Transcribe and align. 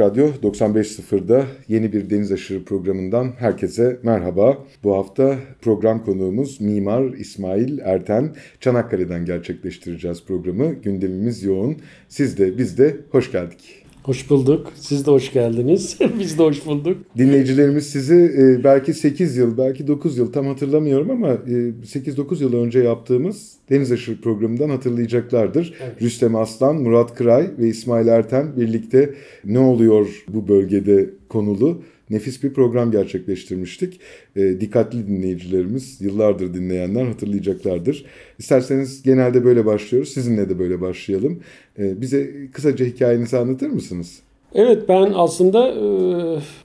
Radyo 0.00 0.28
95.0'da 0.42 1.46
yeni 1.68 1.92
bir 1.92 2.10
Deniz 2.10 2.32
Aşırı 2.32 2.64
programından 2.64 3.32
herkese 3.38 4.00
merhaba. 4.02 4.58
Bu 4.84 4.96
hafta 4.96 5.38
program 5.60 6.04
konuğumuz 6.04 6.60
Mimar 6.60 7.04
İsmail 7.04 7.78
Erten. 7.78 8.34
Çanakkale'den 8.60 9.24
gerçekleştireceğiz 9.24 10.24
programı. 10.24 10.72
Gündemimiz 10.72 11.42
yoğun. 11.42 11.76
Siz 12.08 12.38
de 12.38 12.58
biz 12.58 12.78
de 12.78 12.96
hoş 13.10 13.32
geldik. 13.32 13.79
Hoş 14.02 14.30
bulduk. 14.30 14.72
Siz 14.74 15.06
de 15.06 15.10
hoş 15.10 15.32
geldiniz. 15.32 15.98
Biz 16.18 16.38
de 16.38 16.42
hoş 16.42 16.66
bulduk. 16.66 16.96
Dinleyicilerimiz 17.18 17.86
sizi 17.86 18.14
e, 18.38 18.64
belki 18.64 18.94
8 18.94 19.36
yıl, 19.36 19.58
belki 19.58 19.86
9 19.86 20.18
yıl 20.18 20.32
tam 20.32 20.46
hatırlamıyorum 20.46 21.10
ama 21.10 21.28
8-9 21.28 22.40
e, 22.40 22.44
yıl 22.44 22.52
önce 22.52 22.78
yaptığımız 22.78 23.52
Deniz 23.70 23.92
Aşırı 23.92 24.20
programından 24.20 24.70
hatırlayacaklardır. 24.70 25.74
Evet. 25.82 26.02
Rüstem 26.02 26.36
Aslan, 26.36 26.76
Murat 26.76 27.14
Kıray 27.14 27.50
ve 27.58 27.68
İsmail 27.68 28.06
Erten 28.06 28.56
birlikte 28.56 29.14
ne 29.44 29.58
oluyor 29.58 30.24
bu 30.28 30.48
bölgede 30.48 31.10
konulu 31.28 31.82
nefis 32.10 32.42
bir 32.42 32.52
program 32.52 32.90
gerçekleştirmiştik. 32.90 34.00
E, 34.36 34.60
dikkatli 34.60 35.06
dinleyicilerimiz, 35.06 36.00
yıllardır 36.00 36.54
dinleyenler 36.54 37.04
hatırlayacaklardır. 37.04 38.04
İsterseniz 38.38 39.02
genelde 39.02 39.44
böyle 39.44 39.66
başlıyoruz. 39.66 40.08
Sizinle 40.08 40.48
de 40.48 40.58
böyle 40.58 40.80
başlayalım. 40.80 41.40
E, 41.78 42.00
bize 42.00 42.30
kısaca 42.52 42.86
hikayenizi 42.86 43.36
anlatır 43.36 43.68
mısınız? 43.68 44.20
Evet 44.54 44.88
ben 44.88 45.12
aslında 45.14 45.68
e, 45.68 45.84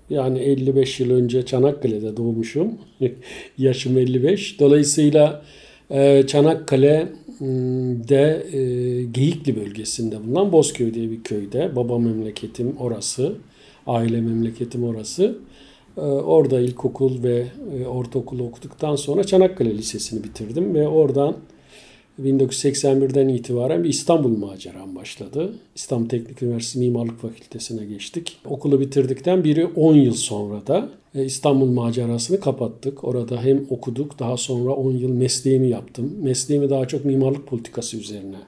yani 0.09 0.39
55 0.39 0.99
yıl 0.99 1.11
önce 1.11 1.45
Çanakkale'de 1.45 2.17
doğmuşum. 2.17 2.71
Yaşım 3.57 3.97
55. 3.97 4.59
Dolayısıyla 4.59 5.41
e, 5.89 6.23
Çanakkale'de 6.27 8.45
e, 8.51 8.59
Geyikli 9.03 9.55
bölgesinde 9.55 10.23
bulunan 10.23 10.51
Bozköy 10.51 10.93
diye 10.93 11.11
bir 11.11 11.23
köyde. 11.23 11.75
Baba 11.75 11.99
memleketim 11.99 12.75
orası. 12.79 13.35
Aile 13.87 14.21
memleketim 14.21 14.83
orası. 14.83 15.37
Ee, 15.97 16.01
orada 16.01 16.59
ilkokul 16.59 17.23
ve 17.23 17.47
e, 17.79 17.85
ortaokul 17.85 18.39
okuduktan 18.39 18.95
sonra 18.95 19.23
Çanakkale 19.23 19.77
Lisesi'ni 19.77 20.23
bitirdim 20.23 20.73
ve 20.73 20.87
oradan 20.87 21.35
1981'den 22.23 23.27
itibaren 23.27 23.83
bir 23.83 23.89
İstanbul 23.89 24.37
maceram 24.37 24.95
başladı. 24.95 25.53
İstanbul 25.75 26.09
Teknik 26.09 26.43
Üniversitesi 26.43 26.79
Mimarlık 26.79 27.19
Fakültesine 27.19 27.85
geçtik. 27.85 28.37
Okulu 28.45 28.79
bitirdikten 28.79 29.43
biri 29.43 29.65
10 29.65 29.95
yıl 29.95 30.13
sonra 30.13 30.67
da 30.67 30.89
e, 31.15 31.25
İstanbul 31.25 31.69
macerasını 31.69 32.39
kapattık. 32.39 33.03
Orada 33.03 33.43
hem 33.43 33.65
okuduk 33.69 34.19
daha 34.19 34.37
sonra 34.37 34.71
10 34.71 34.91
yıl 34.91 35.09
mesleğimi 35.09 35.69
yaptım. 35.69 36.13
Mesleğimi 36.21 36.69
daha 36.69 36.87
çok 36.87 37.05
mimarlık 37.05 37.47
politikası 37.47 37.97
üzerine 37.97 38.39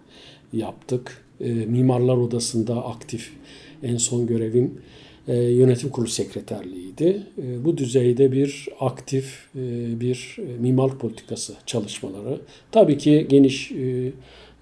yaptık. 0.54 1.26
E, 1.42 1.50
Mimarlar 1.52 2.18
Odası'nda 2.18 2.86
aktif 2.86 3.32
en 3.84 3.98
son 3.98 4.28
görevim 4.28 4.74
e, 5.28 5.36
yönetim 5.36 5.90
kurulu 5.90 6.10
sekreterliğiydi. 6.10 7.24
E, 7.38 7.66
bu 7.66 7.78
düzeyde 7.78 8.32
bir 8.32 8.70
aktif 8.80 9.46
e, 9.56 9.60
bir 10.00 10.38
mimarlık 10.60 11.00
politikası 11.00 11.54
çalışmaları. 11.66 12.40
Tabii 12.72 12.98
ki 12.98 13.26
geniş 13.30 13.72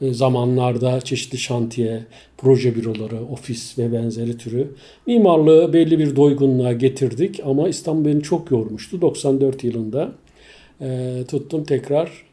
zamanlarda 0.01 1.01
çeşitli 1.01 1.37
şantiye, 1.37 2.05
proje 2.37 2.75
büroları, 2.75 3.25
ofis 3.25 3.77
ve 3.77 3.93
benzeri 3.93 4.37
türü 4.37 4.67
mimarlığı 5.07 5.73
belli 5.73 5.99
bir 5.99 6.15
doygunluğa 6.15 6.73
getirdik 6.73 7.39
ama 7.45 7.69
İstanbul 7.69 8.05
beni 8.05 8.23
çok 8.23 8.51
yormuştu. 8.51 9.01
94 9.01 9.63
yılında 9.63 10.11
tuttum 11.27 11.63
tekrar 11.63 12.25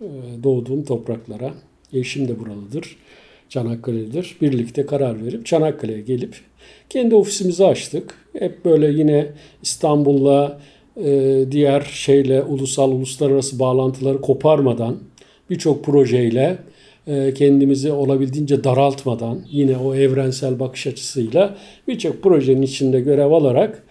doğduğum 0.43 0.85
topraklara. 0.85 1.55
Eşim 1.93 2.29
de 2.29 2.41
buralıdır. 2.41 2.97
Çanakkale'dir. 3.53 4.37
Birlikte 4.41 4.87
karar 4.87 5.27
verip 5.27 5.47
Çanakkale'ye 5.47 6.01
gelip 6.01 6.37
kendi 6.89 7.15
ofisimizi 7.15 7.65
açtık. 7.65 8.15
Hep 8.39 8.65
böyle 8.65 8.87
yine 8.87 9.27
İstanbul'la 9.63 10.61
e, 11.05 11.45
diğer 11.51 11.81
şeyle 11.81 12.43
ulusal 12.43 12.93
uluslararası 12.93 13.59
bağlantıları 13.59 14.21
koparmadan 14.21 14.97
birçok 15.51 15.85
projeyle 15.85 16.59
e, 17.07 17.35
kendimizi 17.35 17.93
olabildiğince 17.93 18.65
daraltmadan 18.65 19.41
yine 19.51 19.77
o 19.77 19.95
evrensel 19.95 20.61
bakış 20.61 20.87
açısıyla 20.87 21.57
birçok 21.89 22.23
projenin 22.23 22.63
içinde 22.63 23.01
görev 23.01 23.31
alarak 23.31 23.83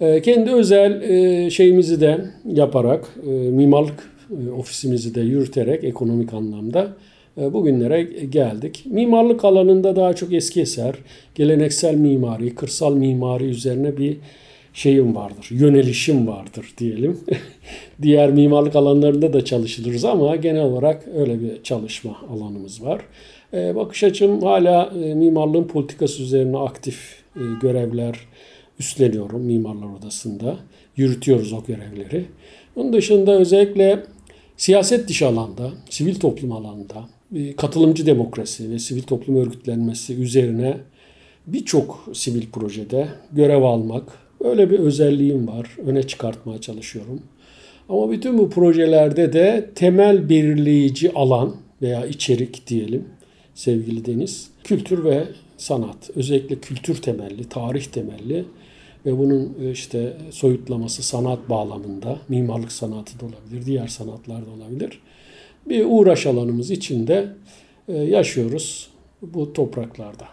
e, 0.00 0.22
kendi 0.22 0.50
özel 0.50 1.50
şeyimizi 1.50 2.00
de 2.00 2.24
yaparak 2.46 3.16
mimarlık 3.50 4.12
ofisimizi 4.58 5.14
de 5.14 5.20
yürüterek 5.20 5.84
ekonomik 5.84 6.34
anlamda 6.34 6.96
bugünlere 7.36 8.02
geldik. 8.30 8.82
Mimarlık 8.86 9.44
alanında 9.44 9.96
daha 9.96 10.14
çok 10.14 10.32
eski 10.32 10.60
eser, 10.60 10.94
geleneksel 11.34 11.94
mimari, 11.94 12.54
kırsal 12.54 12.94
mimari 12.94 13.44
üzerine 13.44 13.96
bir 13.96 14.16
şeyim 14.74 15.16
vardır, 15.16 15.46
yönelişim 15.50 16.26
vardır 16.26 16.74
diyelim. 16.78 17.20
Diğer 18.02 18.30
mimarlık 18.30 18.76
alanlarında 18.76 19.32
da 19.32 19.44
çalışılırız 19.44 20.04
ama 20.04 20.36
genel 20.36 20.62
olarak 20.62 21.08
öyle 21.14 21.40
bir 21.40 21.62
çalışma 21.62 22.16
alanımız 22.30 22.84
var. 22.84 23.00
E, 23.54 23.76
bakış 23.76 24.04
açım 24.04 24.42
hala 24.42 24.92
e, 25.04 25.14
mimarlığın 25.14 25.64
politikası 25.64 26.22
üzerine 26.22 26.58
aktif 26.58 27.22
görevler 27.62 28.18
üstleniyorum 28.78 29.42
Mimarlar 29.42 29.86
Odası'nda. 29.98 30.56
Yürütüyoruz 30.96 31.52
o 31.52 31.64
görevleri. 31.64 32.24
Bunun 32.76 32.92
dışında 32.92 33.32
özellikle 33.32 34.02
siyaset 34.56 35.08
dışı 35.08 35.26
alanda, 35.26 35.70
sivil 35.90 36.14
toplum 36.14 36.52
alanda, 36.52 37.08
katılımcı 37.56 38.06
demokrasi 38.06 38.70
ve 38.70 38.78
sivil 38.78 39.02
toplum 39.02 39.36
örgütlenmesi 39.36 40.14
üzerine 40.14 40.76
birçok 41.46 42.08
sivil 42.12 42.46
projede 42.46 43.08
görev 43.32 43.62
almak, 43.62 44.18
öyle 44.40 44.70
bir 44.70 44.78
özelliğim 44.78 45.48
var. 45.48 45.76
Öne 45.86 46.02
çıkartmaya 46.02 46.60
çalışıyorum. 46.60 47.22
Ama 47.88 48.10
bütün 48.10 48.38
bu 48.38 48.50
projelerde 48.50 49.32
de 49.32 49.70
temel 49.74 50.28
belirleyici 50.28 51.12
alan 51.12 51.56
veya 51.82 52.06
içerik 52.06 52.66
diyelim 52.66 53.04
sevgili 53.54 54.06
Deniz, 54.06 54.50
kültür 54.64 55.04
ve 55.04 55.24
sanat. 55.56 56.10
Özellikle 56.14 56.56
kültür 56.56 57.02
temelli, 57.02 57.48
tarih 57.48 57.84
temelli 57.84 58.44
ve 59.06 59.18
bunun 59.18 59.56
e, 59.62 59.70
işte 59.70 60.16
soyutlaması 60.30 61.02
sanat 61.02 61.50
bağlamında, 61.50 62.18
mimarlık 62.28 62.72
sanatı 62.72 63.20
da 63.20 63.24
olabilir, 63.24 63.66
diğer 63.66 63.86
sanatlar 63.86 64.46
da 64.46 64.50
olabilir 64.50 65.00
bir 65.68 65.84
uğraş 65.88 66.26
alanımız 66.26 66.70
içinde 66.70 67.28
e, 67.88 67.92
yaşıyoruz 67.92 68.90
bu 69.22 69.52
topraklarda. 69.52 70.28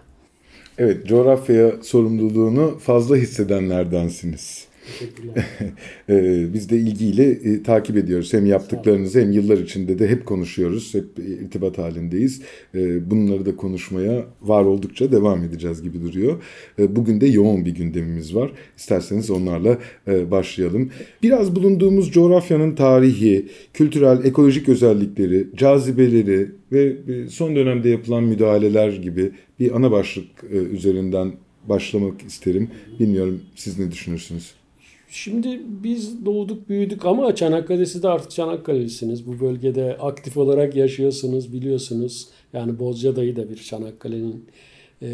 Evet, 0.77 1.07
coğrafya 1.07 1.71
sorumluluğunu 1.83 2.77
fazla 2.79 3.15
hissedenlerdensiniz. 3.15 4.68
Ee, 6.09 6.53
biz 6.53 6.69
de 6.69 6.77
ilgiyle 6.77 7.23
e, 7.31 7.63
takip 7.63 7.97
ediyoruz. 7.97 8.33
Hem 8.33 8.45
yaptıklarınızı 8.45 9.21
hem 9.21 9.31
yıllar 9.31 9.57
içinde 9.57 9.99
de 9.99 10.07
hep 10.07 10.25
konuşuyoruz. 10.25 10.93
Hep 10.93 11.05
irtibat 11.19 11.77
halindeyiz. 11.77 12.41
E, 12.75 13.11
bunları 13.11 13.45
da 13.45 13.55
konuşmaya 13.55 14.25
var 14.41 14.65
oldukça 14.65 15.11
devam 15.11 15.43
edeceğiz 15.43 15.81
gibi 15.81 16.01
duruyor. 16.01 16.43
E, 16.79 16.95
bugün 16.95 17.21
de 17.21 17.27
yoğun 17.27 17.65
bir 17.65 17.75
gündemimiz 17.75 18.35
var. 18.35 18.51
İsterseniz 18.77 19.29
onlarla 19.29 19.77
e, 20.07 20.31
başlayalım. 20.31 20.89
Biraz 21.23 21.55
bulunduğumuz 21.55 22.11
coğrafyanın 22.11 22.75
tarihi, 22.75 23.45
kültürel, 23.73 24.25
ekolojik 24.25 24.69
özellikleri, 24.69 25.47
cazibeleri 25.55 26.51
ve 26.71 26.95
e, 27.07 27.27
son 27.27 27.55
dönemde 27.55 27.89
yapılan 27.89 28.23
müdahaleler 28.23 28.89
gibi 28.93 29.31
bir 29.59 29.75
ana 29.75 29.91
başlık 29.91 30.27
e, 30.51 30.55
üzerinden 30.55 31.31
başlamak 31.69 32.21
isterim. 32.21 32.69
Bilmiyorum 32.99 33.41
siz 33.55 33.79
ne 33.79 33.91
düşünürsünüz? 33.91 34.58
Şimdi 35.11 35.61
biz 35.83 36.25
doğduk 36.25 36.69
büyüdük 36.69 37.05
ama 37.05 37.35
Çanakkale'si 37.35 38.03
de 38.03 38.07
artık 38.09 38.31
Çanakkale'lisiniz. 38.31 39.27
Bu 39.27 39.39
bölgede 39.39 39.97
aktif 39.97 40.37
olarak 40.37 40.75
yaşıyorsunuz 40.75 41.53
biliyorsunuz. 41.53 42.27
Yani 42.53 42.79
Bozcaada'yı 42.79 43.35
da 43.35 43.49
bir 43.49 43.57
Çanakkale'nin 43.57 44.45
e, 45.01 45.07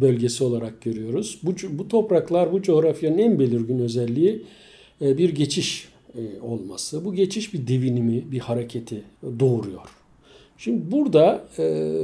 bölgesi 0.00 0.44
olarak 0.44 0.82
görüyoruz. 0.82 1.40
Bu, 1.42 1.54
bu 1.70 1.88
topraklar 1.88 2.52
bu 2.52 2.62
coğrafyanın 2.62 3.18
en 3.18 3.38
belirgin 3.38 3.78
özelliği 3.78 4.42
e, 5.02 5.18
bir 5.18 5.34
geçiş 5.34 5.88
e, 6.14 6.40
olması. 6.40 7.04
Bu 7.04 7.14
geçiş 7.14 7.54
bir 7.54 7.66
devinimi, 7.66 8.32
bir 8.32 8.38
hareketi 8.38 9.02
doğuruyor. 9.40 9.88
Şimdi 10.58 10.92
burada 10.92 11.48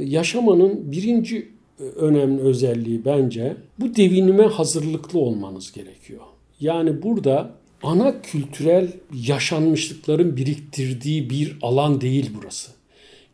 yaşamanın 0.03 0.91
birinci 0.91 1.47
önemli 1.95 2.41
özelliği 2.41 3.05
bence 3.05 3.55
bu 3.79 3.95
devinime 3.95 4.43
hazırlıklı 4.43 5.19
olmanız 5.19 5.71
gerekiyor. 5.71 6.21
Yani 6.59 7.03
burada 7.03 7.51
ana 7.83 8.21
kültürel 8.21 8.87
yaşanmışlıkların 9.27 10.37
biriktirdiği 10.37 11.29
bir 11.29 11.57
alan 11.61 12.01
değil 12.01 12.31
burası. 12.41 12.71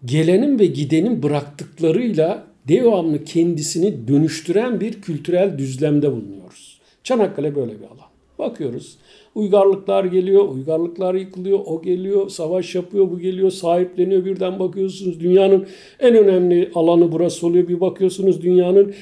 Gelenin 0.05 0.59
ve 0.59 0.65
gidenin 0.65 1.23
bıraktıklarıyla 1.23 2.47
devamlı 2.67 3.23
kendisini 3.23 4.07
dönüştüren 4.07 4.81
bir 4.81 5.01
kültürel 5.01 5.57
düzlemde 5.57 6.11
bulunuyoruz. 6.11 6.79
Çanakkale 7.03 7.55
böyle 7.55 7.71
bir 7.71 7.85
alan. 7.85 8.09
Bakıyoruz 8.39 8.97
uygarlıklar 9.35 10.05
geliyor, 10.05 10.49
uygarlıklar 10.49 11.15
yıkılıyor, 11.15 11.59
o 11.65 11.81
geliyor, 11.81 12.29
savaş 12.29 12.75
yapıyor, 12.75 13.11
bu 13.11 13.19
geliyor, 13.19 13.51
sahipleniyor. 13.51 14.25
Birden 14.25 14.59
bakıyorsunuz 14.59 15.19
dünyanın 15.19 15.65
en 15.99 16.15
önemli 16.15 16.71
alanı 16.75 17.11
burası 17.11 17.47
oluyor. 17.47 17.67
Bir 17.67 17.81
bakıyorsunuz 17.81 18.41
dünyanın 18.41 18.93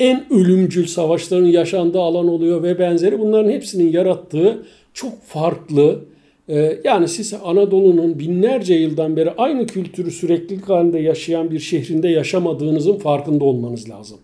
en 0.00 0.32
ölümcül 0.32 0.86
savaşların 0.86 1.46
yaşandığı 1.46 2.00
alan 2.00 2.28
oluyor 2.28 2.62
ve 2.62 2.78
benzeri. 2.78 3.18
Bunların 3.18 3.50
hepsinin 3.50 3.92
yarattığı 3.92 4.62
çok 4.94 5.22
farklı 5.22 6.04
e, 6.48 6.80
yani 6.84 7.08
siz 7.08 7.34
Anadolu'nun 7.44 8.18
binlerce 8.18 8.74
yıldan 8.74 9.16
beri 9.16 9.30
aynı 9.30 9.66
kültürü 9.66 10.10
süreklilik 10.10 10.68
halinde 10.68 10.98
yaşayan 10.98 11.50
bir 11.50 11.58
şehrinde 11.58 12.08
yaşamadığınızın 12.08 12.98
farkında 12.98 13.44
olmanız 13.44 13.90
lazım. 13.90 14.18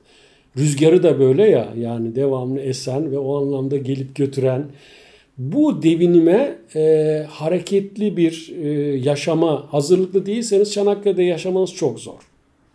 Rüzgarı 0.56 1.02
da 1.02 1.20
böyle 1.20 1.48
ya 1.48 1.68
yani 1.78 2.14
devamlı 2.14 2.60
esen 2.60 3.12
ve 3.12 3.18
o 3.18 3.36
anlamda 3.36 3.76
gelip 3.76 4.16
götüren 4.16 4.64
bu 5.38 5.82
devinime 5.82 6.58
e, 6.76 7.24
hareketli 7.28 8.16
bir 8.16 8.54
e, 8.62 8.68
yaşama 8.96 9.72
hazırlıklı 9.72 10.26
değilseniz 10.26 10.72
Çanakkale'de 10.72 11.22
yaşamanız 11.22 11.74
çok 11.74 12.00
zor. 12.00 12.20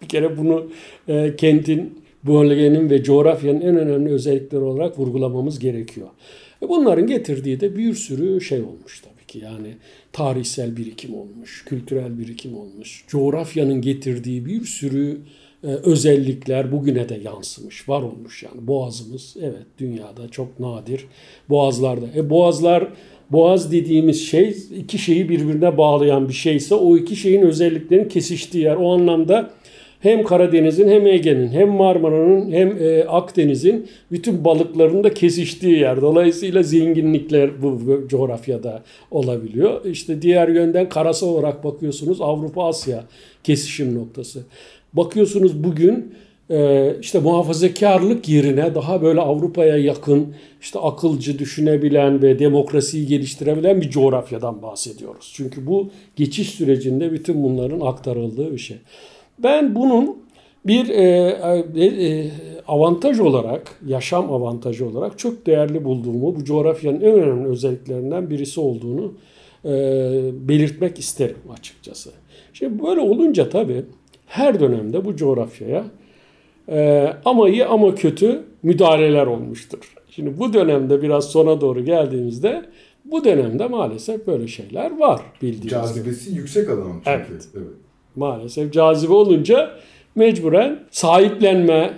Bir 0.01 0.07
kere 0.07 0.37
bunu 0.37 0.67
e, 1.07 1.35
kentin, 1.35 2.00
bölgenin 2.23 2.89
ve 2.89 3.03
coğrafyanın 3.03 3.61
en 3.61 3.77
önemli 3.77 4.11
özellikleri 4.11 4.61
olarak 4.61 4.99
vurgulamamız 4.99 5.59
gerekiyor. 5.59 6.07
E, 6.63 6.69
bunların 6.69 7.07
getirdiği 7.07 7.59
de 7.59 7.77
bir 7.77 7.93
sürü 7.93 8.41
şey 8.41 8.61
olmuş 8.61 9.01
tabii 9.01 9.25
ki. 9.27 9.39
Yani 9.39 9.75
tarihsel 10.13 10.77
birikim 10.77 11.15
olmuş, 11.15 11.65
kültürel 11.65 12.19
birikim 12.19 12.57
olmuş, 12.57 13.05
coğrafyanın 13.07 13.81
getirdiği 13.81 14.45
bir 14.45 14.65
sürü 14.65 15.17
e, 15.63 15.67
özellikler 15.67 16.71
bugüne 16.71 17.09
de 17.09 17.19
yansımış, 17.23 17.89
var 17.89 18.01
olmuş 18.01 18.43
yani. 18.43 18.67
Boğazımız 18.67 19.35
evet 19.41 19.65
dünyada 19.77 20.27
çok 20.31 20.59
nadir 20.59 21.05
boğazlarda. 21.49 22.05
E 22.15 22.29
boğazlar 22.29 22.87
Boğaz 23.31 23.71
dediğimiz 23.71 24.27
şey 24.27 24.57
iki 24.77 24.97
şeyi 24.97 25.29
birbirine 25.29 25.77
bağlayan 25.77 26.27
bir 26.29 26.33
şeyse 26.33 26.75
o 26.75 26.97
iki 26.97 27.15
şeyin 27.15 27.41
özelliklerinin 27.41 28.09
kesiştiği 28.09 28.63
yer. 28.63 28.75
O 28.75 28.93
anlamda 28.93 29.49
hem 30.01 30.23
Karadeniz'in 30.23 30.89
hem 30.89 31.07
Ege'nin 31.07 31.49
hem 31.49 31.69
Marmara'nın 31.69 32.51
hem 32.51 32.77
e, 32.83 33.03
Akdeniz'in 33.03 33.87
bütün 34.11 34.45
balıkların 34.45 35.03
da 35.03 35.13
kesiştiği 35.13 35.79
yer. 35.79 36.01
Dolayısıyla 36.01 36.63
zenginlikler 36.63 37.61
bu, 37.61 37.81
bu 37.87 38.07
coğrafyada 38.07 38.83
olabiliyor. 39.11 39.85
İşte 39.85 40.21
diğer 40.21 40.47
yönden 40.47 40.89
karasal 40.89 41.27
olarak 41.27 41.63
bakıyorsunuz 41.63 42.21
Avrupa 42.21 42.65
Asya 42.65 43.03
kesişim 43.43 43.95
noktası. 43.95 44.39
Bakıyorsunuz 44.93 45.63
bugün 45.63 46.13
e, 46.49 46.91
işte 47.01 47.19
muhafazakarlık 47.19 48.29
yerine 48.29 48.75
daha 48.75 49.01
böyle 49.01 49.21
Avrupa'ya 49.21 49.77
yakın, 49.77 50.33
işte 50.61 50.79
akılcı 50.79 51.39
düşünebilen 51.39 52.21
ve 52.21 52.39
demokrasiyi 52.39 53.07
geliştirebilen 53.07 53.81
bir 53.81 53.89
coğrafyadan 53.89 54.61
bahsediyoruz. 54.61 55.31
Çünkü 55.35 55.67
bu 55.67 55.89
geçiş 56.15 56.49
sürecinde 56.49 57.11
bütün 57.11 57.43
bunların 57.43 57.79
aktarıldığı 57.79 58.53
bir 58.53 58.57
şey. 58.57 58.77
Ben 59.43 59.75
bunun 59.75 60.17
bir 60.65 60.89
e, 60.89 61.03
e, 61.75 61.85
e, 61.85 62.31
avantaj 62.67 63.19
olarak, 63.19 63.79
yaşam 63.85 64.33
avantajı 64.33 64.85
olarak 64.85 65.19
çok 65.19 65.45
değerli 65.45 65.83
bulduğumu, 65.83 66.35
bu 66.35 66.43
coğrafyanın 66.43 67.01
en 67.01 67.13
önemli 67.13 67.47
özelliklerinden 67.47 68.29
birisi 68.29 68.59
olduğunu 68.59 69.13
e, 69.65 69.69
belirtmek 70.33 70.99
isterim 70.99 71.37
açıkçası. 71.53 72.09
Şimdi 72.53 72.83
böyle 72.83 73.01
olunca 73.01 73.49
tabii 73.49 73.85
her 74.25 74.59
dönemde 74.59 75.05
bu 75.05 75.15
coğrafyaya 75.15 75.83
e, 76.69 77.07
ama 77.25 77.49
iyi 77.49 77.65
ama 77.65 77.95
kötü 77.95 78.43
müdahaleler 78.63 79.27
olmuştur. 79.27 79.93
Şimdi 80.09 80.39
bu 80.39 80.53
dönemde 80.53 81.01
biraz 81.01 81.25
sona 81.25 81.61
doğru 81.61 81.85
geldiğimizde 81.85 82.65
bu 83.05 83.23
dönemde 83.23 83.67
maalesef 83.67 84.27
böyle 84.27 84.47
şeyler 84.47 84.99
var 84.99 85.21
bildiğiniz 85.41 85.71
Cazibesi 85.71 86.29
gibi. 86.29 86.39
yüksek 86.39 86.69
alan 86.69 86.91
çünkü. 86.93 87.09
Evet. 87.09 87.47
evet. 87.55 87.67
Maalesef 88.15 88.73
cazibe 88.73 89.13
olunca 89.13 89.71
mecburen 90.15 90.79
sahiplenme 90.91 91.93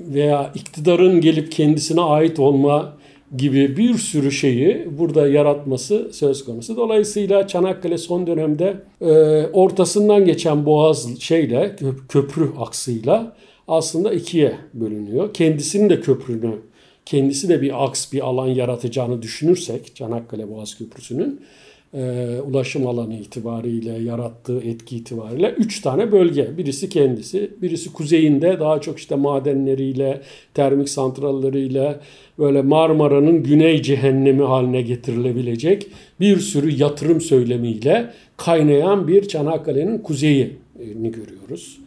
veya 0.00 0.52
iktidarın 0.54 1.20
gelip 1.20 1.52
kendisine 1.52 2.00
ait 2.00 2.38
olma 2.38 2.96
gibi 3.36 3.76
bir 3.76 3.94
sürü 3.94 4.32
şeyi 4.32 4.88
burada 4.98 5.28
yaratması 5.28 6.10
söz 6.12 6.44
konusu. 6.44 6.76
Dolayısıyla 6.76 7.46
Çanakkale 7.46 7.98
son 7.98 8.26
dönemde 8.26 8.76
e, 9.00 9.12
ortasından 9.52 10.24
geçen 10.24 10.66
boğaz 10.66 11.20
şeyle 11.20 11.76
köprü 12.08 12.50
aksıyla 12.58 13.36
aslında 13.68 14.12
ikiye 14.12 14.54
bölünüyor. 14.74 15.34
Kendisinin 15.34 15.90
de 15.90 16.00
köprünü 16.00 16.54
kendisi 17.06 17.48
de 17.48 17.62
bir 17.62 17.84
aks 17.84 18.12
bir 18.12 18.20
alan 18.20 18.46
yaratacağını 18.46 19.22
düşünürsek 19.22 19.96
Çanakkale 19.96 20.50
Boğaz 20.50 20.78
Köprüsü'nün 20.78 21.40
e, 21.94 22.36
ulaşım 22.40 22.86
alanı 22.86 23.14
itibariyle 23.14 23.92
yarattığı 23.92 24.60
etki 24.60 24.96
itibariyle 24.96 25.54
üç 25.58 25.80
tane 25.80 26.12
bölge. 26.12 26.58
Birisi 26.58 26.88
kendisi, 26.88 27.50
birisi 27.62 27.92
kuzeyinde 27.92 28.60
daha 28.60 28.80
çok 28.80 28.98
işte 28.98 29.14
madenleriyle, 29.14 30.20
termik 30.54 30.88
santralleriyle 30.88 31.96
böyle 32.38 32.62
Marmara'nın 32.62 33.42
güney 33.42 33.82
cehennemi 33.82 34.42
haline 34.42 34.82
getirilebilecek 34.82 35.86
bir 36.20 36.38
sürü 36.38 36.70
yatırım 36.70 37.20
söylemiyle 37.20 38.10
kaynayan 38.36 39.08
bir 39.08 39.28
Çanakkale'nin 39.28 39.98
kuzeyini 39.98 41.12
görüyoruz. 41.12 41.78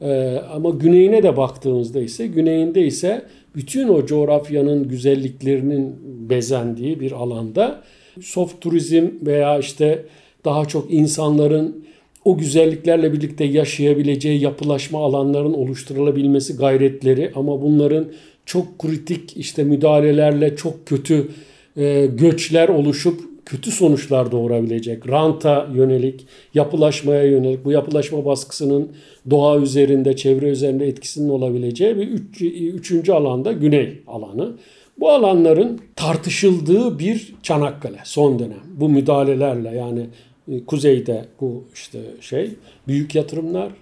Ee, 0.00 0.40
ama 0.52 0.70
güneyine 0.70 1.22
de 1.22 1.36
baktığımızda 1.36 2.00
ise 2.00 2.26
güneyinde 2.26 2.86
ise 2.86 3.22
bütün 3.56 3.88
o 3.88 4.06
coğrafyanın 4.06 4.88
güzelliklerinin 4.88 5.96
bezendiği 6.30 7.00
bir 7.00 7.12
alanda 7.12 7.82
soft 8.22 8.60
turizm 8.60 9.08
veya 9.22 9.58
işte 9.58 10.04
daha 10.44 10.64
çok 10.64 10.92
insanların 10.92 11.84
o 12.24 12.38
güzelliklerle 12.38 13.12
birlikte 13.12 13.44
yaşayabileceği 13.44 14.40
yapılaşma 14.40 15.04
alanların 15.04 15.52
oluşturulabilmesi 15.52 16.56
gayretleri 16.56 17.32
ama 17.34 17.62
bunların 17.62 18.06
çok 18.46 18.78
kritik 18.78 19.36
işte 19.36 19.64
müdahalelerle 19.64 20.56
çok 20.56 20.86
kötü 20.86 21.28
e, 21.76 22.06
göçler 22.06 22.68
oluşup 22.68 23.20
kötü 23.46 23.70
sonuçlar 23.70 24.32
doğurabilecek, 24.32 25.08
ranta 25.08 25.68
yönelik, 25.74 26.26
yapılaşmaya 26.54 27.24
yönelik, 27.24 27.64
bu 27.64 27.72
yapılaşma 27.72 28.24
baskısının 28.24 28.88
doğa 29.30 29.58
üzerinde, 29.58 30.16
çevre 30.16 30.48
üzerinde 30.48 30.86
etkisinin 30.86 31.28
olabileceği 31.28 31.96
bir 31.96 32.08
üç, 32.08 32.42
üçüncü 32.74 33.12
alanda 33.12 33.52
güney 33.52 34.02
alanı. 34.06 34.56
Bu 34.98 35.10
alanların 35.10 35.80
tartışıldığı 35.96 36.98
bir 36.98 37.34
Çanakkale 37.42 37.98
son 38.04 38.38
dönem. 38.38 38.62
Bu 38.76 38.88
müdahalelerle 38.88 39.68
yani 39.68 40.06
e, 40.48 40.64
kuzeyde 40.64 41.24
bu 41.40 41.64
işte 41.74 41.98
şey 42.20 42.50
büyük 42.88 43.14
yatırımlar, 43.14 43.72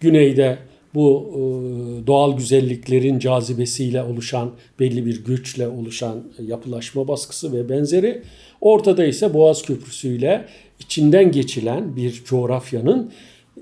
güneyde 0.00 0.58
bu 0.94 1.30
e, 1.32 2.06
doğal 2.06 2.36
güzelliklerin 2.36 3.18
cazibesiyle 3.18 4.02
oluşan 4.02 4.50
belli 4.80 5.06
bir 5.06 5.24
güçle 5.24 5.68
oluşan 5.68 6.22
yapılaşma 6.46 7.08
baskısı 7.08 7.52
ve 7.52 7.68
benzeri. 7.68 8.22
Ortada 8.60 9.04
ise 9.04 9.34
Boğaz 9.34 9.62
Köprüsü 9.62 10.08
ile 10.08 10.44
içinden 10.80 11.32
geçilen 11.32 11.96
bir 11.96 12.24
coğrafyanın 12.24 13.12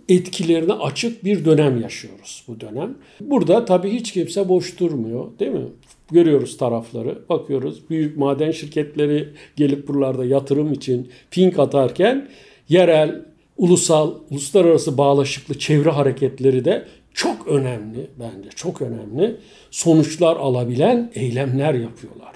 etkilerine 0.08 0.72
açık 0.72 1.24
bir 1.24 1.44
dönem 1.44 1.80
yaşıyoruz 1.80 2.44
bu 2.48 2.60
dönem. 2.60 2.94
Burada 3.20 3.64
tabii 3.64 3.90
hiç 3.90 4.12
kimse 4.12 4.48
boş 4.48 4.80
durmuyor 4.80 5.38
değil 5.38 5.50
mi? 5.50 5.66
Görüyoruz 6.12 6.56
tarafları, 6.56 7.18
bakıyoruz 7.28 7.90
büyük 7.90 8.16
maden 8.16 8.50
şirketleri 8.50 9.28
gelip 9.56 9.88
buralarda 9.88 10.24
yatırım 10.24 10.72
için 10.72 11.10
pink 11.30 11.58
atarken 11.58 12.28
yerel, 12.68 13.22
ulusal, 13.56 14.14
uluslararası 14.30 14.98
bağlaşıklı 14.98 15.58
çevre 15.58 15.90
hareketleri 15.90 16.64
de 16.64 16.86
çok 17.14 17.48
önemli 17.48 18.06
bence 18.20 18.48
çok 18.54 18.82
önemli 18.82 19.36
sonuçlar 19.70 20.36
alabilen 20.36 21.10
eylemler 21.14 21.74
yapıyorlar. 21.74 22.34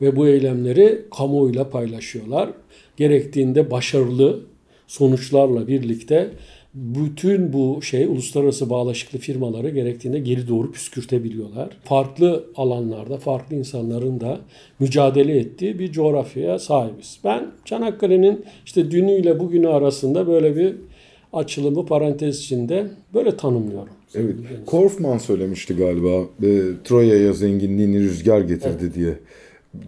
Ve 0.00 0.16
bu 0.16 0.28
eylemleri 0.28 1.02
kamuoyuyla 1.16 1.70
paylaşıyorlar. 1.70 2.50
Gerektiğinde 2.96 3.70
başarılı 3.70 4.40
sonuçlarla 4.86 5.68
birlikte 5.68 6.30
bütün 6.78 7.52
bu 7.52 7.82
şey 7.82 8.04
uluslararası 8.04 8.70
bağlaşıklı 8.70 9.18
firmaları 9.18 9.70
gerektiğinde 9.70 10.18
geri 10.18 10.48
doğru 10.48 10.72
püskürtebiliyorlar. 10.72 11.68
Farklı 11.84 12.44
alanlarda 12.56 13.16
farklı 13.16 13.56
insanların 13.56 14.20
da 14.20 14.40
mücadele 14.80 15.38
ettiği 15.38 15.78
bir 15.78 15.92
coğrafyaya 15.92 16.58
sahibiz. 16.58 17.18
Ben 17.24 17.46
Çanakkale'nin 17.64 18.44
işte 18.66 18.90
dünüyle 18.90 19.40
bugünü 19.40 19.68
arasında 19.68 20.26
böyle 20.26 20.56
bir 20.56 20.74
açılımı 21.32 21.86
parantez 21.86 22.38
içinde 22.38 22.86
böyle 23.14 23.36
tanımlıyorum. 23.36 23.92
Evet. 24.14 24.34
Korfman 24.66 25.18
söylemişti 25.18 25.76
galiba. 25.76 26.20
E, 26.42 26.60
Troya'ya 26.84 27.32
zenginliğini 27.32 28.00
rüzgar 28.00 28.40
getirdi 28.40 28.94
diye. 28.94 29.14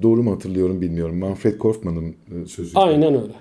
Doğru 0.02 0.22
mu 0.22 0.32
hatırlıyorum 0.32 0.80
bilmiyorum. 0.80 1.18
Manfred 1.18 1.58
Korfman'ın 1.58 2.08
e, 2.08 2.46
sözü. 2.46 2.78
Aynen 2.78 3.14
öyle. 3.14 3.32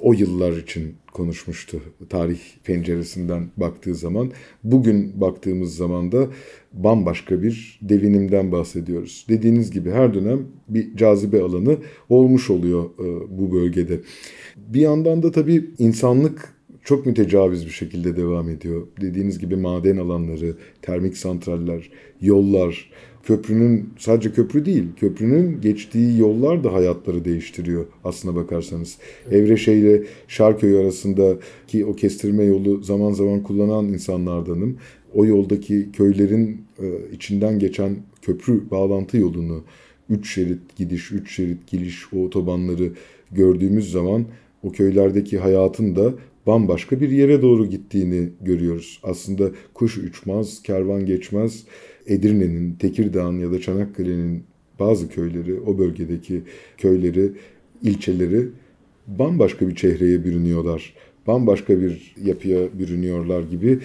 O 0.00 0.12
yıllar 0.12 0.56
için 0.56 0.94
konuşmuştu 1.12 1.80
tarih 2.08 2.38
penceresinden 2.64 3.50
baktığı 3.56 3.94
zaman. 3.94 4.30
Bugün 4.64 5.20
baktığımız 5.20 5.76
zaman 5.76 6.12
da 6.12 6.26
bambaşka 6.72 7.42
bir 7.42 7.78
devinimden 7.82 8.52
bahsediyoruz. 8.52 9.26
Dediğiniz 9.28 9.70
gibi 9.70 9.90
her 9.90 10.14
dönem 10.14 10.46
bir 10.68 10.96
cazibe 10.96 11.42
alanı 11.42 11.76
olmuş 12.08 12.50
oluyor 12.50 12.84
e, 12.84 13.38
bu 13.38 13.52
bölgede. 13.52 14.00
Bir 14.56 14.80
yandan 14.80 15.22
da 15.22 15.30
tabii 15.30 15.70
insanlık 15.78 16.54
çok 16.84 17.06
mütecaviz 17.06 17.66
bir 17.66 17.70
şekilde 17.70 18.16
devam 18.16 18.48
ediyor. 18.48 18.86
Dediğiniz 19.00 19.38
gibi 19.38 19.56
maden 19.56 19.96
alanları, 19.96 20.56
termik 20.82 21.16
santraller, 21.16 21.90
yollar, 22.20 22.90
köprünün 23.24 23.90
sadece 23.98 24.32
köprü 24.32 24.64
değil, 24.64 24.84
köprünün 24.96 25.60
geçtiği 25.60 26.18
yollar 26.18 26.64
da 26.64 26.72
hayatları 26.72 27.24
değiştiriyor 27.24 27.86
aslına 28.04 28.36
bakarsanız. 28.36 28.98
Evreşe 29.30 29.72
ile 29.72 30.02
Şarköy 30.28 30.78
arasındaki 30.78 31.86
o 31.86 31.96
kestirme 31.96 32.44
yolu 32.44 32.82
zaman 32.82 33.12
zaman 33.12 33.42
kullanan 33.42 33.88
insanlardanım. 33.88 34.76
O 35.14 35.26
yoldaki 35.26 35.92
köylerin 35.92 36.62
e, 36.78 36.86
içinden 37.12 37.58
geçen 37.58 37.96
köprü 38.22 38.70
bağlantı 38.70 39.16
yolunu, 39.16 39.64
3 40.10 40.34
şerit 40.34 40.76
gidiş, 40.76 41.12
3 41.12 41.30
şerit 41.30 41.66
geliş 41.66 42.12
o 42.12 42.24
otobanları 42.24 42.92
gördüğümüz 43.32 43.90
zaman 43.90 44.24
o 44.62 44.72
köylerdeki 44.72 45.38
hayatın 45.38 45.96
da 45.96 46.14
bambaşka 46.46 47.00
bir 47.00 47.10
yere 47.10 47.42
doğru 47.42 47.66
gittiğini 47.66 48.28
görüyoruz. 48.40 49.00
Aslında 49.02 49.50
kuş 49.74 49.98
uçmaz, 49.98 50.62
kervan 50.62 51.06
geçmez. 51.06 51.64
Edirne'nin, 52.06 52.74
Tekirdağ'ın 52.74 53.38
ya 53.38 53.52
da 53.52 53.60
Çanakkale'nin 53.60 54.42
bazı 54.80 55.08
köyleri, 55.08 55.60
o 55.60 55.78
bölgedeki 55.78 56.42
köyleri, 56.78 57.32
ilçeleri 57.82 58.48
bambaşka 59.06 59.68
bir 59.68 59.74
çehreye 59.74 60.24
bürünüyorlar. 60.24 60.94
Bambaşka 61.26 61.80
bir 61.80 62.14
yapıya 62.24 62.78
bürünüyorlar 62.78 63.42
gibi 63.42 63.78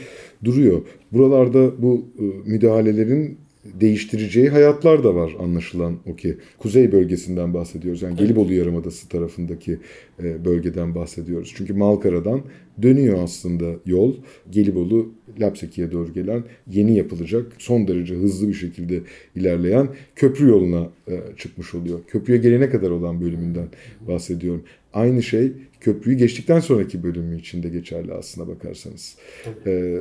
duruyor. 0.43 0.81
Buralarda 1.11 1.81
bu 1.81 2.05
e, 2.19 2.49
müdahalelerin 2.49 3.37
değiştireceği 3.65 4.49
hayatlar 4.49 5.03
da 5.03 5.15
var 5.15 5.35
anlaşılan 5.39 5.97
o 6.05 6.15
ki. 6.15 6.37
Kuzey 6.57 6.91
bölgesinden 6.91 7.53
bahsediyoruz. 7.53 8.01
Yani 8.01 8.15
Gelibolu 8.15 8.53
Yarımadası 8.53 9.09
tarafındaki 9.09 9.77
e, 10.23 10.45
bölgeden 10.45 10.95
bahsediyoruz. 10.95 11.53
Çünkü 11.55 11.73
Malkara'dan 11.73 12.41
dönüyor 12.81 13.23
aslında 13.23 13.65
yol. 13.85 14.15
Gelibolu, 14.51 15.11
Lapseki'ye 15.39 15.91
doğru 15.91 16.13
gelen 16.13 16.43
yeni 16.67 16.97
yapılacak, 16.97 17.51
son 17.57 17.87
derece 17.87 18.15
hızlı 18.15 18.47
bir 18.47 18.53
şekilde 18.53 19.01
ilerleyen 19.35 19.89
köprü 20.15 20.47
yoluna 20.47 20.89
e, 21.07 21.21
çıkmış 21.37 21.75
oluyor. 21.75 21.99
Köprüye 22.07 22.37
gelene 22.37 22.69
kadar 22.69 22.89
olan 22.89 23.21
bölümünden 23.21 23.67
bahsediyorum. 24.07 24.63
Aynı 24.93 25.23
şey 25.23 25.51
köprüyü 25.79 26.17
geçtikten 26.17 26.59
sonraki 26.59 27.03
bölümü 27.03 27.39
için 27.39 27.63
de 27.63 27.69
geçerli 27.69 28.13
aslına 28.13 28.47
bakarsanız. 28.47 29.17
E, 29.65 29.99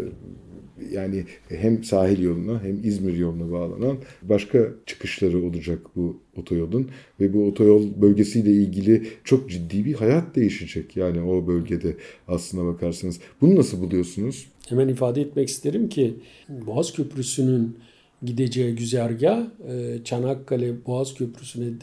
yani 0.90 1.24
hem 1.48 1.84
sahil 1.84 2.22
yoluna 2.22 2.62
hem 2.62 2.84
İzmir 2.84 3.16
yoluna 3.16 3.52
bağlanan 3.52 3.98
başka 4.22 4.68
çıkışları 4.86 5.44
olacak 5.44 5.78
bu 5.96 6.20
otoyolun 6.36 6.90
ve 7.20 7.32
bu 7.32 7.46
otoyol 7.46 8.02
bölgesiyle 8.02 8.50
ilgili 8.50 9.02
çok 9.24 9.50
ciddi 9.50 9.84
bir 9.84 9.94
hayat 9.94 10.36
değişecek 10.36 10.96
yani 10.96 11.20
o 11.20 11.46
bölgede 11.46 11.96
aslına 12.28 12.64
bakarsanız. 12.66 13.20
Bunu 13.40 13.56
nasıl 13.56 13.80
buluyorsunuz? 13.80 14.46
Hemen 14.68 14.88
ifade 14.88 15.20
etmek 15.20 15.48
isterim 15.48 15.88
ki 15.88 16.14
Boğaz 16.48 16.92
Köprüsü'nün 16.92 17.78
gideceği 18.22 18.74
güzergah 18.74 19.40
e, 19.68 20.04
Çanakkale 20.04 20.86
Boğaz 20.86 21.14
Köprüsü'nün 21.14 21.80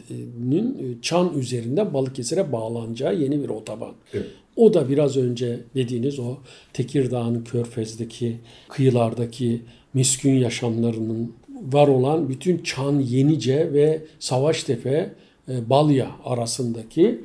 e, 0.74 1.02
Çan 1.02 1.38
üzerinde 1.38 1.94
Balıkesir'e 1.94 2.52
bağlanacağı 2.52 3.20
yeni 3.20 3.42
bir 3.42 3.48
otoban. 3.48 3.92
Evet. 4.14 4.26
O 4.56 4.74
da 4.74 4.88
biraz 4.88 5.16
önce 5.16 5.60
dediğiniz 5.74 6.18
o 6.18 6.36
Tekirdağ'ın 6.72 7.44
körfezdeki 7.44 8.36
kıyılardaki 8.68 9.62
miskün 9.94 10.34
yaşamlarının 10.34 11.32
var 11.62 11.88
olan 11.88 12.28
bütün 12.28 12.58
Çan, 12.58 13.00
Yenice 13.00 13.72
ve 13.72 14.02
Savaştepe, 14.18 15.14
e, 15.48 15.70
Balya 15.70 16.10
arasındaki 16.24 17.20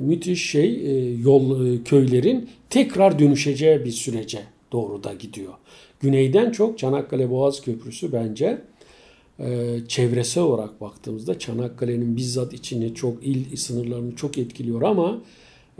müthiş 0.00 0.50
şey 0.50 0.80
yol 1.20 1.76
köylerin 1.84 2.48
tekrar 2.70 3.18
dönüşeceği 3.18 3.84
bir 3.84 3.90
sürece 3.90 4.40
doğru 4.72 5.04
da 5.04 5.14
gidiyor. 5.14 5.52
Güneyden 6.00 6.50
çok 6.50 6.78
Çanakkale 6.78 7.30
Boğaz 7.30 7.60
Köprüsü 7.60 8.12
bence 8.12 8.62
e, 9.38 9.78
çevresel 9.88 10.42
olarak 10.42 10.80
baktığımızda 10.80 11.38
Çanakkale'nin 11.38 12.16
bizzat 12.16 12.52
içini 12.52 12.94
çok 12.94 13.26
il 13.26 13.56
sınırlarını 13.56 14.16
çok 14.16 14.38
etkiliyor 14.38 14.82
ama 14.82 15.18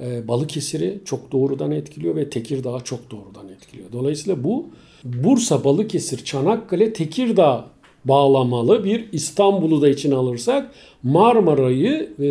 e, 0.02 0.28
Balıkesir'i 0.28 1.00
çok 1.04 1.32
doğrudan 1.32 1.70
etkiliyor 1.70 2.16
ve 2.16 2.30
Tekirdağ'ı 2.30 2.84
çok 2.84 3.10
doğrudan 3.10 3.48
etkiliyor. 3.48 3.92
Dolayısıyla 3.92 4.44
bu 4.44 4.66
Bursa, 5.04 5.64
Balıkesir, 5.64 6.24
Çanakkale, 6.24 6.92
Tekirdağ 6.92 7.66
bağlamalı 8.04 8.84
bir 8.84 9.08
İstanbul'u 9.12 9.82
da 9.82 9.88
içine 9.88 10.14
alırsak 10.14 10.70
Marmara'yı 11.02 12.12
e, 12.18 12.24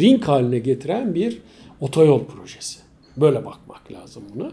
ring 0.00 0.24
haline 0.24 0.58
getiren 0.58 1.14
bir 1.14 1.38
otoyol 1.80 2.24
projesi. 2.24 2.78
Böyle 3.16 3.44
bakmak 3.44 3.92
lazım 3.92 4.22
buna. 4.34 4.52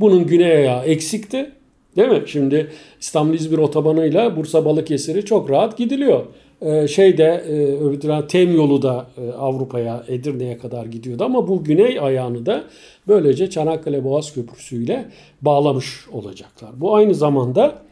Bunun 0.00 0.26
güney 0.26 0.52
ayağı 0.52 0.84
eksikti. 0.84 1.50
Değil 1.96 2.08
mi? 2.08 2.22
Şimdi 2.26 2.70
İstanbul-İzmir 3.00 3.58
otobanıyla 3.58 4.36
Bursa 4.36 4.64
Balıkesir'i 4.64 5.24
çok 5.24 5.50
rahat 5.50 5.78
gidiliyor. 5.78 6.24
Ee, 6.62 6.88
şeyde 6.88 7.44
e, 7.48 7.52
öbür 7.76 8.00
taraf 8.00 8.28
Tem 8.28 8.54
yolu 8.54 8.82
da 8.82 9.06
e, 9.18 9.32
Avrupa'ya 9.32 10.04
Edirne'ye 10.08 10.58
kadar 10.58 10.86
gidiyordu 10.86 11.24
ama 11.24 11.48
bu 11.48 11.64
güney 11.64 12.00
ayağını 12.00 12.46
da 12.46 12.64
böylece 13.08 13.50
Çanakkale 13.50 14.04
Boğaz 14.04 14.34
Köprüsü 14.34 14.84
ile 14.84 15.04
bağlamış 15.42 16.08
olacaklar. 16.12 16.80
Bu 16.80 16.94
aynı 16.94 17.14
zamanda 17.14 17.82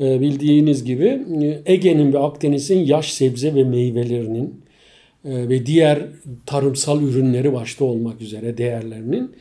e, 0.00 0.20
bildiğiniz 0.20 0.84
gibi 0.84 1.24
e, 1.42 1.72
Ege'nin 1.72 2.12
ve 2.12 2.18
Akdeniz'in 2.18 2.78
yaş 2.78 3.12
sebze 3.12 3.54
ve 3.54 3.64
meyvelerinin 3.64 4.64
e, 5.24 5.48
ve 5.48 5.66
diğer 5.66 5.98
tarımsal 6.46 7.02
ürünleri 7.02 7.52
başta 7.52 7.84
olmak 7.84 8.20
üzere 8.20 8.58
değerlerinin 8.58 9.32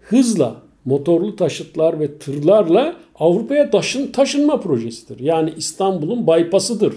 hızla 0.00 0.62
motorlu 0.84 1.36
taşıtlar 1.36 2.00
ve 2.00 2.18
tırlarla 2.18 2.96
Avrupa'ya 3.14 3.70
taşın, 3.70 4.12
taşınma 4.12 4.60
projesidir. 4.60 5.20
Yani 5.20 5.52
İstanbul'un 5.56 6.26
bypassıdır 6.26 6.94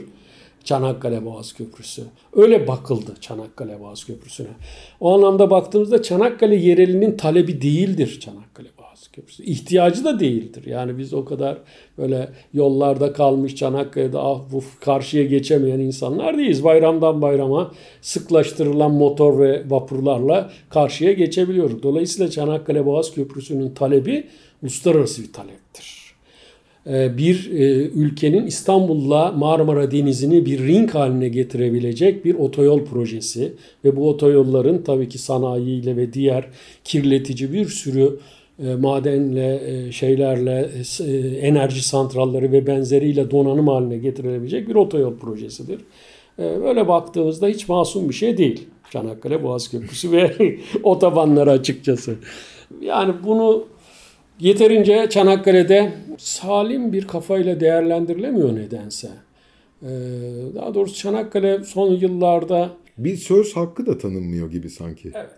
Çanakkale 0.64 1.26
Boğaz 1.26 1.54
Köprüsü. 1.54 2.04
Öyle 2.34 2.68
bakıldı 2.68 3.16
Çanakkale 3.22 3.80
Boğaz 3.80 4.06
Köprüsü'ne. 4.06 4.48
O 5.00 5.14
anlamda 5.14 5.50
baktığımızda 5.50 6.02
Çanakkale 6.02 6.56
yerelinin 6.56 7.18
talebi 7.18 7.62
değildir 7.62 8.20
Çanakkale 8.20 8.68
Köprüsü. 9.16 9.44
İhtiyacı 9.44 10.06
da 10.06 10.20
değildir. 10.20 10.64
Yani 10.66 10.98
biz 10.98 11.14
o 11.14 11.26
kadar 11.26 11.58
böyle 11.98 12.30
yollarda 12.54 13.14
kalmış 13.14 13.56
Çanakkale'de 13.56 14.18
ah 14.18 14.42
bu 14.52 14.64
karşıya 14.80 15.24
geçemeyen 15.24 15.80
insanlar 15.80 16.38
değiliz. 16.38 16.64
Bayramdan 16.64 17.22
bayrama 17.22 17.72
sıklaştırılan 18.02 18.92
motor 18.92 19.40
ve 19.40 19.64
vapurlarla 19.70 20.52
karşıya 20.70 21.14
geçebiliyoruz. 21.14 21.84
Dolayısıyla 21.84 22.32
Çanakkale 22.32 22.86
Boğaz 22.86 23.14
Köprüsü'nün 23.14 23.70
talebi 23.70 24.24
uluslararası 24.64 25.24
bir 25.24 25.34
taleptir 25.34 26.06
bir 27.18 27.50
ülkenin 27.96 28.46
İstanbul'la 28.46 29.32
Marmara 29.32 29.92
Denizi'ni 29.92 30.46
bir 30.46 30.68
ring 30.68 30.92
haline 30.92 31.30
getirebilecek 31.30 32.26
bir 32.26 32.36
otoyol 32.36 32.86
projesi 32.86 33.54
ve 33.86 33.96
bu 33.96 34.10
otoyolların 34.10 34.84
tabii 34.84 35.10
ki 35.10 35.18
sanayiyle 35.18 35.98
ve 35.98 36.14
diğer 36.14 36.48
kirletici 36.84 37.54
bir 37.54 37.66
sürü 37.66 38.20
madenle, 38.60 39.62
şeylerle, 39.92 40.70
enerji 41.42 41.84
santralleri 41.88 42.52
ve 42.52 42.68
benzeriyle 42.68 43.32
donanım 43.32 43.68
haline 43.68 43.98
getirilebilecek 43.98 44.70
bir 44.70 44.76
otoyol 44.76 45.18
projesidir. 45.18 45.80
Böyle 46.38 46.88
baktığımızda 46.88 47.48
hiç 47.48 47.70
masum 47.70 48.10
bir 48.10 48.14
şey 48.14 48.38
değil. 48.38 48.68
Çanakkale 48.92 49.44
Boğaz 49.44 49.72
Köprüsü 49.72 50.12
ve 50.12 50.32
otobanları 50.84 51.52
açıkçası. 51.52 52.16
Yani 52.82 53.14
bunu 53.26 53.68
yeterince 54.40 55.08
Çanakkale'de 55.10 55.94
salim 56.18 56.94
bir 56.94 57.08
kafayla 57.08 57.60
değerlendirilemiyor 57.60 58.56
nedense. 58.56 59.10
Daha 60.56 60.74
doğrusu 60.74 60.96
Çanakkale 60.96 61.64
son 61.64 61.92
yıllarda 61.92 62.70
Bir 62.98 63.18
söz 63.18 63.56
hakkı 63.56 63.86
da 63.86 63.98
tanınmıyor 63.98 64.52
gibi 64.52 64.70
sanki. 64.70 65.12
evet. 65.16 65.30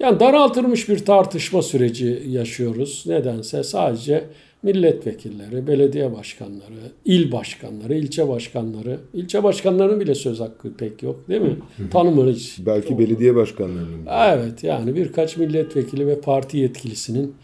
Yani 0.00 0.20
daraltılmış 0.20 0.88
bir 0.88 0.98
tartışma 0.98 1.62
süreci 1.62 2.22
yaşıyoruz. 2.28 3.04
Nedense 3.06 3.62
sadece 3.62 4.24
milletvekilleri, 4.62 5.66
belediye 5.66 6.14
başkanları, 6.14 6.92
il 7.04 7.32
başkanları, 7.32 7.94
ilçe 7.94 8.28
başkanları, 8.28 8.98
ilçe 9.14 9.42
başkanlarının 9.42 10.00
bile 10.00 10.14
söz 10.14 10.40
hakkı 10.40 10.74
pek 10.74 11.02
yok 11.02 11.28
değil 11.28 11.40
mi? 11.40 11.56
Tanımıyor 11.90 12.34
hiç. 12.34 12.58
Belki 12.66 12.98
belediye 12.98 13.34
başkanlarının. 13.34 14.06
Evet 14.06 14.64
yani 14.64 14.96
birkaç 14.96 15.36
milletvekili 15.36 16.06
ve 16.06 16.20
parti 16.20 16.58
yetkilisinin 16.58 17.34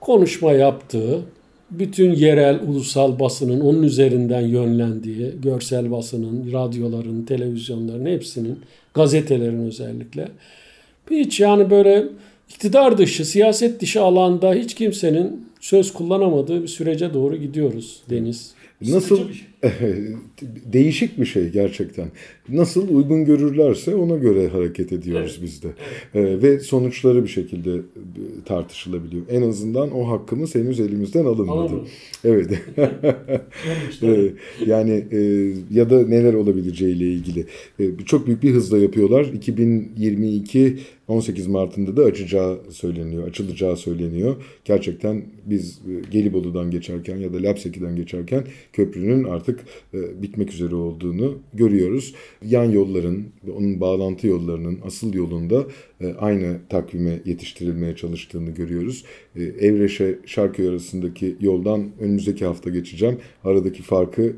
konuşma 0.00 0.52
yaptığı 0.52 1.20
bütün 1.70 2.12
yerel, 2.12 2.60
ulusal 2.68 3.18
basının 3.18 3.60
onun 3.60 3.82
üzerinden 3.82 4.40
yönlendiği, 4.40 5.32
görsel 5.42 5.90
basının, 5.90 6.52
radyoların, 6.52 7.22
televizyonların 7.22 8.06
hepsinin, 8.06 8.58
gazetelerin 8.94 9.66
özellikle. 9.66 10.28
Hiç 11.10 11.40
yani 11.40 11.70
böyle 11.70 12.04
iktidar 12.48 12.98
dışı, 12.98 13.24
siyaset 13.24 13.80
dışı 13.80 14.02
alanda 14.02 14.54
hiç 14.54 14.74
kimsenin 14.74 15.46
söz 15.60 15.92
kullanamadığı 15.92 16.62
bir 16.62 16.68
sürece 16.68 17.14
doğru 17.14 17.36
gidiyoruz 17.36 18.02
Deniz. 18.10 18.54
Nasıl 18.80 19.28
değişik 20.72 21.20
bir 21.20 21.26
şey 21.26 21.48
gerçekten. 21.48 22.08
Nasıl 22.48 22.96
uygun 22.96 23.24
görürlerse 23.24 23.94
ona 23.94 24.16
göre 24.16 24.48
hareket 24.48 24.92
ediyoruz 24.92 25.38
evet. 25.40 25.42
biz 25.42 25.62
de. 25.62 25.68
Ee, 26.14 26.42
ve 26.42 26.60
sonuçları 26.60 27.22
bir 27.22 27.28
şekilde 27.28 27.74
e, 27.74 27.82
tartışılabiliyor. 28.44 29.22
En 29.30 29.42
azından 29.42 29.96
o 29.96 30.08
hakkımız 30.08 30.54
henüz 30.54 30.80
elimizden 30.80 31.24
alınmadı. 31.24 31.74
Evet. 32.24 32.50
Ee, 34.02 34.32
yani 34.66 35.04
e, 35.12 35.18
ya 35.70 35.90
da 35.90 36.06
neler 36.08 36.34
olabileceğiyle 36.34 37.04
ilgili. 37.04 37.46
E, 37.80 37.84
çok 38.06 38.26
büyük 38.26 38.42
bir 38.42 38.50
hızla 38.50 38.78
yapıyorlar. 38.78 39.24
2022 39.24 40.76
18 41.10 41.46
Mart'ında 41.46 41.96
da 41.96 42.04
açacağı 42.04 42.60
söyleniyor, 42.70 43.28
açılacağı 43.28 43.76
söyleniyor. 43.76 44.36
Gerçekten 44.64 45.22
biz 45.46 45.78
e, 45.78 46.10
Gelibolu'dan 46.10 46.70
geçerken 46.70 47.16
ya 47.16 47.32
da 47.32 47.42
Lapseki'den 47.42 47.96
geçerken 47.96 48.44
köprünün 48.72 49.24
artık 49.24 49.49
e, 49.94 50.22
bitmek 50.22 50.52
üzere 50.52 50.74
olduğunu 50.74 51.38
görüyoruz. 51.54 52.14
Yan 52.44 52.64
yolların, 52.64 53.24
onun 53.56 53.80
bağlantı 53.80 54.26
yollarının 54.26 54.78
asıl 54.84 55.14
yolunda 55.14 55.66
e, 56.00 56.14
aynı 56.14 56.58
takvime 56.68 57.20
yetiştirilmeye 57.24 57.96
çalıştığını 57.96 58.50
görüyoruz. 58.50 59.04
Evreşe 59.36 60.18
Şarköy 60.26 60.68
arasındaki 60.68 61.36
yoldan 61.40 61.90
önümüzdeki 62.00 62.44
hafta 62.44 62.70
geçeceğim. 62.70 63.18
Aradaki 63.44 63.82
farkı 63.82 64.36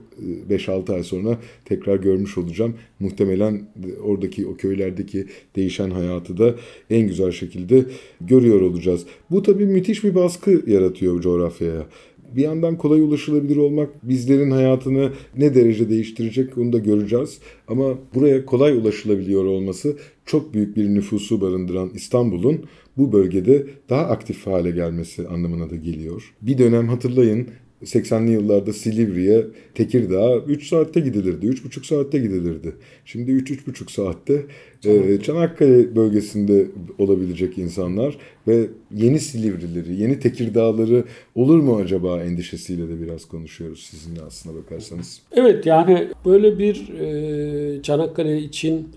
5-6 0.50 0.94
ay 0.94 1.02
sonra 1.02 1.38
tekrar 1.64 1.96
görmüş 1.96 2.38
olacağım. 2.38 2.74
Muhtemelen 3.00 3.68
oradaki 4.02 4.46
o 4.46 4.56
köylerdeki 4.56 5.26
değişen 5.56 5.90
hayatı 5.90 6.38
da 6.38 6.54
en 6.90 7.06
güzel 7.08 7.30
şekilde 7.30 7.84
görüyor 8.20 8.60
olacağız. 8.60 9.06
Bu 9.30 9.42
tabii 9.42 9.66
müthiş 9.66 10.04
bir 10.04 10.14
baskı 10.14 10.62
yaratıyor 10.66 11.20
coğrafyaya. 11.20 11.86
Bir 12.36 12.42
yandan 12.42 12.78
kolay 12.78 13.00
ulaşılabilir 13.00 13.56
olmak 13.56 14.08
bizlerin 14.08 14.50
hayatını 14.50 15.12
ne 15.36 15.54
derece 15.54 15.90
değiştirecek 15.90 16.58
onu 16.58 16.72
da 16.72 16.78
göreceğiz. 16.78 17.38
Ama 17.68 17.98
buraya 18.14 18.46
kolay 18.46 18.72
ulaşılabiliyor 18.72 19.44
olması 19.44 19.96
çok 20.26 20.54
büyük 20.54 20.76
bir 20.76 20.88
nüfusu 20.88 21.40
barındıran 21.40 21.90
İstanbul'un 21.94 22.64
bu 22.96 23.12
bölgede 23.12 23.66
daha 23.88 24.02
aktif 24.02 24.46
hale 24.46 24.70
gelmesi 24.70 25.28
anlamına 25.28 25.70
da 25.70 25.76
geliyor. 25.76 26.34
Bir 26.42 26.58
dönem 26.58 26.88
hatırlayın 26.88 27.48
80'li 27.82 28.30
yıllarda 28.30 28.72
Silivri'ye, 28.72 29.46
Tekirdağ'a 29.74 30.36
3 30.36 30.68
saatte 30.68 31.00
gidilirdi, 31.00 31.46
3,5 31.46 31.86
saatte 31.86 32.18
gidilirdi. 32.18 32.72
Şimdi 33.04 33.30
3-3,5 33.30 33.92
saatte 33.92 34.46
e, 34.84 35.20
Çanakkale 35.22 35.96
bölgesinde 35.96 36.66
olabilecek 36.98 37.58
insanlar 37.58 38.18
ve 38.48 38.66
yeni 38.94 39.20
Silivrileri, 39.20 39.94
yeni 39.94 40.20
Tekirdağları 40.20 41.04
olur 41.34 41.58
mu 41.58 41.76
acaba 41.76 42.22
endişesiyle 42.22 42.88
de 42.88 43.00
biraz 43.02 43.24
konuşuyoruz 43.24 43.82
sizinle 43.82 44.20
aslına 44.22 44.56
bakarsanız. 44.56 45.22
Evet 45.32 45.66
yani 45.66 46.08
böyle 46.24 46.58
bir 46.58 46.88
e, 46.88 47.82
Çanakkale 47.82 48.38
için 48.38 48.88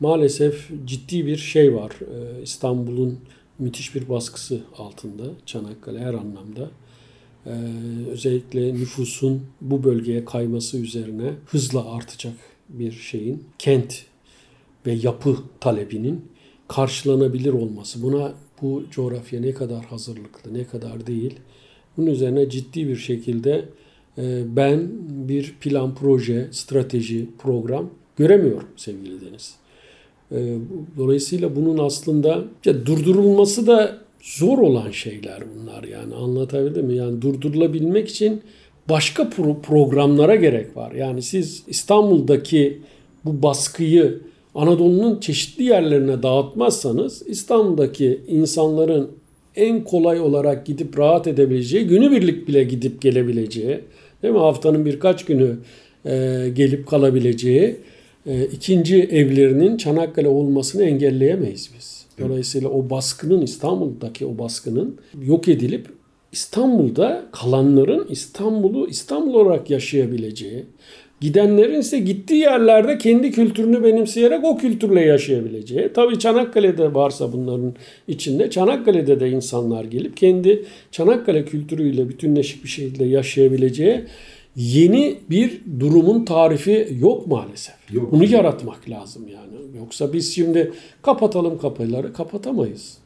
maalesef 0.00 0.70
ciddi 0.84 1.26
bir 1.26 1.36
şey 1.36 1.74
var. 1.74 1.92
E, 2.00 2.42
İstanbul'un 2.42 3.18
müthiş 3.58 3.94
bir 3.94 4.08
baskısı 4.08 4.60
altında 4.76 5.22
Çanakkale 5.46 5.98
her 5.98 6.14
anlamda. 6.14 6.70
Ee, 7.46 7.50
özellikle 8.10 8.74
nüfusun 8.74 9.42
bu 9.60 9.84
bölgeye 9.84 10.24
kayması 10.24 10.78
üzerine 10.78 11.32
hızla 11.46 11.94
artacak 11.94 12.34
bir 12.68 12.92
şeyin 12.92 13.44
kent 13.58 14.04
ve 14.86 14.92
yapı 14.92 15.36
talebinin 15.60 16.24
karşılanabilir 16.68 17.52
olması. 17.52 18.02
Buna 18.02 18.34
bu 18.62 18.82
coğrafya 18.90 19.40
ne 19.40 19.54
kadar 19.54 19.84
hazırlıklı, 19.84 20.54
ne 20.54 20.64
kadar 20.64 21.06
değil. 21.06 21.34
Bunun 21.96 22.06
üzerine 22.06 22.50
ciddi 22.50 22.88
bir 22.88 22.96
şekilde 22.96 23.64
e, 24.18 24.56
ben 24.56 24.88
bir 25.28 25.54
plan, 25.60 25.94
proje, 25.94 26.48
strateji, 26.52 27.28
program 27.38 27.90
göremiyorum 28.16 28.68
sevgili 28.76 29.20
Deniz. 29.20 29.54
E, 30.32 30.58
dolayısıyla 30.96 31.56
bunun 31.56 31.78
aslında 31.78 32.44
durdurulması 32.64 33.66
da 33.66 33.98
zor 34.22 34.58
olan 34.58 34.90
şeyler 34.90 35.38
bunlar 35.54 35.84
yani 35.84 36.14
anlatabildim 36.14 36.86
mi? 36.86 36.96
Yani 36.96 37.22
durdurulabilmek 37.22 38.08
için 38.08 38.40
başka 38.88 39.22
pro- 39.22 39.60
programlara 39.60 40.34
gerek 40.34 40.76
var. 40.76 40.92
Yani 40.92 41.22
siz 41.22 41.62
İstanbul'daki 41.66 42.78
bu 43.24 43.42
baskıyı 43.42 44.20
Anadolu'nun 44.54 45.20
çeşitli 45.20 45.64
yerlerine 45.64 46.22
dağıtmazsanız 46.22 47.22
İstanbul'daki 47.26 48.20
insanların 48.28 49.10
en 49.56 49.84
kolay 49.84 50.20
olarak 50.20 50.66
gidip 50.66 50.98
rahat 50.98 51.26
edebileceği, 51.26 51.86
günübirlik 51.86 52.48
bile 52.48 52.64
gidip 52.64 53.02
gelebileceği, 53.02 53.80
değil 54.22 54.34
mi? 54.34 54.40
Haftanın 54.40 54.84
birkaç 54.84 55.24
günü 55.24 55.56
e, 56.06 56.48
gelip 56.54 56.86
kalabileceği 56.86 57.76
e, 58.26 58.44
ikinci 58.44 59.02
evlerinin 59.02 59.76
Çanakkale 59.76 60.28
olmasını 60.28 60.84
engelleyemeyiz 60.84 61.70
biz. 61.78 62.01
Dolayısıyla 62.20 62.68
o 62.68 62.90
baskının 62.90 63.42
İstanbul'daki 63.42 64.26
o 64.26 64.38
baskının 64.38 64.98
yok 65.22 65.48
edilip 65.48 65.86
İstanbul'da 66.32 67.22
kalanların 67.32 68.06
İstanbul'u 68.08 68.88
İstanbul 68.88 69.34
olarak 69.34 69.70
yaşayabileceği, 69.70 70.64
gidenlerin 71.20 71.80
ise 71.80 71.98
gittiği 71.98 72.40
yerlerde 72.40 72.98
kendi 72.98 73.30
kültürünü 73.30 73.84
benimseyerek 73.84 74.44
o 74.44 74.56
kültürle 74.56 75.00
yaşayabileceği. 75.00 75.92
Tabii 75.94 76.18
Çanakkale'de 76.18 76.94
varsa 76.94 77.32
bunların 77.32 77.74
içinde 78.08 78.50
Çanakkale'de 78.50 79.20
de 79.20 79.30
insanlar 79.30 79.84
gelip 79.84 80.16
kendi 80.16 80.64
Çanakkale 80.90 81.44
kültürüyle 81.44 82.08
bütünleşik 82.08 82.64
bir 82.64 82.68
şekilde 82.68 83.04
yaşayabileceği 83.04 84.04
yeni 84.56 85.18
bir 85.30 85.60
durumun 85.80 86.24
tarifi 86.24 86.88
yok 87.00 87.26
maalesef. 87.26 87.74
Yok. 87.92 88.12
Bunu 88.12 88.24
yaratmak 88.24 88.90
lazım 88.90 89.28
yani. 89.28 89.76
Yoksa 89.78 90.12
biz 90.12 90.34
şimdi 90.34 90.72
kapatalım 91.02 91.58
kapıları 91.58 92.12
kapatamayız. 92.12 92.98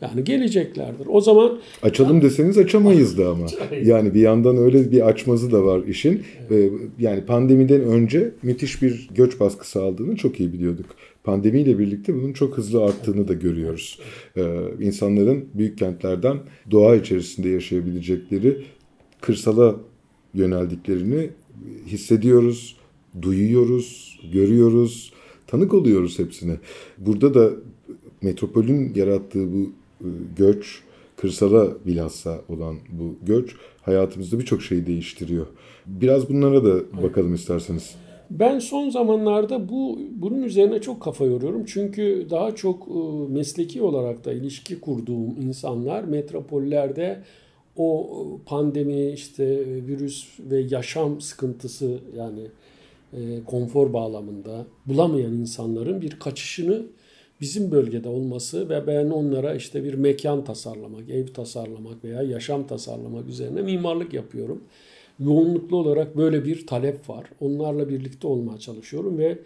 Yani 0.00 0.24
geleceklerdir. 0.24 1.06
O 1.08 1.20
zaman 1.20 1.58
açalım 1.82 2.22
deseniz 2.22 2.58
açamayız 2.58 3.18
da 3.18 3.28
ama. 3.28 3.46
Yani 3.82 4.14
bir 4.14 4.20
yandan 4.20 4.56
öyle 4.56 4.90
bir 4.90 5.06
açmazı 5.06 5.52
da 5.52 5.64
var 5.64 5.84
işin. 5.84 6.22
Evet. 6.50 6.72
Yani 6.98 7.24
pandemiden 7.24 7.80
önce 7.80 8.32
müthiş 8.42 8.82
bir 8.82 9.08
göç 9.14 9.40
baskısı 9.40 9.82
aldığını 9.82 10.16
çok 10.16 10.40
iyi 10.40 10.52
biliyorduk. 10.52 10.86
Pandemiyle 11.24 11.78
birlikte 11.78 12.14
bunun 12.14 12.32
çok 12.32 12.56
hızlı 12.56 12.84
arttığını 12.84 13.28
da 13.28 13.32
görüyoruz. 13.32 13.98
Ee, 14.36 14.42
insanların 14.80 15.48
büyük 15.54 15.78
kentlerden 15.78 16.38
doğa 16.70 16.96
içerisinde 16.96 17.48
yaşayabilecekleri 17.48 18.62
kırsala 19.20 19.76
yöneldiklerini 20.34 21.30
hissediyoruz, 21.86 22.76
duyuyoruz, 23.22 24.20
görüyoruz, 24.32 25.12
tanık 25.46 25.74
oluyoruz 25.74 26.18
hepsine. 26.18 26.56
Burada 26.98 27.34
da 27.34 27.50
metropolün 28.22 28.94
yarattığı 28.94 29.52
bu 29.52 29.72
e, 30.00 30.08
göç, 30.36 30.82
kırsala 31.16 31.68
bilhassa 31.86 32.40
olan 32.48 32.76
bu 32.92 33.26
göç 33.26 33.56
hayatımızda 33.82 34.38
birçok 34.38 34.62
şeyi 34.62 34.86
değiştiriyor. 34.86 35.46
Biraz 35.86 36.28
bunlara 36.28 36.64
da 36.64 37.02
bakalım 37.02 37.34
isterseniz. 37.34 37.94
Ben 38.30 38.58
son 38.58 38.90
zamanlarda 38.90 39.68
bu 39.68 39.98
bunun 40.10 40.42
üzerine 40.42 40.80
çok 40.80 41.02
kafa 41.02 41.24
yoruyorum. 41.24 41.64
Çünkü 41.64 42.26
daha 42.30 42.54
çok 42.54 42.88
e, 42.88 43.32
mesleki 43.32 43.82
olarak 43.82 44.24
da 44.24 44.32
ilişki 44.32 44.80
kurduğum 44.80 45.36
insanlar 45.42 46.04
metropollerde 46.04 47.22
o 47.76 48.10
pandemi 48.46 49.10
işte 49.10 49.66
virüs 49.66 50.26
ve 50.38 50.60
yaşam 50.60 51.20
sıkıntısı 51.20 51.98
yani 52.16 52.40
e, 53.12 53.44
konfor 53.44 53.92
bağlamında 53.92 54.66
bulamayan 54.86 55.32
insanların 55.32 56.00
bir 56.00 56.10
kaçışını 56.10 56.82
bizim 57.40 57.70
bölgede 57.70 58.08
olması 58.08 58.68
ve 58.68 58.86
ben 58.86 59.10
onlara 59.10 59.54
işte 59.54 59.84
bir 59.84 59.94
mekan 59.94 60.44
tasarlamak, 60.44 61.10
ev 61.10 61.26
tasarlamak 61.26 62.04
veya 62.04 62.22
yaşam 62.22 62.66
tasarlamak 62.66 63.28
üzerine 63.28 63.62
mimarlık 63.62 64.14
yapıyorum. 64.14 64.64
Yoğunluklu 65.20 65.76
olarak 65.76 66.16
böyle 66.16 66.44
bir 66.44 66.66
talep 66.66 67.08
var. 67.10 67.24
Onlarla 67.40 67.88
birlikte 67.88 68.26
olmaya 68.26 68.58
çalışıyorum 68.58 69.18
ve 69.18 69.38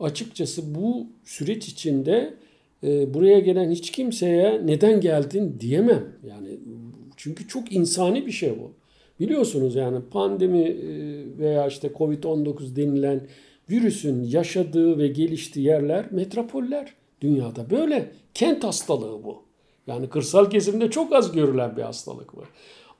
açıkçası 0.00 0.74
bu 0.74 1.06
süreç 1.24 1.68
içinde 1.68 2.34
e, 2.84 3.14
buraya 3.14 3.38
gelen 3.38 3.70
hiç 3.70 3.90
kimseye 3.90 4.66
neden 4.66 5.00
geldin 5.00 5.56
diyemem. 5.60 6.04
Yani 6.28 6.48
çünkü 7.18 7.48
çok 7.48 7.72
insani 7.72 8.26
bir 8.26 8.32
şey 8.32 8.50
bu. 8.50 8.72
Biliyorsunuz 9.20 9.74
yani 9.74 9.98
pandemi 10.10 10.62
e, 10.62 10.88
veya 11.38 11.66
işte 11.66 11.88
Covid-19 11.88 12.76
denilen 12.76 13.20
virüsün 13.70 14.22
yaşadığı 14.22 14.98
ve 14.98 15.08
geliştiği 15.08 15.66
yerler 15.66 16.12
metropoller 16.12 16.94
dünyada. 17.20 17.70
Böyle 17.70 18.10
kent 18.34 18.64
hastalığı 18.64 19.24
bu. 19.24 19.42
Yani 19.86 20.08
kırsal 20.08 20.50
kesimde 20.50 20.90
çok 20.90 21.12
az 21.12 21.32
görülen 21.32 21.76
bir 21.76 21.82
hastalık 21.82 22.36
bu. 22.36 22.42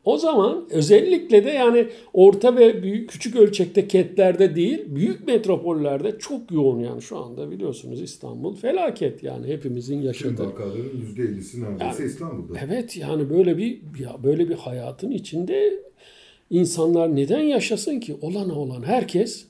O 0.08 0.18
zaman 0.18 0.66
özellikle 0.70 1.44
de 1.44 1.50
yani 1.50 1.88
orta 2.12 2.56
ve 2.56 2.82
büyük 2.82 3.10
küçük 3.10 3.36
ölçekte 3.36 3.88
kentlerde 3.88 4.56
değil, 4.56 4.84
büyük 4.86 5.26
metropollerde 5.26 6.18
çok 6.18 6.52
yoğun 6.52 6.80
yani 6.80 7.02
şu 7.02 7.18
anda 7.18 7.50
biliyorsunuz 7.50 8.02
İstanbul 8.02 8.56
felaket 8.56 9.22
yani 9.22 9.46
hepimizin 9.46 10.02
yaşadığı. 10.02 10.46
vakaların 10.46 10.90
%50'si 11.16 11.60
neredeyse 11.62 12.04
İstanbul'da. 12.04 12.58
Evet 12.66 12.96
yani 12.96 13.30
böyle 13.30 13.58
bir 13.58 13.80
ya 14.00 14.16
böyle 14.22 14.48
bir 14.48 14.54
hayatın 14.54 15.10
içinde 15.10 15.80
insanlar 16.50 17.16
neden 17.16 17.42
yaşasın 17.42 18.00
ki? 18.00 18.16
Olana 18.22 18.54
olan 18.54 18.82
herkes 18.82 19.46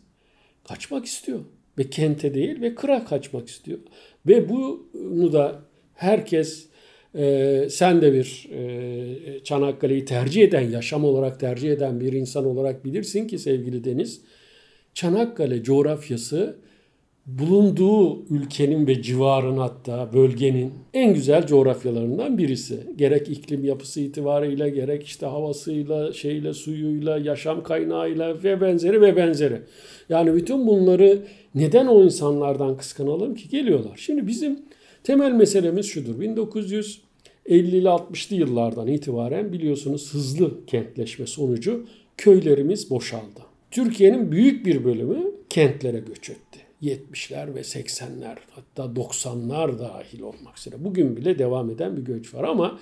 kaçmak 0.68 1.04
istiyor. 1.04 1.40
Ve 1.78 1.90
kente 1.90 2.34
değil 2.34 2.60
ve 2.60 2.74
kıra 2.74 3.04
kaçmak 3.04 3.48
istiyor. 3.48 3.78
Ve 4.26 4.48
bunu 4.48 5.32
da 5.32 5.62
herkes 5.94 6.67
e, 7.18 7.66
sen 7.70 8.02
de 8.02 8.12
bir 8.12 8.48
e, 8.52 9.44
Çanakkale'yi 9.44 10.04
tercih 10.04 10.42
eden, 10.42 10.70
yaşam 10.70 11.04
olarak 11.04 11.40
tercih 11.40 11.72
eden 11.72 12.00
bir 12.00 12.12
insan 12.12 12.44
olarak 12.46 12.84
bilirsin 12.84 13.26
ki 13.26 13.38
sevgili 13.38 13.84
Deniz. 13.84 14.20
Çanakkale 14.94 15.62
coğrafyası 15.62 16.56
bulunduğu 17.26 18.26
ülkenin 18.30 18.86
ve 18.86 19.02
civarın 19.02 19.56
hatta 19.56 20.10
bölgenin 20.12 20.72
en 20.94 21.14
güzel 21.14 21.46
coğrafyalarından 21.46 22.38
birisi. 22.38 22.80
Gerek 22.96 23.28
iklim 23.28 23.64
yapısı 23.64 24.00
itibarıyla 24.00 24.68
gerek 24.68 25.04
işte 25.04 25.26
havasıyla, 25.26 26.12
şeyle, 26.12 26.54
suyuyla, 26.54 27.18
yaşam 27.18 27.62
kaynağıyla 27.62 28.42
ve 28.42 28.60
benzeri 28.60 29.00
ve 29.00 29.16
benzeri. 29.16 29.60
Yani 30.08 30.34
bütün 30.34 30.66
bunları 30.66 31.18
neden 31.54 31.86
o 31.86 32.04
insanlardan 32.04 32.76
kıskanalım 32.76 33.34
ki 33.34 33.48
geliyorlar. 33.48 33.96
Şimdi 33.96 34.26
bizim 34.26 34.58
temel 35.04 35.32
meselemiz 35.32 35.86
şudur. 35.86 36.20
1950'li 37.48 37.86
60'lı 37.86 38.36
yıllardan 38.36 38.86
itibaren 38.86 39.52
biliyorsunuz 39.52 40.14
hızlı 40.14 40.66
kentleşme 40.66 41.26
sonucu 41.26 41.86
köylerimiz 42.16 42.90
boşaldı. 42.90 43.40
Türkiye'nin 43.70 44.32
büyük 44.32 44.66
bir 44.66 44.84
bölümü 44.84 45.32
kentlere 45.50 45.98
göç 45.98 46.30
etti. 46.30 46.58
70'ler 46.82 47.54
ve 47.54 47.60
80'ler 47.60 48.36
hatta 48.50 48.82
90'lar 49.00 49.78
dahil 49.78 50.20
olmak 50.20 50.58
üzere. 50.58 50.84
Bugün 50.84 51.16
bile 51.16 51.38
devam 51.38 51.70
eden 51.70 51.96
bir 51.96 52.02
göç 52.02 52.34
var 52.34 52.44
ama 52.44 52.78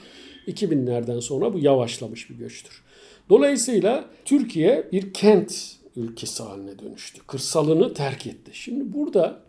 2000'lerden 0.48 1.20
sonra 1.20 1.54
bu 1.54 1.58
yavaşlamış 1.58 2.30
bir 2.30 2.34
göçtür. 2.34 2.82
Dolayısıyla 3.28 4.10
Türkiye 4.24 4.88
bir 4.92 5.12
kent 5.12 5.76
ülkesi 5.96 6.42
haline 6.42 6.78
dönüştü. 6.78 7.20
Kırsalını 7.26 7.94
terk 7.94 8.26
etti. 8.26 8.50
Şimdi 8.54 8.92
burada 8.92 9.40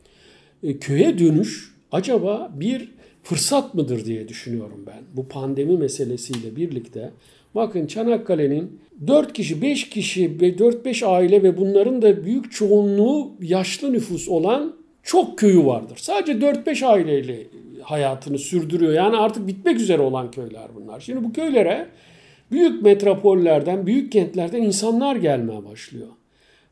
e, 0.64 0.78
köye 0.78 1.20
dönüş 1.20 1.74
acaba 1.92 2.52
bir 2.56 2.97
fırsat 3.30 3.74
mıdır 3.74 4.06
diye 4.06 4.28
düşünüyorum 4.28 4.84
ben. 4.88 5.04
Bu 5.14 5.28
pandemi 5.28 5.78
meselesiyle 5.78 6.56
birlikte 6.56 7.12
bakın 7.56 7.88
Çanakkale'nin 7.88 8.80
4 9.08 9.34
kişi, 9.34 9.62
5 9.62 9.90
kişi 9.90 10.42
ve 10.42 10.50
4-5 10.50 11.06
aile 11.06 11.44
ve 11.44 11.58
bunların 11.58 12.02
da 12.02 12.24
büyük 12.24 12.52
çoğunluğu 12.52 13.32
yaşlı 13.42 13.94
nüfus 13.94 14.30
olan 14.30 14.76
çok 15.04 15.38
köyü 15.38 15.66
vardır. 15.66 15.98
Sadece 16.02 16.32
4-5 16.32 16.86
aileyle 16.86 17.48
hayatını 17.82 18.38
sürdürüyor. 18.38 18.94
Yani 18.94 19.18
artık 19.18 19.48
bitmek 19.48 19.80
üzere 19.80 20.02
olan 20.02 20.32
köyler 20.32 20.68
bunlar. 20.76 21.00
Şimdi 21.00 21.24
bu 21.24 21.34
köylere 21.34 21.88
büyük 22.52 22.82
metropollerden, 22.82 23.88
büyük 23.88 24.12
kentlerden 24.12 24.62
insanlar 24.62 25.16
gelmeye 25.16 25.66
başlıyor. 25.66 26.08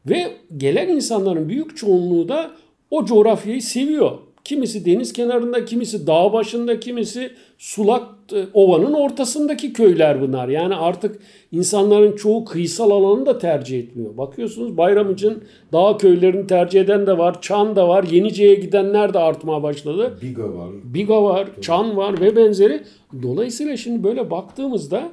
Ve 0.06 0.32
gelen 0.58 0.88
insanların 0.88 1.50
büyük 1.50 1.78
çoğunluğu 1.78 2.30
da 2.30 2.52
o 2.92 3.06
coğrafyayı 3.06 3.62
seviyor. 3.62 4.18
Kimisi 4.46 4.86
deniz 4.86 5.14
kenarında, 5.14 5.66
kimisi 5.66 6.08
dağ 6.08 6.34
başında, 6.34 6.80
kimisi 6.80 7.32
sulak 7.58 8.04
e, 8.34 8.46
ovanın 8.54 8.94
ortasındaki 8.94 9.74
köyler 9.74 10.22
bunlar. 10.22 10.48
Yani 10.48 10.76
artık 10.76 11.20
insanların 11.52 12.16
çoğu 12.16 12.46
kıyısal 12.46 12.92
alanı 12.92 13.26
da 13.26 13.38
tercih 13.38 13.80
etmiyor. 13.80 14.18
Bakıyorsunuz 14.18 14.78
Bayram 14.78 15.12
için 15.12 15.44
dağ 15.74 15.98
köylerini 15.98 16.48
tercih 16.48 16.82
eden 16.82 17.08
de 17.08 17.18
var, 17.18 17.42
Çan 17.42 17.76
da 17.76 17.88
var, 17.88 18.04
Yenice'ye 18.04 18.56
gidenler 18.56 19.14
de 19.14 19.20
artmaya 19.20 19.64
başladı. 19.64 20.18
Biga 20.22 20.54
var. 20.54 20.70
Biga 20.84 21.24
var, 21.24 21.50
Çan 21.62 21.98
var 21.98 22.22
ve 22.22 22.36
benzeri. 22.36 22.84
Dolayısıyla 23.24 23.78
şimdi 23.78 24.04
böyle 24.04 24.32
baktığımızda 24.32 25.10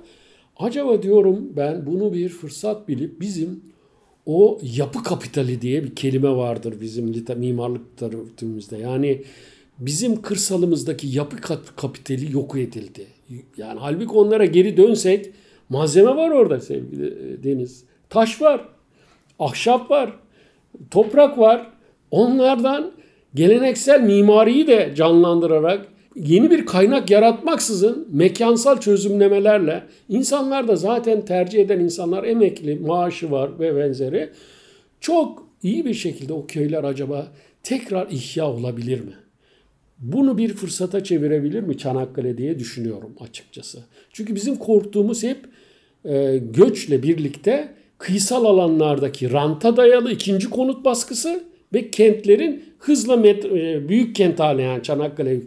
acaba 0.57 1.03
diyorum 1.03 1.53
ben 1.57 1.87
bunu 1.87 2.13
bir 2.13 2.29
fırsat 2.29 2.89
bilip 2.89 3.21
bizim 3.21 3.72
o 4.27 4.59
yapı 4.63 5.03
kapitali 5.03 5.63
diye 5.63 5.85
bir 5.85 5.95
kelime 5.95 6.31
vardır 6.31 6.75
bizim 6.81 7.25
mimarlık 7.37 7.97
tarafımızda. 7.97 8.77
Yani 8.77 9.23
bizim 9.79 10.23
kırsalımızdaki 10.23 11.07
yapı 11.07 11.37
kapitali 11.77 12.33
yok 12.33 12.57
edildi. 12.57 13.07
Yani 13.57 13.81
halbuki 13.81 14.13
onlara 14.13 14.45
geri 14.45 14.77
dönsek 14.77 15.31
malzeme 15.69 16.17
var 16.17 16.31
orada 16.31 16.61
sevgili 16.61 17.07
e, 17.07 17.45
Deniz. 17.45 17.85
Taş 18.09 18.43
var, 18.43 18.69
ahşap 19.39 19.91
var, 19.91 20.13
toprak 20.91 21.39
var. 21.39 21.71
Onlardan 22.11 22.93
geleneksel 23.35 24.01
mimariyi 24.01 24.67
de 24.67 24.93
canlandırarak 24.97 25.87
yeni 26.17 26.51
bir 26.51 26.67
kaynak 26.67 27.11
yaratmaksızın 27.11 28.09
mekansal 28.13 28.81
çözümlemelerle 28.81 29.83
insanlar 30.09 30.69
da 30.69 30.77
zaten 30.77 31.25
tercih 31.25 31.61
eden 31.61 31.81
insanlar 31.81 32.25
emekli, 32.25 32.77
maaşı 32.77 33.31
var 33.31 33.59
ve 33.59 33.77
benzeri 33.77 34.31
çok 35.01 35.47
iyi 35.63 35.85
bir 35.85 35.95
şekilde 35.95 36.33
o 36.33 36.47
köyler 36.47 36.85
acaba 36.85 37.27
tekrar 37.63 38.09
ihya 38.11 38.51
olabilir 38.51 39.01
mi? 39.01 39.13
Bunu 39.99 40.39
bir 40.39 40.55
fırsata 40.55 41.05
çevirebilir 41.05 41.61
mi 41.63 41.79
Çanakkale 41.79 42.39
diye 42.39 42.59
düşünüyorum 42.59 43.15
açıkçası. 43.21 43.85
Çünkü 44.13 44.35
bizim 44.35 44.57
korktuğumuz 44.57 45.23
hep 45.23 45.39
e, 46.05 46.39
göçle 46.39 47.03
birlikte 47.03 47.69
kıyısal 47.99 48.45
alanlardaki 48.45 49.33
ranta 49.33 49.77
dayalı 49.77 50.13
ikinci 50.13 50.51
konut 50.51 50.85
baskısı 50.85 51.45
ve 51.75 51.91
kentlerin 51.91 52.65
hızla 52.79 53.15
met- 53.15 53.59
e, 53.59 53.89
büyük 53.89 54.17
kent 54.17 54.41
haline 54.41 54.63
yani 54.63 54.83
Çanakkale 54.83 55.41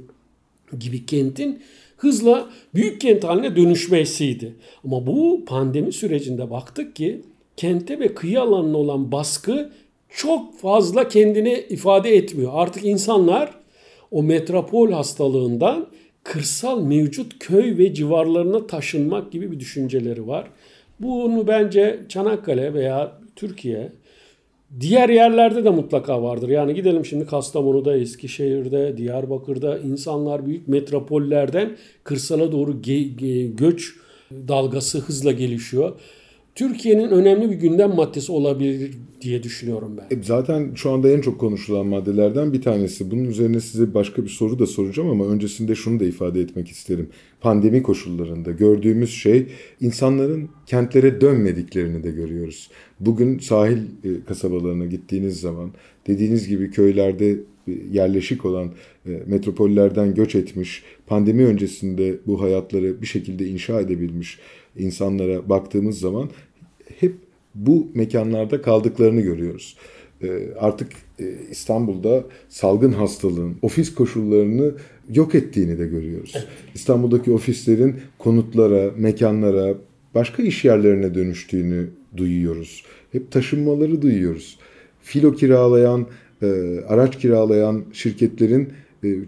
gibi 0.80 1.06
kentin 1.06 1.62
hızla 1.98 2.50
büyük 2.76 3.02
kent 3.02 3.24
haline 3.24 3.56
dönüşmesiydi. 3.56 4.56
Ama 4.84 5.08
bu 5.08 5.46
pandemi 5.46 5.94
sürecinde 5.94 6.52
baktık 6.52 6.96
ki 6.96 7.22
kente 7.58 8.00
ve 8.00 8.14
kıyı 8.14 8.42
alanına 8.42 8.78
olan 8.78 9.12
baskı 9.12 9.70
çok 10.10 10.60
fazla 10.60 11.08
kendini 11.08 11.66
ifade 11.70 12.16
etmiyor. 12.16 12.52
Artık 12.54 12.86
insanlar 12.86 13.50
o 14.12 14.24
metropol 14.24 14.92
hastalığından 14.92 15.88
kırsal 16.24 16.82
mevcut 16.82 17.40
köy 17.40 17.78
ve 17.78 17.94
civarlarına 17.94 18.68
taşınmak 18.68 19.32
gibi 19.32 19.52
bir 19.52 19.60
düşünceleri 19.60 20.28
var. 20.28 20.48
Bunu 21.00 21.48
bence 21.48 22.00
Çanakkale 22.10 22.74
veya 22.74 23.20
Türkiye 23.36 23.92
Diğer 24.80 25.10
yerlerde 25.10 25.64
de 25.64 25.70
mutlaka 25.70 26.24
vardır. 26.24 26.50
Yani 26.50 26.74
gidelim 26.74 27.06
şimdi 27.06 27.26
Kastamonu'da, 27.26 27.98
Eskişehir'de, 27.98 28.98
Diyarbakır'da 28.98 29.80
insanlar 29.80 30.46
büyük 30.46 30.68
metropollerden 30.68 31.78
kırsala 32.04 32.52
doğru 32.52 32.72
ge- 32.72 33.16
ge- 33.16 33.56
göç 33.56 33.96
dalgası 34.32 35.00
hızla 35.00 35.32
gelişiyor. 35.32 36.00
Türkiye'nin 36.56 37.10
önemli 37.10 37.52
bir 37.52 37.56
gündem 37.56 37.96
maddesi 37.96 38.32
olabilir 38.32 38.92
diye 39.22 39.44
düşünüyorum 39.44 39.98
ben. 39.98 40.18
E, 40.18 40.24
zaten 40.24 40.72
şu 40.76 40.92
anda 40.92 41.10
en 41.10 41.22
çok 41.22 41.40
konuşulan 41.40 41.88
maddelerden 41.88 42.54
bir 42.54 42.62
tanesi. 42.62 43.12
Bunun 43.12 43.26
üzerine 43.26 43.60
size 43.60 43.94
başka 43.94 44.24
bir 44.24 44.30
soru 44.30 44.60
da 44.60 44.66
soracağım 44.66 45.10
ama 45.10 45.28
öncesinde 45.28 45.76
şunu 45.76 46.00
da 46.00 46.06
ifade 46.06 46.42
etmek 46.42 46.68
isterim. 46.68 47.10
Pandemi 47.42 47.84
koşullarında 47.84 48.52
gördüğümüz 48.52 49.10
şey 49.10 49.48
insanların 49.82 50.50
kentlere 50.66 51.22
dönmediklerini 51.22 52.04
de 52.04 52.12
görüyoruz. 52.12 52.70
Bugün 53.00 53.40
sahil 53.40 53.78
e, 53.78 54.24
kasabalarına 54.28 54.86
gittiğiniz 54.86 55.40
zaman 55.40 55.72
dediğiniz 56.08 56.48
gibi 56.48 56.72
köylerde 56.72 57.32
e, 57.32 57.72
yerleşik 57.92 58.46
olan 58.46 58.72
metropollerden 59.26 60.16
göç 60.16 60.36
etmiş, 60.36 60.84
pandemi 61.08 61.46
öncesinde 61.46 62.16
bu 62.28 62.42
hayatları 62.42 63.02
bir 63.02 63.08
şekilde 63.08 63.48
inşa 63.48 63.82
edebilmiş 63.82 64.40
insanlara 64.78 65.50
baktığımız 65.50 66.00
zaman 66.00 66.30
hep 67.00 67.14
bu 67.56 67.88
mekanlarda 67.94 68.62
kaldıklarını 68.62 69.22
görüyoruz. 69.22 69.78
Artık 70.60 70.88
İstanbul'da 71.52 72.24
salgın 72.50 72.92
hastalığın 72.92 73.56
ofis 73.62 73.96
koşullarını 73.96 74.72
yok 75.14 75.36
ettiğini 75.36 75.80
de 75.80 75.86
görüyoruz. 75.88 76.34
İstanbul'daki 76.76 77.32
ofislerin 77.32 77.96
konutlara, 78.20 78.92
mekanlara, 78.98 79.76
başka 80.16 80.44
iş 80.44 80.66
yerlerine 80.66 81.16
dönüştüğünü 81.16 81.88
duyuyoruz. 82.18 82.84
Hep 83.12 83.32
taşınmaları 83.32 84.02
duyuyoruz. 84.02 84.60
Filo 85.02 85.34
kiralayan, 85.34 86.08
araç 86.88 87.20
kiralayan 87.20 87.84
şirketlerin 87.94 88.70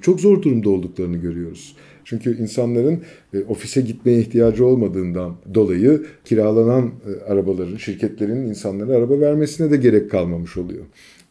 çok 0.02 0.20
zor 0.20 0.42
durumda 0.42 0.70
olduklarını 0.70 1.18
görüyoruz. 1.18 1.76
Çünkü 2.10 2.38
insanların 2.42 3.02
e, 3.34 3.44
ofise 3.44 3.82
gitmeye 3.82 4.20
ihtiyacı 4.20 4.66
olmadığından 4.66 5.36
dolayı 5.54 6.06
kiralanan 6.26 6.86
e, 6.86 7.32
arabaların, 7.32 7.78
şirketlerin 7.78 8.46
insanlara 8.46 8.98
araba 8.98 9.20
vermesine 9.20 9.72
de 9.72 9.78
gerek 9.78 10.12
kalmamış 10.12 10.58
oluyor. 10.58 10.86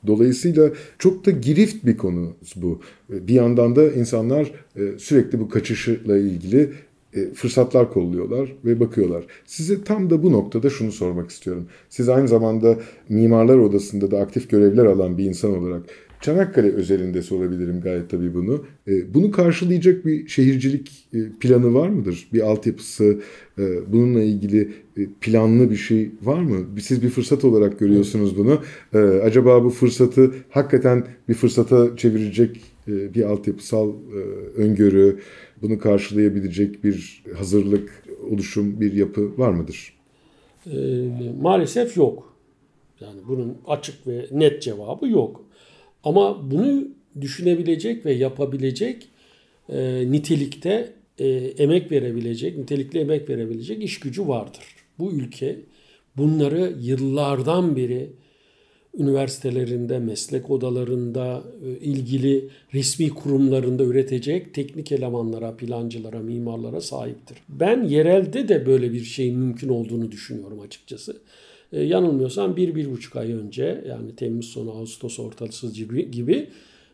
Dolayısıyla 0.06 0.70
çok 0.98 1.26
da 1.26 1.30
girift 1.30 1.86
bir 1.86 1.96
konu 1.96 2.32
bu. 2.56 2.80
E, 3.12 3.28
bir 3.28 3.34
yandan 3.34 3.76
da 3.76 3.92
insanlar 3.92 4.52
e, 4.76 4.98
sürekli 4.98 5.40
bu 5.40 5.48
kaçışla 5.48 6.18
ilgili 6.18 6.70
e, 7.14 7.34
fırsatlar 7.34 7.92
kolluyorlar 7.92 8.52
ve 8.64 8.80
bakıyorlar. 8.80 9.24
Size 9.46 9.84
tam 9.84 10.10
da 10.10 10.22
bu 10.22 10.32
noktada 10.32 10.70
şunu 10.70 10.92
sormak 10.92 11.30
istiyorum. 11.30 11.66
Siz 11.88 12.08
aynı 12.08 12.28
zamanda 12.28 12.78
Mimarlar 13.08 13.58
Odası'nda 13.58 14.10
da 14.10 14.18
aktif 14.18 14.50
görevler 14.50 14.84
alan 14.84 15.18
bir 15.18 15.24
insan 15.24 15.58
olarak 15.58 15.82
Çanakkale 16.20 16.72
özelinde 16.72 17.22
sorabilirim 17.22 17.81
gayet 17.81 18.11
tabii 18.11 18.35
bunu. 18.35 18.64
E, 18.88 19.14
bunu 19.14 19.31
karşılayacak 19.31 20.07
bir 20.07 20.29
şehircilik 20.29 21.09
e, 21.14 21.18
planı 21.40 21.74
var 21.74 21.88
mıdır? 21.88 22.29
Bir 22.33 22.40
altyapısı, 22.40 23.20
e, 23.59 23.92
bununla 23.92 24.22
ilgili 24.22 24.72
planlı 25.20 25.70
bir 25.70 25.76
şey 25.76 26.11
var 26.22 26.42
mı? 26.42 26.81
Siz 26.81 27.02
bir 27.02 27.09
fırsat 27.09 27.44
olarak 27.44 27.79
görüyorsunuz 27.79 28.38
bunu. 28.38 28.61
Acaba 29.22 29.64
bu 29.64 29.70
fırsatı 29.70 30.35
hakikaten 30.50 31.07
bir 31.29 31.35
fırsata 31.35 31.96
çevirecek 31.96 32.61
bir 32.87 33.22
altyapısal 33.22 33.92
öngörü, 34.57 35.18
bunu 35.62 35.79
karşılayabilecek 35.79 36.85
bir 36.85 37.24
hazırlık, 37.37 38.02
oluşum, 38.31 38.81
bir 38.81 38.92
yapı 38.92 39.38
var 39.38 39.50
mıdır? 39.50 39.96
Maalesef 41.40 41.96
yok. 41.96 42.37
Yani 43.00 43.20
bunun 43.29 43.59
açık 43.66 44.07
ve 44.07 44.26
net 44.33 44.62
cevabı 44.62 45.09
yok. 45.09 45.45
Ama 46.06 46.50
bunu 46.50 46.88
düşünebilecek 47.20 48.06
ve 48.06 48.12
yapabilecek 48.12 49.08
e, 49.68 50.10
nitelikte 50.10 50.92
e, 51.18 51.26
emek 51.58 51.92
verebilecek, 51.92 52.58
nitelikli 52.58 52.98
emek 52.98 53.30
verebilecek 53.30 53.82
iş 53.82 54.00
gücü 54.00 54.28
vardır. 54.28 54.62
Bu 54.98 55.12
ülke 55.12 55.56
bunları 56.16 56.74
yıllardan 56.80 57.76
beri 57.76 58.10
üniversitelerinde, 58.98 59.98
meslek 59.98 60.50
odalarında, 60.50 61.44
e, 61.66 61.84
ilgili 61.84 62.48
resmi 62.74 63.08
kurumlarında 63.08 63.84
üretecek 63.84 64.54
teknik 64.54 64.92
elemanlara, 64.92 65.56
plancılara, 65.56 66.18
mimarlara 66.18 66.80
sahiptir. 66.80 67.38
Ben 67.48 67.84
yerelde 67.84 68.48
de 68.48 68.66
böyle 68.66 68.92
bir 68.92 69.04
şeyin 69.04 69.38
mümkün 69.38 69.68
olduğunu 69.68 70.12
düşünüyorum 70.12 70.60
açıkçası. 70.60 71.16
E, 71.72 71.83
yanılmıyorsam 71.83 72.57
bir, 72.57 72.74
bir 72.74 72.90
buçuk 72.90 73.16
ay 73.16 73.33
önce 73.33 73.85
yani 73.88 74.16
Temmuz 74.16 74.46
sonu 74.46 74.70
Ağustos 74.70 75.20
ortası 75.20 75.72
gibi, 75.72 76.11
gibi 76.11 76.48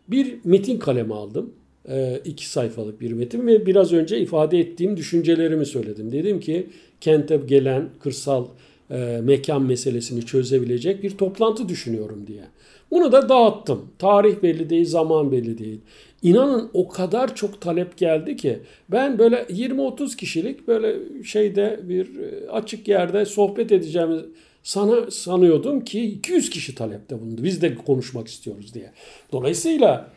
bir 0.08 0.34
metin 0.44 0.78
kalemi 0.78 1.14
aldım. 1.14 1.52
E, 1.88 2.20
iki 2.24 2.48
sayfalık 2.48 3.00
bir 3.00 3.12
metin 3.12 3.46
ve 3.46 3.66
biraz 3.66 3.92
önce 3.92 4.20
ifade 4.20 4.58
ettiğim 4.58 4.96
düşüncelerimi 4.96 5.66
söyledim. 5.66 6.12
Dedim 6.12 6.40
ki 6.40 6.66
kente 7.00 7.36
gelen 7.36 7.88
kırsal 8.00 8.46
e, 8.90 9.20
mekan 9.22 9.62
meselesini 9.62 10.26
çözebilecek 10.26 11.02
bir 11.02 11.10
toplantı 11.10 11.68
düşünüyorum 11.68 12.26
diye. 12.26 12.42
Bunu 12.90 13.12
da 13.12 13.28
dağıttım. 13.28 13.88
Tarih 13.98 14.42
belli 14.42 14.70
değil, 14.70 14.86
zaman 14.86 15.32
belli 15.32 15.58
değil. 15.58 15.80
İnanın 16.22 16.70
o 16.74 16.88
kadar 16.88 17.34
çok 17.34 17.60
talep 17.60 17.96
geldi 17.96 18.36
ki 18.36 18.58
ben 18.88 19.18
böyle 19.18 19.36
20-30 19.36 20.16
kişilik 20.16 20.68
böyle 20.68 20.96
şeyde 21.24 21.80
bir 21.82 22.18
e, 22.18 22.50
açık 22.50 22.88
yerde 22.88 23.24
sohbet 23.24 23.72
edeceğimiz 23.72 24.22
sana 24.62 25.10
sanıyordum 25.10 25.84
ki 25.84 26.04
200 26.04 26.50
kişi 26.50 26.74
talepte 26.74 27.20
bulundu. 27.20 27.44
Biz 27.44 27.62
de 27.62 27.74
konuşmak 27.74 28.28
istiyoruz 28.28 28.74
diye. 28.74 28.90
Dolayısıyla 29.32 30.10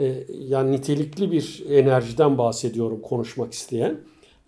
e, 0.00 0.24
yani 0.48 0.72
nitelikli 0.72 1.32
bir 1.32 1.64
enerjiden 1.70 2.38
bahsediyorum 2.38 3.00
konuşmak 3.02 3.52
isteyen. 3.52 3.96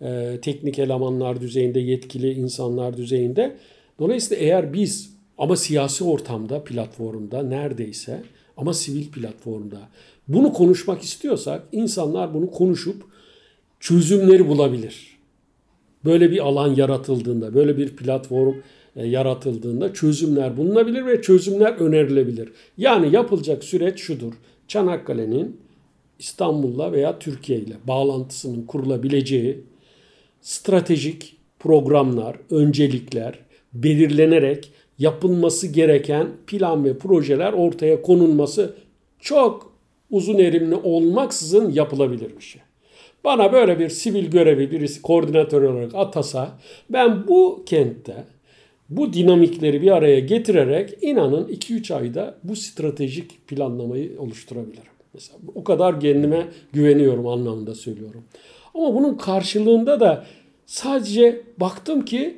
E, 0.01 0.39
teknik 0.41 0.79
elemanlar 0.79 1.41
düzeyinde, 1.41 1.79
yetkili 1.79 2.31
insanlar 2.31 2.97
düzeyinde. 2.97 3.57
Dolayısıyla 3.99 4.43
eğer 4.43 4.73
biz 4.73 5.13
ama 5.37 5.55
siyasi 5.55 6.03
ortamda, 6.03 6.63
platformda 6.63 7.43
neredeyse 7.43 8.23
ama 8.57 8.73
sivil 8.73 9.11
platformda 9.11 9.79
bunu 10.27 10.53
konuşmak 10.53 11.01
istiyorsak 11.01 11.63
insanlar 11.71 12.33
bunu 12.33 12.51
konuşup 12.51 13.03
çözümleri 13.79 14.47
bulabilir. 14.47 15.19
Böyle 16.05 16.31
bir 16.31 16.39
alan 16.39 16.75
yaratıldığında, 16.75 17.53
böyle 17.53 17.77
bir 17.77 17.95
platform 17.95 18.55
yaratıldığında 19.07 19.93
çözümler 19.93 20.57
bulunabilir 20.57 21.05
ve 21.05 21.21
çözümler 21.21 21.73
önerilebilir. 21.73 22.49
Yani 22.77 23.15
yapılacak 23.15 23.63
süreç 23.63 23.99
şudur. 23.99 24.33
Çanakkale'nin 24.67 25.57
İstanbul'la 26.19 26.91
veya 26.91 27.19
Türkiye 27.19 27.59
ile 27.59 27.73
bağlantısının 27.87 28.65
kurulabileceği 28.65 29.63
stratejik 30.41 31.37
programlar, 31.59 32.37
öncelikler 32.51 33.39
belirlenerek 33.73 34.71
yapılması 34.99 35.67
gereken 35.67 36.27
plan 36.47 36.85
ve 36.85 36.97
projeler 36.97 37.53
ortaya 37.53 38.01
konulması 38.01 38.75
çok 39.19 39.73
uzun 40.09 40.37
erimli 40.37 40.75
olmaksızın 40.75 41.71
yapılabilir 41.71 42.37
bir 42.37 42.43
şey. 42.43 42.61
Bana 43.23 43.53
böyle 43.53 43.79
bir 43.79 43.89
sivil 43.89 44.25
görevi 44.31 44.71
birisi 44.71 45.01
koordinatör 45.01 45.61
olarak 45.61 45.95
atasa 45.95 46.59
ben 46.89 47.27
bu 47.27 47.63
kentte 47.65 48.23
bu 48.89 49.13
dinamikleri 49.13 49.81
bir 49.81 49.91
araya 49.91 50.19
getirerek 50.19 50.97
inanın 51.01 51.47
2-3 51.47 51.93
ayda 51.95 52.35
bu 52.43 52.55
stratejik 52.55 53.47
planlamayı 53.47 54.19
oluşturabilirim. 54.19 54.91
Mesela 55.13 55.39
o 55.55 55.63
kadar 55.63 55.99
kendime 55.99 56.47
güveniyorum 56.73 57.27
anlamında 57.27 57.75
söylüyorum. 57.75 58.23
Ama 58.73 58.93
bunun 58.93 59.17
karşılığında 59.17 59.99
da 59.99 60.25
sadece 60.65 61.41
baktım 61.57 62.05
ki 62.05 62.37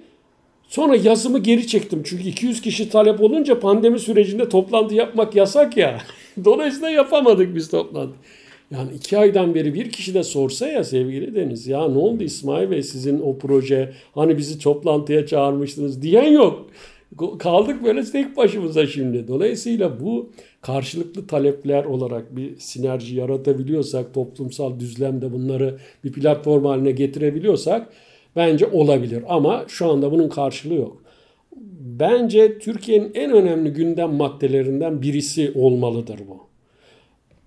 sonra 0.68 0.96
yazımı 0.96 1.40
geri 1.40 1.68
çektim. 1.68 2.04
Çünkü 2.06 2.24
200 2.24 2.62
kişi 2.62 2.90
talep 2.90 3.22
olunca 3.22 3.60
pandemi 3.60 4.00
sürecinde 4.00 4.50
toplantı 4.50 4.96
yapmak 4.96 5.36
yasak 5.36 5.78
ya. 5.78 6.02
Dolayısıyla 6.46 6.90
yapamadık 6.90 7.56
biz 7.56 7.70
toplantı. 7.70 8.16
Yani 8.72 8.90
iki 8.96 9.18
aydan 9.18 9.56
beri 9.56 9.74
bir 9.74 9.90
kişi 9.92 10.14
de 10.14 10.24
sorsa 10.24 10.68
ya 10.68 10.84
sevgili 10.84 11.36
Deniz 11.36 11.68
ya 11.68 11.88
ne 11.88 11.98
oldu 11.98 12.24
İsmail 12.24 12.72
Bey 12.72 12.84
sizin 12.84 13.20
o 13.20 13.38
proje 13.38 13.94
hani 14.16 14.38
bizi 14.38 14.60
toplantıya 14.60 15.26
çağırmıştınız 15.26 16.02
diyen 16.02 16.32
yok. 16.32 16.68
Kaldık 17.40 17.84
böyle 17.84 18.04
tek 18.04 18.38
başımıza 18.38 18.88
şimdi. 18.88 19.28
Dolayısıyla 19.28 20.00
bu 20.00 20.30
karşılıklı 20.62 21.28
talepler 21.28 21.86
olarak 21.86 22.36
bir 22.36 22.58
sinerji 22.60 23.16
yaratabiliyorsak, 23.16 24.14
toplumsal 24.14 24.80
düzlemde 24.80 25.34
bunları 25.34 25.78
bir 26.04 26.12
platform 26.12 26.66
haline 26.66 26.92
getirebiliyorsak 26.92 27.90
bence 28.36 28.68
olabilir. 28.68 29.24
Ama 29.28 29.66
şu 29.68 29.92
anda 29.92 30.12
bunun 30.12 30.30
karşılığı 30.30 30.74
yok. 30.74 31.04
Bence 32.00 32.60
Türkiye'nin 32.60 33.12
en 33.14 33.32
önemli 33.32 33.74
gündem 33.74 34.14
maddelerinden 34.14 35.02
birisi 35.02 35.52
olmalıdır 35.56 36.20
bu. 36.30 36.51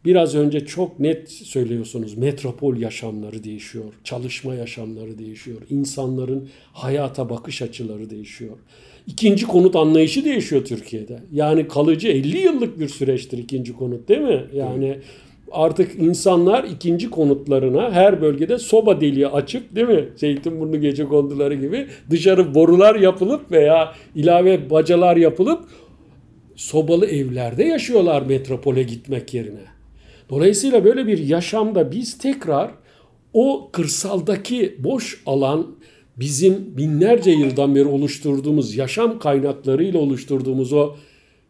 Biraz 0.04 0.34
önce 0.34 0.66
çok 0.66 1.00
net 1.00 1.30
söylüyorsunuz. 1.30 2.18
Metropol 2.18 2.76
yaşamları 2.76 3.44
değişiyor. 3.44 3.84
Çalışma 4.04 4.54
yaşamları 4.54 5.18
değişiyor. 5.18 5.58
insanların 5.70 6.48
hayata 6.72 7.30
bakış 7.30 7.62
açıları 7.62 8.10
değişiyor. 8.10 8.56
İkinci 9.06 9.46
konut 9.46 9.76
anlayışı 9.76 10.24
değişiyor 10.24 10.64
Türkiye'de. 10.64 11.18
Yani 11.32 11.68
kalıcı 11.68 12.08
50 12.08 12.38
yıllık 12.38 12.80
bir 12.80 12.88
süreçtir 12.88 13.38
ikinci 13.38 13.72
konut 13.72 14.08
değil 14.08 14.20
mi? 14.20 14.44
Yani 14.54 14.98
artık 15.52 15.98
insanlar 15.98 16.64
ikinci 16.64 17.10
konutlarına 17.10 17.92
her 17.92 18.22
bölgede 18.22 18.58
soba 18.58 19.00
deliği 19.00 19.28
açıp 19.28 19.76
değil 19.76 19.88
mi? 19.88 20.08
Zeytinburnu 20.16 20.80
gece 20.80 21.04
konduları 21.04 21.54
gibi 21.54 21.86
dışarı 22.10 22.54
borular 22.54 22.94
yapılıp 22.94 23.52
veya 23.52 23.94
ilave 24.14 24.70
bacalar 24.70 25.16
yapılıp 25.16 25.64
sobalı 26.56 27.06
evlerde 27.06 27.64
yaşıyorlar 27.64 28.22
metropole 28.22 28.82
gitmek 28.82 29.34
yerine. 29.34 29.74
Dolayısıyla 30.30 30.84
böyle 30.84 31.06
bir 31.06 31.18
yaşamda 31.18 31.92
biz 31.92 32.18
tekrar 32.18 32.70
o 33.32 33.68
kırsaldaki 33.72 34.76
boş 34.78 35.22
alan 35.26 35.76
bizim 36.16 36.76
binlerce 36.76 37.30
yıldan 37.30 37.74
beri 37.74 37.84
oluşturduğumuz 37.84 38.76
yaşam 38.76 39.18
kaynaklarıyla 39.18 40.00
oluşturduğumuz 40.00 40.72
o 40.72 40.94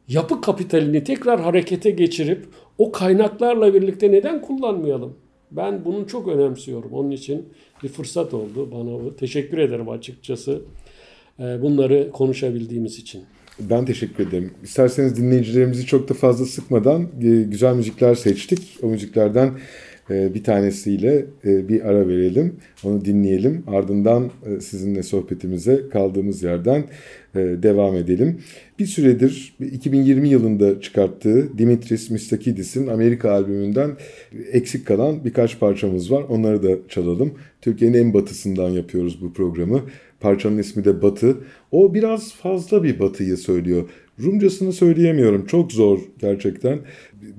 yapı 0.09 0.41
kapitalini 0.41 1.05
tekrar 1.05 1.41
harekete 1.41 1.91
geçirip 1.91 2.47
o 2.79 2.93
kaynaklarla 2.93 3.75
birlikte 3.75 4.13
neden 4.13 4.43
kullanmayalım? 4.43 5.17
Ben 5.51 5.85
bunu 5.85 6.07
çok 6.07 6.29
önemsiyorum. 6.29 6.93
Onun 6.93 7.11
için 7.11 7.49
bir 7.83 7.89
fırsat 7.89 8.35
oldu 8.35 8.69
bana. 8.73 9.17
Teşekkür 9.17 9.59
ederim 9.59 9.89
açıkçası 9.89 10.63
e, 11.41 11.63
bunları 11.63 12.11
konuşabildiğimiz 12.13 12.99
için. 12.99 13.23
Ben 13.61 13.85
teşekkür 13.85 14.29
ederim. 14.29 14.51
İsterseniz 14.62 15.17
dinleyicilerimizi 15.17 15.87
çok 15.87 16.09
da 16.09 16.14
fazla 16.14 16.47
sıkmadan 16.47 17.03
e, 17.03 17.43
güzel 17.43 17.75
müzikler 17.75 18.14
seçtik. 18.14 18.79
O 18.83 18.87
müziklerden 18.87 19.51
e, 20.11 20.35
bir 20.35 20.45
tanesiyle 20.45 21.27
e, 21.45 21.69
bir 21.69 21.88
ara 21.88 22.09
verelim. 22.09 22.57
Onu 22.85 23.05
dinleyelim. 23.05 23.64
Ardından 23.67 24.31
sizinle 24.61 25.03
sohbetimize 25.03 25.88
kaldığımız 25.93 26.43
yerden 26.43 26.85
devam 27.35 27.97
edelim. 27.97 28.38
Bir 28.79 28.87
süredir 28.87 29.57
2020 29.61 30.29
yılında 30.29 30.81
çıkarttığı 30.81 31.59
Dimitris 31.59 32.11
Mistakidis'in 32.11 32.87
Amerika 32.87 33.31
albümünden 33.31 33.90
eksik 34.53 34.87
kalan 34.87 35.25
birkaç 35.25 35.61
parçamız 35.61 36.11
var. 36.11 36.23
Onları 36.29 36.62
da 36.62 36.88
çalalım. 36.88 37.35
Türkiye'nin 37.61 37.99
en 37.99 38.14
batısından 38.14 38.71
yapıyoruz 38.71 39.23
bu 39.23 39.33
programı. 39.33 39.83
Parçanın 40.25 40.59
ismi 40.59 40.85
de 40.85 41.03
Batı. 41.03 41.37
O 41.71 41.95
biraz 41.95 42.33
fazla 42.33 42.83
bir 42.83 42.99
Batı'yı 42.99 43.37
söylüyor. 43.37 43.89
Rumcasını 44.23 44.73
söyleyemiyorum. 44.73 45.47
Çok 45.47 45.73
zor 45.73 45.99
gerçekten. 46.19 46.79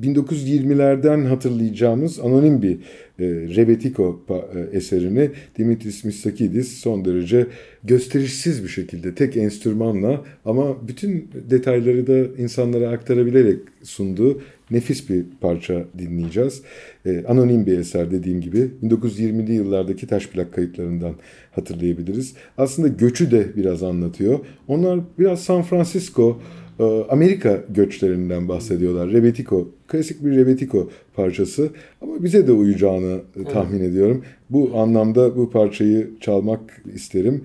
1920'lerden 0.02 1.26
hatırlayacağımız 1.26 2.19
anonim 2.19 2.62
bir 2.62 2.74
e, 3.19 3.26
Rebetiko 3.56 4.26
e, 4.30 4.78
eserini 4.78 5.32
Dimitris 5.58 6.04
Mitsakidis 6.04 6.78
son 6.78 7.06
derece 7.06 7.48
gösterişsiz 7.84 8.63
bir 8.63 8.69
şekilde 8.69 9.15
tek 9.15 9.38
enstrümanla 9.38 10.24
ama 10.45 10.88
bütün 10.88 11.30
detayları 11.50 12.08
da 12.08 12.41
insanlara 12.41 12.89
aktarabilerek 12.89 13.60
sunduğu 13.84 14.41
nefis 14.71 15.10
bir 15.10 15.25
parça 15.41 15.86
dinleyeceğiz. 15.97 16.62
E, 17.06 17.23
anonim 17.28 17.65
bir 17.65 17.78
eser 17.78 18.12
dediğim 18.12 18.41
gibi 18.41 18.71
1920'li 18.84 19.54
yıllardaki 19.54 20.08
taş 20.08 20.28
plak 20.28 20.54
kayıtlarından 20.54 21.15
hatırlayabiliriz. 21.51 22.34
Aslında 22.58 22.88
göçü 22.88 23.32
de 23.32 23.56
biraz 23.56 23.84
anlatıyor. 23.84 24.39
Onlar 24.67 24.99
biraz 25.19 25.43
San 25.43 25.62
Francisco, 25.62 26.41
e, 26.80 26.84
Amerika 27.10 27.63
göçlerinden 27.69 28.47
bahsediyorlar. 28.47 29.12
Rebetiko, 29.12 29.69
klasik 29.88 30.25
bir 30.25 30.36
Rebetiko 30.36 30.89
parçası 31.15 31.69
ama 32.01 32.23
bize 32.23 32.47
de 32.47 32.51
uyacağını 32.51 33.21
evet. 33.38 33.51
tahmin 33.54 33.80
ediyorum. 33.80 34.23
Bu 34.49 34.78
anlamda 34.78 35.38
bu 35.38 35.49
parçayı 35.49 36.10
çalmak 36.21 36.84
isterim. 36.93 37.43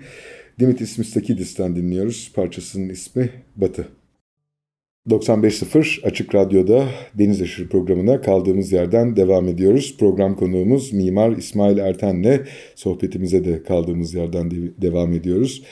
Dimitris 0.61 0.99
Mistakidis'ten 0.99 1.77
dinliyoruz. 1.77 2.33
Parçasının 2.35 2.89
ismi 2.89 3.31
Batı. 3.57 4.00
95.0 5.11 6.07
Açık 6.07 6.35
Radyo'da 6.35 6.85
Deniz 7.15 7.43
Aşırı 7.43 7.69
programına 7.69 8.21
kaldığımız 8.21 8.73
yerden 8.73 9.17
devam 9.17 9.49
ediyoruz. 9.49 9.97
Program 9.99 10.37
konuğumuz 10.37 10.93
Mimar 10.93 11.31
İsmail 11.31 11.79
Erten'le 11.79 12.41
sohbetimize 12.75 13.45
de 13.45 13.63
kaldığımız 13.63 14.15
yerden 14.15 14.51
de 14.51 14.57
devam 14.83 15.13
ediyoruz. 15.13 15.63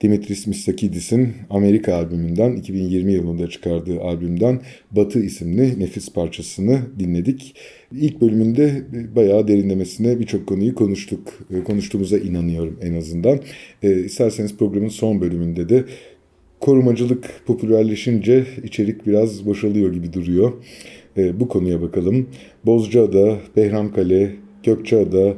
Dimitris 0.00 0.46
Mistakidis'in 0.46 1.32
Amerika 1.50 1.94
albümünden 1.94 2.56
2020 2.56 3.12
yılında 3.12 3.48
çıkardığı 3.48 4.00
albümden 4.00 4.60
Batı 4.90 5.20
isimli 5.20 5.80
nefis 5.80 6.12
parçasını 6.12 6.80
dinledik. 6.98 7.54
İlk 7.92 8.20
bölümünde 8.20 8.82
bayağı 9.16 9.48
derinlemesine 9.48 10.20
birçok 10.20 10.46
konuyu 10.46 10.74
konuştuk. 10.74 11.38
Konuştuğumuza 11.64 12.18
inanıyorum 12.18 12.78
en 12.82 12.94
azından. 12.94 13.40
E, 13.82 14.04
isterseniz 14.04 14.56
programın 14.56 14.88
son 14.88 15.20
bölümünde 15.20 15.68
de 15.68 15.84
korumacılık 16.60 17.42
popülerleşince 17.46 18.46
içerik 18.64 19.06
biraz 19.06 19.46
boşalıyor 19.46 19.92
gibi 19.92 20.12
duruyor. 20.12 20.52
E, 21.16 21.40
bu 21.40 21.48
konuya 21.48 21.82
bakalım. 21.82 22.26
Bozcaada, 22.66 23.36
Behramkale, 23.56 24.32
Gökçeada 24.62 25.34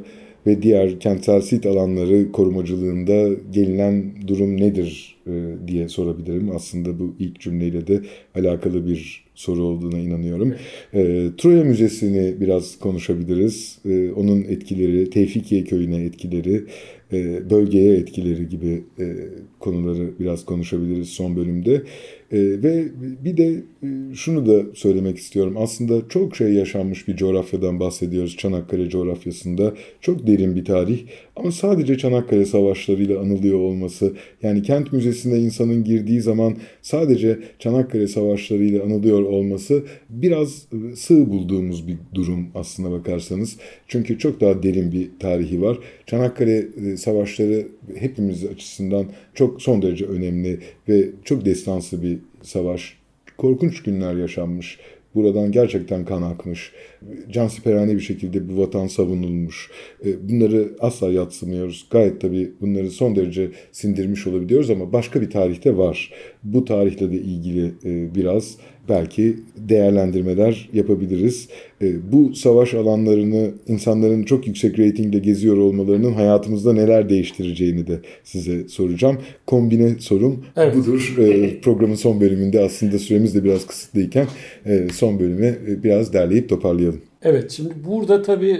ve 0.47 0.61
diğer 0.61 0.99
kentsel 0.99 1.41
sit 1.41 1.65
alanları 1.65 2.31
korumacılığında 2.31 3.29
gelinen 3.51 4.11
durum 4.27 4.61
nedir 4.61 5.17
e, 5.27 5.31
diye 5.67 5.89
sorabilirim. 5.89 6.51
Aslında 6.55 6.99
bu 6.99 7.15
ilk 7.19 7.39
cümleyle 7.39 7.87
de 7.87 8.01
alakalı 8.35 8.87
bir 8.87 9.25
soru 9.35 9.63
olduğuna 9.63 9.99
inanıyorum. 9.99 10.55
E, 10.93 11.29
Troya 11.37 11.63
Müzesi'ni 11.63 12.41
biraz 12.41 12.79
konuşabiliriz. 12.79 13.79
E, 13.85 14.11
onun 14.11 14.41
etkileri, 14.41 15.09
Tevfikiye 15.09 15.63
Köyü'ne 15.63 16.03
etkileri, 16.03 16.63
bölgeye 17.49 17.95
etkileri 17.97 18.49
gibi 18.49 18.83
e, 18.99 19.05
konuları 19.59 20.19
biraz 20.19 20.45
konuşabiliriz 20.45 21.09
son 21.09 21.35
bölümde. 21.35 21.83
E, 22.31 22.63
ve 22.63 22.87
bir 23.23 23.37
de 23.37 23.63
şunu 24.13 24.45
da 24.45 24.65
söylemek 24.73 25.17
istiyorum. 25.17 25.55
Aslında 25.57 26.09
çok 26.09 26.35
şey 26.35 26.53
yaşanmış 26.53 27.07
bir 27.07 27.15
coğrafyadan 27.15 27.79
bahsediyoruz. 27.79 28.37
Çanakkale 28.37 28.89
coğrafyasında 28.89 29.73
çok 30.01 30.27
derin 30.27 30.55
bir 30.55 30.65
tarih. 30.65 30.99
Ama 31.35 31.51
sadece 31.51 31.97
Çanakkale 31.97 32.45
savaşlarıyla 32.45 33.19
anılıyor 33.19 33.59
olması, 33.59 34.13
yani 34.43 34.61
kent 34.63 34.93
müzesine 34.93 35.39
insanın 35.39 35.83
girdiği 35.83 36.21
zaman 36.21 36.55
sadece 36.81 37.39
Çanakkale 37.59 38.07
savaşlarıyla 38.07 38.83
anılıyor 38.83 39.21
olması 39.21 39.83
biraz 40.09 40.67
sığ 40.95 41.29
bulduğumuz 41.29 41.87
bir 41.87 41.97
durum 42.13 42.47
aslına 42.55 42.91
bakarsanız. 42.91 43.57
Çünkü 43.87 44.19
çok 44.19 44.41
daha 44.41 44.63
derin 44.63 44.91
bir 44.91 45.09
tarihi 45.19 45.61
var. 45.61 45.79
Çanakkale 46.05 46.67
savaşları 46.97 47.67
hepimiz 47.95 48.45
açısından 48.45 49.05
çok 49.33 49.61
son 49.61 49.81
derece 49.81 50.05
önemli 50.05 50.59
ve 50.89 51.09
çok 51.23 51.45
destansı 51.45 52.03
bir 52.03 52.17
savaş. 52.43 52.97
Korkunç 53.37 53.83
günler 53.83 54.15
yaşanmış. 54.15 54.79
Buradan 55.15 55.51
gerçekten 55.51 56.05
kan 56.05 56.21
akmış. 56.21 56.71
Cansiperane 57.31 57.95
bir 57.95 57.99
şekilde 57.99 58.49
bu 58.49 58.61
vatan 58.61 58.87
savunulmuş. 58.87 59.71
E, 60.05 60.29
bunları 60.29 60.71
asla 60.79 61.11
yatsımıyoruz. 61.11 61.87
Gayet 61.91 62.21
tabii 62.21 62.51
bunları 62.61 62.89
son 62.91 63.15
derece 63.15 63.51
sindirmiş 63.71 64.27
olabiliyoruz 64.27 64.69
ama 64.69 64.93
başka 64.93 65.21
bir 65.21 65.29
tarihte 65.29 65.77
var. 65.77 66.13
Bu 66.43 66.65
tarihle 66.65 67.11
de 67.11 67.17
ilgili 67.17 67.71
e, 67.85 68.15
biraz 68.15 68.57
belki 68.89 69.39
değerlendirmeler 69.57 70.69
yapabiliriz. 70.73 71.47
E, 71.81 72.11
bu 72.11 72.35
savaş 72.35 72.73
alanlarını 72.73 73.51
insanların 73.67 74.23
çok 74.23 74.47
yüksek 74.47 74.79
reytingle 74.79 75.19
geziyor 75.19 75.57
olmalarının 75.57 76.13
hayatımızda 76.13 76.73
neler 76.73 77.09
değiştireceğini 77.09 77.87
de 77.87 77.99
size 78.23 78.67
soracağım. 78.67 79.17
Kombine 79.45 79.95
sorum 79.99 80.45
evet. 80.55 80.75
budur. 80.75 81.15
E, 81.17 81.59
programın 81.61 81.95
son 81.95 82.21
bölümünde 82.21 82.59
aslında 82.59 82.99
süremiz 82.99 83.35
de 83.35 83.43
biraz 83.43 83.67
kısıtlıyken 83.67 84.27
e, 84.65 84.87
son 84.93 85.19
bölümü 85.19 85.57
biraz 85.83 86.13
derleyip 86.13 86.49
toparlayalım. 86.49 87.01
Evet 87.23 87.51
şimdi 87.51 87.73
burada 87.87 88.21
tabii 88.21 88.57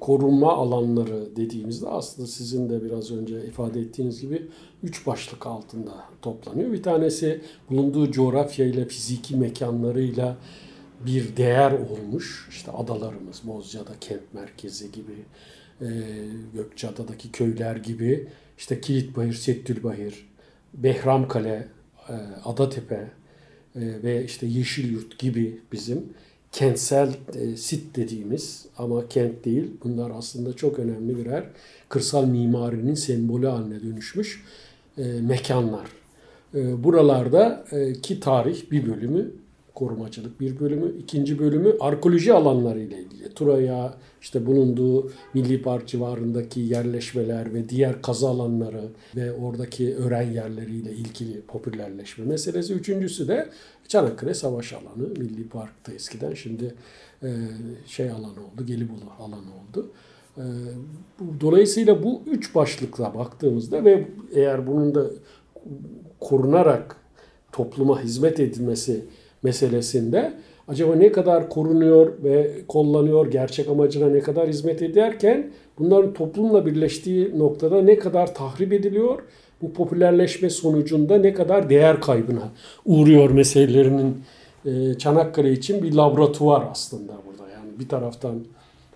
korunma 0.00 0.52
alanları 0.52 1.36
dediğimizde 1.36 1.88
aslında 1.88 2.28
sizin 2.28 2.70
de 2.70 2.84
biraz 2.84 3.10
önce 3.10 3.46
ifade 3.46 3.80
ettiğiniz 3.80 4.20
gibi 4.20 4.46
üç 4.82 5.06
başlık 5.06 5.46
altında 5.46 6.04
toplanıyor. 6.22 6.72
Bir 6.72 6.82
tanesi 6.82 7.40
bulunduğu 7.70 8.10
coğrafya 8.10 8.66
ile 8.66 8.84
fiziki 8.84 9.36
mekanlarıyla 9.36 10.36
bir 11.06 11.36
değer 11.36 11.72
olmuş. 11.72 12.48
İşte 12.50 12.72
adalarımız, 12.72 13.42
Bozcaada 13.44 13.92
kent 14.00 14.34
merkezi 14.34 14.92
gibi, 14.92 15.24
e, 15.80 15.88
Gökçeada'daki 16.54 17.32
köyler 17.32 17.76
gibi, 17.76 18.28
işte 18.58 18.80
Kilitbahir, 18.80 19.32
Settülbahir, 19.32 20.28
Behramkale, 20.74 21.68
e, 22.08 22.14
Adatepe 22.44 23.10
e, 23.74 23.80
ve 24.02 24.24
işte 24.24 24.46
Yeşilyurt 24.46 25.18
gibi 25.18 25.60
bizim 25.72 26.04
kentsel 26.52 27.14
e, 27.34 27.56
sit 27.56 27.96
dediğimiz 27.96 28.66
ama 28.78 29.08
kent 29.08 29.44
değil 29.44 29.70
bunlar 29.84 30.10
aslında 30.10 30.56
çok 30.56 30.78
önemli 30.78 31.18
birer 31.18 31.44
kırsal 31.88 32.24
mimarinin 32.24 32.94
sembolü 32.94 33.46
haline 33.46 33.82
dönüşmüş 33.82 34.44
e, 34.98 35.02
mekanlar. 35.02 35.86
E, 36.54 36.84
buralarda 36.84 37.64
e, 37.72 37.92
ki 37.92 38.20
tarih 38.20 38.70
bir 38.70 38.86
bölümü 38.86 39.32
korumacılık 39.76 40.40
bir 40.40 40.60
bölümü, 40.60 40.98
ikinci 40.98 41.38
bölümü 41.38 41.76
arkeoloji 41.80 42.32
alanları 42.32 42.80
ile 42.80 42.98
ilgili. 42.98 43.34
Turaya 43.34 43.94
işte 44.20 44.46
bulunduğu 44.46 45.10
Milli 45.34 45.62
Park 45.62 45.88
civarındaki 45.88 46.60
yerleşmeler 46.60 47.54
ve 47.54 47.68
diğer 47.68 48.02
kazı 48.02 48.28
alanları 48.28 48.88
ve 49.16 49.32
oradaki 49.32 49.96
öğren 49.96 50.30
yerleriyle 50.30 50.92
ilgili 50.92 51.40
popülerleşme 51.40 52.24
meselesi. 52.24 52.72
Üçüncüsü 52.72 53.28
de 53.28 53.48
Çanakkale 53.88 54.34
Savaş 54.34 54.72
Alanı. 54.72 55.08
Milli 55.08 55.48
Park'ta 55.48 55.92
eskiden 55.92 56.34
şimdi 56.34 56.74
e, 57.22 57.28
şey 57.86 58.10
alanı 58.10 58.46
oldu, 58.52 58.66
Gelibolu 58.66 59.10
alanı 59.18 59.50
oldu. 59.60 59.90
E, 60.36 60.44
dolayısıyla 61.40 62.02
bu 62.02 62.22
üç 62.26 62.54
başlıkla 62.54 63.14
baktığımızda 63.14 63.84
ve 63.84 64.08
eğer 64.34 64.66
bunun 64.66 64.94
da 64.94 65.06
korunarak 66.20 66.96
topluma 67.52 68.02
hizmet 68.02 68.40
edilmesi 68.40 69.04
meselesinde 69.46 70.32
acaba 70.68 70.94
ne 70.94 71.12
kadar 71.12 71.48
korunuyor 71.48 72.12
ve 72.24 72.50
kullanıyor, 72.68 73.30
gerçek 73.30 73.68
amacına 73.68 74.08
ne 74.08 74.20
kadar 74.20 74.48
hizmet 74.48 74.82
ederken 74.82 75.50
bunların 75.78 76.12
toplumla 76.12 76.66
birleştiği 76.66 77.38
noktada 77.38 77.82
ne 77.82 77.98
kadar 77.98 78.34
tahrip 78.34 78.72
ediliyor, 78.72 79.18
bu 79.62 79.72
popülerleşme 79.72 80.50
sonucunda 80.50 81.18
ne 81.18 81.32
kadar 81.32 81.70
değer 81.70 82.00
kaybına 82.00 82.48
uğruyor 82.84 83.30
meselelerinin 83.30 84.16
e, 84.64 84.98
Çanakkale 84.98 85.52
için 85.52 85.82
bir 85.82 85.92
laboratuvar 85.92 86.64
aslında 86.70 87.12
burada. 87.26 87.50
Yani 87.52 87.78
bir 87.78 87.88
taraftan 87.88 88.44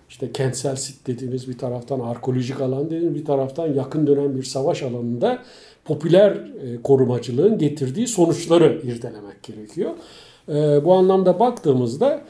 işte 0.09 0.31
kentsel 0.31 0.75
sit 0.75 1.07
dediğimiz 1.07 1.49
bir 1.49 1.57
taraftan 1.57 1.99
arkeolojik 1.99 2.61
alan 2.61 2.85
dediğimiz 2.85 3.15
bir 3.15 3.25
taraftan 3.25 3.73
yakın 3.73 4.07
dönem 4.07 4.37
bir 4.37 4.43
savaş 4.43 4.83
alanında 4.83 5.43
popüler 5.85 6.31
e, 6.31 6.81
korumacılığın 6.83 7.57
getirdiği 7.57 8.07
sonuçları 8.07 8.81
irdelemek 8.83 9.43
gerekiyor. 9.43 9.91
E, 10.49 10.85
bu 10.85 10.93
anlamda 10.93 11.39
baktığımızda 11.39 12.21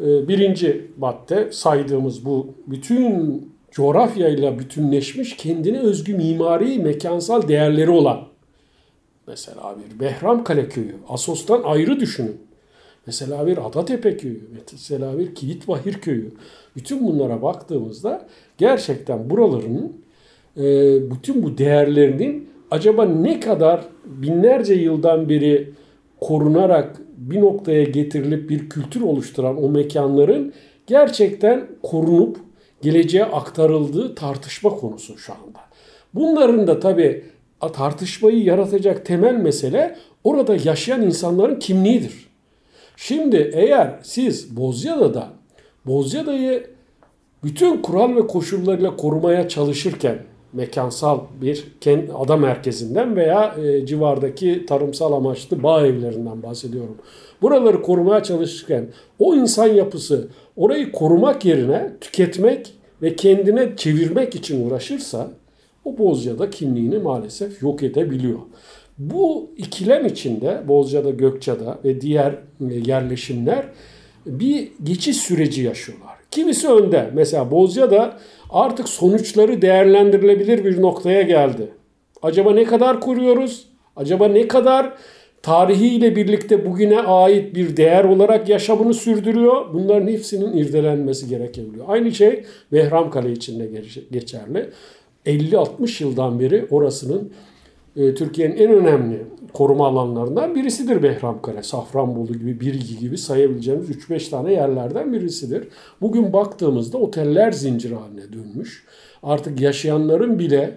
e, 0.00 0.28
birinci 0.28 0.90
madde 0.98 1.52
saydığımız 1.52 2.24
bu 2.24 2.46
bütün 2.66 3.42
coğrafyayla 3.70 4.58
bütünleşmiş 4.58 5.36
kendine 5.36 5.78
özgü 5.78 6.14
mimari 6.14 6.78
mekansal 6.78 7.48
değerleri 7.48 7.90
olan 7.90 8.20
mesela 9.26 9.76
bir 9.78 10.00
Behramkale 10.00 10.68
köyü 10.68 10.94
Asos'tan 11.08 11.62
ayrı 11.62 12.00
düşünün. 12.00 12.36
Mesela 13.06 13.46
bir 13.46 13.66
Adatepe 13.66 14.16
köyü, 14.16 14.40
mesela 14.52 15.18
bir 15.18 15.34
Kilitbahir 15.34 15.92
köyü. 15.92 16.30
Bütün 16.76 17.06
bunlara 17.06 17.42
baktığımızda 17.42 18.26
gerçekten 18.58 19.30
buraların 19.30 19.92
e, 20.56 20.62
bütün 21.10 21.42
bu 21.42 21.58
değerlerinin 21.58 22.48
acaba 22.70 23.04
ne 23.04 23.40
kadar 23.40 23.80
binlerce 24.04 24.74
yıldan 24.74 25.28
beri 25.28 25.70
korunarak 26.20 26.96
bir 27.30 27.40
noktaya 27.40 27.84
getirilip 27.84 28.50
bir 28.50 28.68
kültür 28.68 29.00
oluşturan 29.00 29.64
o 29.64 29.68
mekanların 29.68 30.52
gerçekten 30.86 31.66
korunup 31.82 32.36
geleceğe 32.82 33.24
aktarıldığı 33.24 34.14
tartışma 34.14 34.70
konusu 34.70 35.18
şu 35.18 35.32
anda. 35.32 35.60
Bunların 36.14 36.66
da 36.66 36.80
tabii 36.80 37.24
tartışmayı 37.72 38.44
yaratacak 38.44 39.06
temel 39.06 39.34
mesele 39.34 39.96
orada 40.24 40.56
yaşayan 40.64 41.02
insanların 41.02 41.58
kimliğidir. 41.58 42.28
Şimdi 42.96 43.50
eğer 43.54 43.98
siz 44.02 44.56
Bozyada'da 44.56 45.28
Bozyada'yı 45.86 46.66
bütün 47.44 47.82
kural 47.82 48.16
ve 48.16 48.26
koşullarıyla 48.26 48.96
korumaya 48.96 49.48
çalışırken 49.48 50.18
mekansal 50.54 51.20
bir 51.40 51.64
ada 52.14 52.36
merkezinden 52.36 53.16
veya 53.16 53.54
e, 53.64 53.86
civardaki 53.86 54.66
tarımsal 54.66 55.12
amaçlı 55.12 55.62
bağ 55.62 55.86
evlerinden 55.86 56.42
bahsediyorum. 56.42 56.96
Buraları 57.42 57.82
korumaya 57.82 58.22
çalışırken 58.22 58.86
o 59.18 59.34
insan 59.34 59.66
yapısı 59.66 60.28
orayı 60.56 60.92
korumak 60.92 61.44
yerine 61.44 61.92
tüketmek 62.00 62.74
ve 63.02 63.16
kendine 63.16 63.76
çevirmek 63.76 64.34
için 64.34 64.66
uğraşırsa 64.66 65.30
o 65.84 65.98
Bozca'da 65.98 66.50
kimliğini 66.50 66.98
maalesef 66.98 67.62
yok 67.62 67.82
edebiliyor. 67.82 68.38
Bu 68.98 69.50
ikilem 69.56 70.06
içinde 70.06 70.62
Bozca'da, 70.68 71.10
Gökçe'de 71.10 71.74
ve 71.84 72.00
diğer 72.00 72.32
e, 72.32 72.74
yerleşimler 72.86 73.64
bir 74.26 74.68
geçiş 74.82 75.16
süreci 75.16 75.62
yaşıyorlar. 75.62 76.14
Kimisi 76.30 76.68
önde. 76.68 77.10
Mesela 77.14 77.50
Bozca'da 77.50 78.18
artık 78.54 78.88
sonuçları 78.88 79.62
değerlendirilebilir 79.62 80.64
bir 80.64 80.82
noktaya 80.82 81.22
geldi. 81.22 81.68
Acaba 82.22 82.52
ne 82.52 82.64
kadar 82.64 83.00
kuruyoruz? 83.00 83.68
Acaba 83.96 84.28
ne 84.28 84.48
kadar 84.48 84.92
tarihiyle 85.42 86.16
birlikte 86.16 86.66
bugüne 86.66 87.00
ait 87.00 87.54
bir 87.54 87.76
değer 87.76 88.04
olarak 88.04 88.48
yaşamını 88.48 88.94
sürdürüyor? 88.94 89.74
Bunların 89.74 90.08
hepsinin 90.08 90.56
irdelenmesi 90.56 91.28
gerekebiliyor. 91.28 91.84
Aynı 91.88 92.12
şey 92.12 92.44
Behramkale 92.72 93.32
için 93.32 93.60
de 93.60 93.82
geçerli. 94.10 94.70
50-60 95.26 96.02
yıldan 96.02 96.40
beri 96.40 96.66
orasının 96.70 97.32
e, 97.96 98.14
Türkiye'nin 98.14 98.56
en 98.56 98.70
önemli 98.70 99.26
koruma 99.52 99.86
alanlarından 99.86 100.54
birisidir 100.54 101.02
Behramkale. 101.02 101.62
Safranbolu 101.62 102.32
gibi, 102.32 102.60
Birgi 102.60 102.98
gibi 102.98 103.18
sayabileceğimiz 103.18 103.90
3-5 103.90 104.30
tane 104.30 104.52
yerlerden 104.52 105.12
birisidir. 105.12 105.68
Bugün 106.00 106.32
baktığımızda 106.32 106.98
oteller 106.98 107.52
zinciri 107.52 107.94
haline 107.94 108.32
dönmüş. 108.32 108.84
Artık 109.22 109.60
yaşayanların 109.60 110.38
bile 110.38 110.74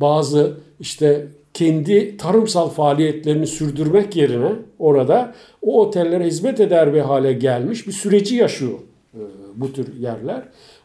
bazı 0.00 0.56
işte 0.80 1.26
kendi 1.54 2.16
tarımsal 2.16 2.68
faaliyetlerini 2.68 3.46
sürdürmek 3.46 4.16
yerine 4.16 4.52
orada 4.78 5.34
o 5.62 5.80
otellere 5.80 6.26
hizmet 6.26 6.60
eder 6.60 6.94
bir 6.94 7.00
hale 7.00 7.32
gelmiş 7.32 7.86
bir 7.86 7.92
süreci 7.92 8.36
yaşıyor 8.36 8.78
e, 9.14 9.20
bu 9.56 9.72
tür 9.72 9.96
yerler. 10.00 10.42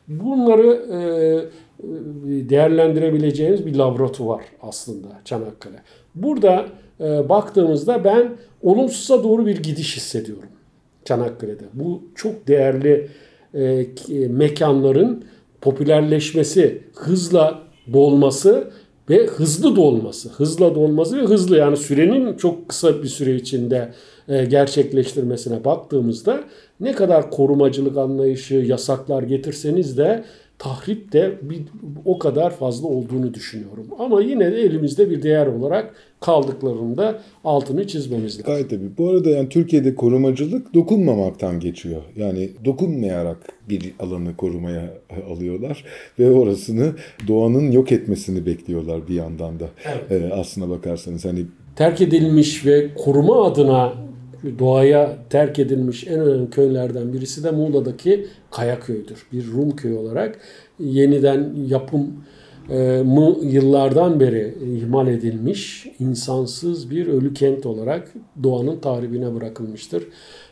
Bunları 0.07 0.67
e, 0.67 0.99
değerlendirebileceğimiz 2.49 3.65
bir 3.65 3.76
laboratuvar 3.76 4.41
aslında 4.61 5.07
Çanakkale. 5.26 5.82
Burada 6.15 6.65
e, 6.99 7.30
baktığımızda 7.30 8.03
ben 8.03 8.30
olumsuza 8.61 9.23
doğru 9.23 9.45
bir 9.45 9.63
gidiş 9.63 9.97
hissediyorum 9.97 10.49
Çanakkale'de. 11.05 11.63
Bu 11.73 12.03
çok 12.15 12.47
değerli 12.47 13.07
e, 13.53 13.88
mekanların 14.30 15.26
popülerleşmesi, 15.61 16.84
hızla 16.95 17.59
dolması 17.93 18.71
ve 19.09 19.26
hızlı 19.26 19.76
dolması. 19.76 20.30
Hızla 20.30 20.76
dolması 20.76 21.17
ve 21.17 21.21
hızlı 21.21 21.57
yani 21.57 21.78
sürenin 21.78 22.38
çok 22.38 22.69
kısa 22.69 23.03
bir 23.03 23.07
süre 23.07 23.36
içinde 23.36 23.93
e, 24.28 24.45
gerçekleştirmesine 24.45 25.65
baktığımızda 25.65 26.43
ne 26.80 26.91
kadar 26.91 27.32
korumacılık 27.32 27.97
anlayışı, 27.97 28.55
yasaklar 28.55 29.23
getirseniz 29.23 29.97
de 29.97 30.23
tahrip 30.59 31.11
de 31.11 31.33
bir, 31.41 31.61
o 32.05 32.19
kadar 32.19 32.57
fazla 32.57 32.87
olduğunu 32.87 33.33
düşünüyorum. 33.33 33.87
Ama 33.99 34.21
yine 34.21 34.51
de 34.51 34.61
elimizde 34.61 35.09
bir 35.09 35.23
değer 35.23 35.47
olarak 35.47 35.95
kaldıklarında 36.19 37.19
altını 37.43 37.87
çizmemiz 37.87 38.39
lazım. 38.39 38.45
Gayet 38.45 38.69
tabii. 38.69 38.97
Bu 38.97 39.09
arada 39.09 39.29
yani 39.29 39.49
Türkiye'de 39.49 39.95
korumacılık 39.95 40.73
dokunmamaktan 40.73 41.59
geçiyor. 41.59 42.01
Yani 42.15 42.49
dokunmayarak 42.65 43.37
bir 43.69 43.93
alanı 43.99 44.35
korumaya 44.35 44.93
alıyorlar 45.29 45.83
ve 46.19 46.31
orasını 46.31 46.91
doğanın 47.27 47.71
yok 47.71 47.91
etmesini 47.91 48.45
bekliyorlar 48.45 49.07
bir 49.07 49.15
yandan 49.15 49.59
da. 49.59 49.65
Evet. 49.85 50.23
Ee, 50.23 50.33
aslına 50.33 50.69
bakarsanız 50.69 51.25
hani 51.25 51.45
terk 51.75 52.01
edilmiş 52.01 52.65
ve 52.65 52.93
koruma 52.95 53.45
adına 53.45 53.93
doğaya 54.59 55.17
terk 55.29 55.59
edilmiş 55.59 56.07
en 56.07 56.19
önemli 56.19 56.49
köylerden 56.49 57.13
birisi 57.13 57.43
de 57.43 57.51
Muğla'daki 57.51 58.27
Kayaköy'dür. 58.51 59.27
Bir 59.33 59.47
Rum 59.47 59.75
köyü 59.75 59.95
olarak 59.95 60.39
yeniden 60.79 61.55
yapım 61.67 62.13
e, 62.69 63.01
mı 63.05 63.35
yıllardan 63.41 64.19
beri 64.19 64.55
ihmal 64.77 65.07
edilmiş 65.07 65.87
insansız 65.99 66.91
bir 66.91 67.07
ölü 67.07 67.33
kent 67.33 67.65
olarak 67.65 68.13
doğanın 68.43 68.79
tahribine 68.79 69.35
bırakılmıştır. 69.35 70.03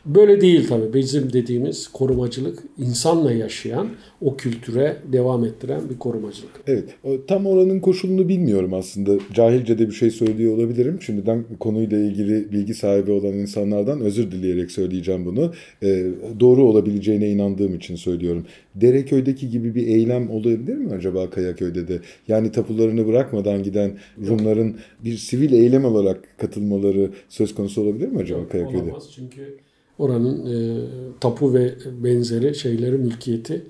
Böyle 0.06 0.42
değil 0.42 0.68
tabii. 0.68 0.94
Bizim 0.94 1.34
dediğimiz 1.34 1.88
korumacılık 1.88 2.64
insanla 2.78 3.32
yaşayan, 3.32 3.88
o 4.22 4.38
kültüre 4.38 4.98
devam 5.12 5.46
ettiren 5.46 5.82
bir 5.90 5.98
korumacılık. 5.98 6.52
Evet. 6.68 6.90
Tam 7.28 7.46
oranın 7.46 7.80
koşulunu 7.80 8.28
bilmiyorum 8.28 8.74
aslında. 8.74 9.18
Cahilce 9.34 9.80
de 9.80 9.88
bir 9.88 9.94
şey 9.94 10.12
söylüyor 10.12 10.58
olabilirim. 10.58 11.02
Şimdiden 11.02 11.46
konuyla 11.60 12.00
ilgili 12.00 12.52
bilgi 12.52 12.74
sahibi 12.74 13.12
olan 13.12 13.34
insanlardan 13.34 14.02
özür 14.02 14.32
dileyerek 14.32 14.72
söyleyeceğim 14.72 15.26
bunu. 15.26 15.54
Ee, 15.84 16.06
doğru 16.40 16.64
olabileceğine 16.64 17.30
inandığım 17.30 17.76
için 17.76 17.96
söylüyorum. 17.96 18.46
Dereköy'deki 18.76 19.50
gibi 19.50 19.76
bir 19.76 19.88
eylem 19.88 20.30
olabilir 20.30 20.76
mi 20.76 20.92
acaba 20.94 21.30
Kayaköy'de 21.30 21.88
de? 21.88 22.00
Yani 22.28 22.52
tapularını 22.52 23.08
bırakmadan 23.08 23.64
giden 23.64 23.98
Rumların 24.28 24.76
bir 25.04 25.18
sivil 25.18 25.54
eylem 25.54 25.86
olarak 25.86 26.38
katılmaları 26.38 27.10
söz 27.30 27.56
konusu 27.56 27.82
olabilir 27.82 28.08
mi 28.08 28.20
acaba 28.20 28.48
Kayaköy'de? 28.48 28.84
Olamaz 28.84 29.10
çünkü 29.16 29.58
oranın 30.00 30.46
e, 30.46 30.80
tapu 31.20 31.54
ve 31.54 31.76
benzeri 32.04 32.56
şeyleri 32.56 32.98
mülkiyeti 32.98 33.64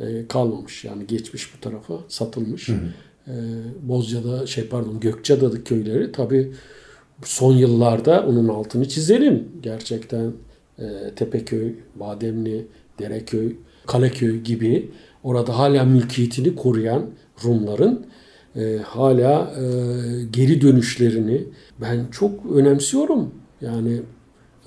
e, 0.00 0.26
kalmamış. 0.28 0.84
Yani 0.84 1.06
geçmiş 1.06 1.54
bu 1.54 1.60
tarafa 1.60 1.94
satılmış. 2.08 2.68
Hı 2.68 2.72
hı. 2.72 2.78
E, 3.26 3.34
Bozca'da 3.82 4.46
şey 4.46 4.64
pardon 4.64 5.00
Gökçeada'da 5.00 5.64
köyleri 5.64 6.12
tabi 6.12 6.52
son 7.24 7.52
yıllarda 7.52 8.26
onun 8.26 8.48
altını 8.48 8.88
çizelim. 8.88 9.48
Gerçekten 9.62 10.32
e, 10.78 10.84
Tepeköy, 11.16 11.74
Bademli, 11.94 12.66
Dereköy, 12.98 13.56
Kaleköy 13.86 14.40
gibi 14.40 14.90
orada 15.22 15.58
hala 15.58 15.84
mülkiyetini 15.84 16.56
koruyan 16.56 17.06
Rumların 17.44 18.06
e, 18.56 18.76
hala 18.76 19.54
e, 19.56 19.64
geri 20.32 20.60
dönüşlerini 20.60 21.44
ben 21.80 22.06
çok 22.10 22.52
önemsiyorum. 22.54 23.30
Yani 23.60 24.00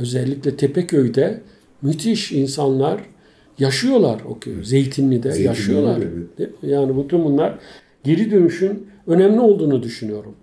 özellikle 0.02 0.58
Tepeköy'de 0.58 1.41
müthiş 1.82 2.32
insanlar 2.32 3.02
yaşıyorlar 3.60 4.22
o 4.30 4.39
köy. 4.39 4.64
Zeytinli'de 4.64 5.32
Zeytinli 5.32 5.47
yaşıyorlar. 5.47 5.99
Evet. 6.38 6.49
Yani 6.64 7.04
bütün 7.04 7.26
bunlar 7.26 7.60
geri 8.04 8.32
dönüşün 8.32 8.88
önemli 9.08 9.39
olduğunu 9.39 9.84
düşünüyorum. 9.84 10.36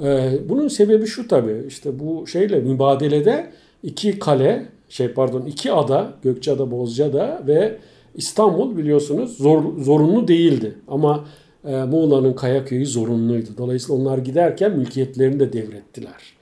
Ee, 0.00 0.30
bunun 0.48 0.68
sebebi 0.68 1.06
şu 1.06 1.28
tabii 1.28 1.64
işte 1.68 1.98
bu 1.98 2.26
şeyle 2.26 2.60
mübadelede 2.60 3.50
iki 3.82 4.18
kale 4.18 4.66
şey 4.88 5.08
pardon 5.08 5.42
iki 5.46 5.72
ada 5.72 6.12
Gökçeada, 6.22 6.70
Bozcaada 6.70 7.42
ve 7.46 7.76
İstanbul 8.14 8.76
biliyorsunuz 8.76 9.36
zor, 9.36 9.78
zorunlu 9.78 10.28
değildi. 10.28 10.74
Ama 10.88 11.24
e, 11.64 11.76
Muğla'nın 11.76 12.32
Kayaköy'ü 12.32 12.86
zorunluydu. 12.86 13.48
Dolayısıyla 13.58 14.02
onlar 14.02 14.18
giderken 14.18 14.78
mülkiyetlerini 14.78 15.40
de 15.40 15.52
devrettiler. 15.52 16.34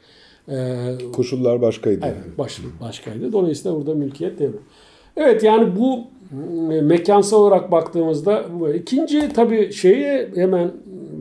Ee, 0.49 0.99
Koşullar 1.13 1.63
başkaydı. 1.63 2.01
Evet, 2.05 2.39
baş, 2.39 2.61
başkaydı. 2.81 3.33
Dolayısıyla 3.33 3.77
burada 3.77 3.95
mülkiyet 3.95 4.39
devri. 4.39 4.57
Evet 5.17 5.43
yani 5.43 5.77
bu 5.77 6.05
mekansal 6.83 7.41
olarak 7.41 7.71
baktığımızda 7.71 8.45
ikinci 8.75 9.29
tabii 9.33 9.73
şeyi 9.73 10.29
hemen 10.35 10.73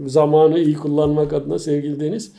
zamanı 0.05 0.59
iyi 0.59 0.76
kullanmak 0.76 1.34
adına 1.34 1.59
sevgili 1.59 1.99
Deniz. 1.99 2.32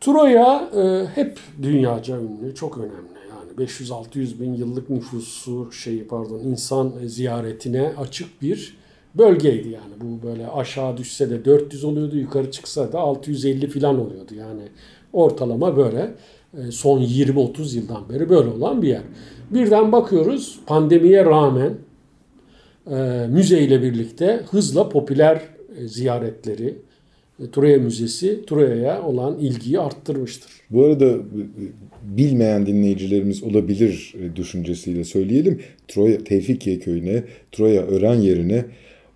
Troya 0.00 0.70
e, 0.76 1.06
hep 1.14 1.38
dünyaca 1.62 2.16
ünlü, 2.20 2.54
çok 2.54 2.78
önemli. 2.78 3.18
Yani 3.30 3.68
500-600 3.68 4.40
bin 4.40 4.54
yıllık 4.54 4.90
nüfusu 4.90 5.72
şeyi 5.72 6.06
pardon 6.06 6.38
insan 6.38 6.92
ziyaretine 7.04 7.92
açık 7.98 8.42
bir 8.42 8.76
bölgeydi 9.14 9.68
yani. 9.68 9.92
Bu 10.00 10.26
böyle 10.26 10.48
aşağı 10.48 10.96
düşse 10.96 11.30
de 11.30 11.44
400 11.44 11.84
oluyordu, 11.84 12.16
yukarı 12.16 12.50
çıksa 12.50 12.92
da 12.92 12.98
650 12.98 13.68
falan 13.68 14.00
oluyordu. 14.00 14.34
Yani 14.34 14.62
Ortalama 15.12 15.76
böyle 15.76 16.14
e, 16.58 16.70
son 16.70 17.00
20-30 17.02 17.76
yıldan 17.76 18.08
beri 18.08 18.28
böyle 18.28 18.48
olan 18.48 18.82
bir 18.82 18.88
yer. 18.88 19.02
Birden 19.50 19.92
bakıyoruz 19.92 20.60
pandemiye 20.66 21.24
rağmen 21.24 21.72
e, 22.90 23.26
müzeyle 23.28 23.82
birlikte 23.82 24.40
hızla 24.50 24.88
popüler 24.88 25.40
e, 25.78 25.88
ziyaretleri 25.88 26.74
Troya 27.52 27.78
Müzesi 27.78 28.46
Troya'ya 28.46 29.02
olan 29.02 29.38
ilgiyi 29.38 29.80
arttırmıştır. 29.80 30.50
Bu 30.70 30.84
arada 30.84 31.16
bilmeyen 32.02 32.66
dinleyicilerimiz 32.66 33.42
olabilir 33.42 34.14
düşüncesiyle 34.36 35.04
söyleyelim. 35.04 35.60
Troya 35.88 36.24
Tevfikiye 36.24 36.78
köyüne, 36.78 37.24
Troya 37.52 37.82
öğren 37.82 38.14
yerine 38.14 38.64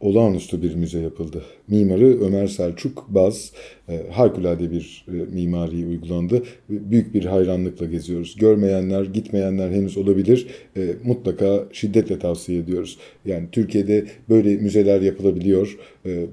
olağanüstü 0.02 0.62
bir 0.62 0.74
müze 0.74 1.00
yapıldı. 1.00 1.42
Mimarı 1.68 2.20
Ömer 2.20 2.46
Selçuk 2.46 3.06
Baz, 3.08 3.52
e, 3.88 4.00
harikulade 4.10 4.70
bir 4.70 5.04
e, 5.08 5.12
mimari 5.12 5.86
uygulandı. 5.86 6.42
Büyük 6.68 7.14
bir 7.14 7.24
hayranlıkla 7.24 7.86
geziyoruz. 7.86 8.36
Görmeyenler, 8.36 9.04
gitmeyenler 9.04 9.70
henüz 9.70 9.96
olabilir. 9.96 10.46
E, 10.76 10.94
mutlaka 11.04 11.64
şiddetle 11.72 12.18
tavsiye 12.18 12.58
ediyoruz. 12.58 12.98
Yani 13.24 13.48
Türkiye'de 13.52 14.06
böyle 14.28 14.56
müzeler 14.56 15.00
yapılabiliyor. 15.00 15.78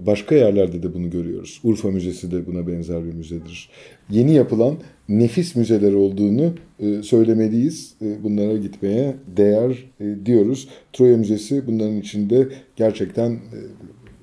Başka 0.05 0.35
yerlerde 0.35 0.83
de 0.83 0.93
bunu 0.93 1.09
görüyoruz. 1.09 1.59
Urfa 1.63 1.91
Müzesi 1.91 2.31
de 2.31 2.47
buna 2.47 2.67
benzer 2.67 3.05
bir 3.05 3.13
müzedir. 3.13 3.69
Yeni 4.09 4.33
yapılan 4.33 4.77
nefis 5.09 5.55
müzeler 5.55 5.93
olduğunu 5.93 6.53
e, 6.79 7.03
söylemeliyiz. 7.03 7.93
E, 8.01 8.23
bunlara 8.23 8.57
gitmeye 8.57 9.15
değer 9.37 9.85
e, 9.99 10.25
diyoruz. 10.25 10.69
Troya 10.93 11.17
Müzesi 11.17 11.67
bunların 11.67 11.97
içinde 11.97 12.47
gerçekten 12.75 13.39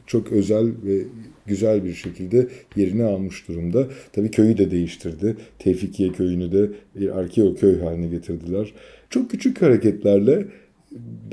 çok 0.07 0.33
özel 0.33 0.67
ve 0.85 0.99
güzel 1.47 1.85
bir 1.85 1.95
şekilde 1.95 2.49
yerini 2.77 3.05
almış 3.05 3.49
durumda. 3.49 3.87
Tabii 4.13 4.31
köyü 4.31 4.59
de 4.59 4.71
değiştirdi. 4.71 5.37
Tevfikiye 5.59 6.13
köyünü 6.13 6.53
de 6.53 6.71
bir 7.01 7.19
arkeo 7.19 7.55
köy 7.55 7.81
haline 7.81 8.07
getirdiler. 8.07 8.73
Çok 9.11 9.31
küçük 9.31 9.63
hareketlerle 9.63 10.47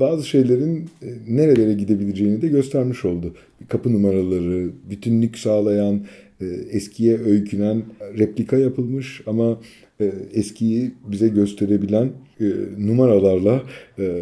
bazı 0.00 0.28
şeylerin 0.28 0.88
nerelere 1.28 1.72
gidebileceğini 1.72 2.42
de 2.42 2.48
göstermiş 2.48 3.04
oldu. 3.04 3.34
Kapı 3.68 3.92
numaraları, 3.92 4.70
bütünlük 4.90 5.38
sağlayan, 5.38 6.00
eskiye 6.70 7.18
öykünen 7.18 7.82
replika 8.18 8.56
yapılmış 8.56 9.22
ama 9.26 9.60
e, 10.00 10.12
eskiyi 10.32 10.94
bize 11.06 11.28
gösterebilen 11.28 12.12
numaralarla 12.78 13.62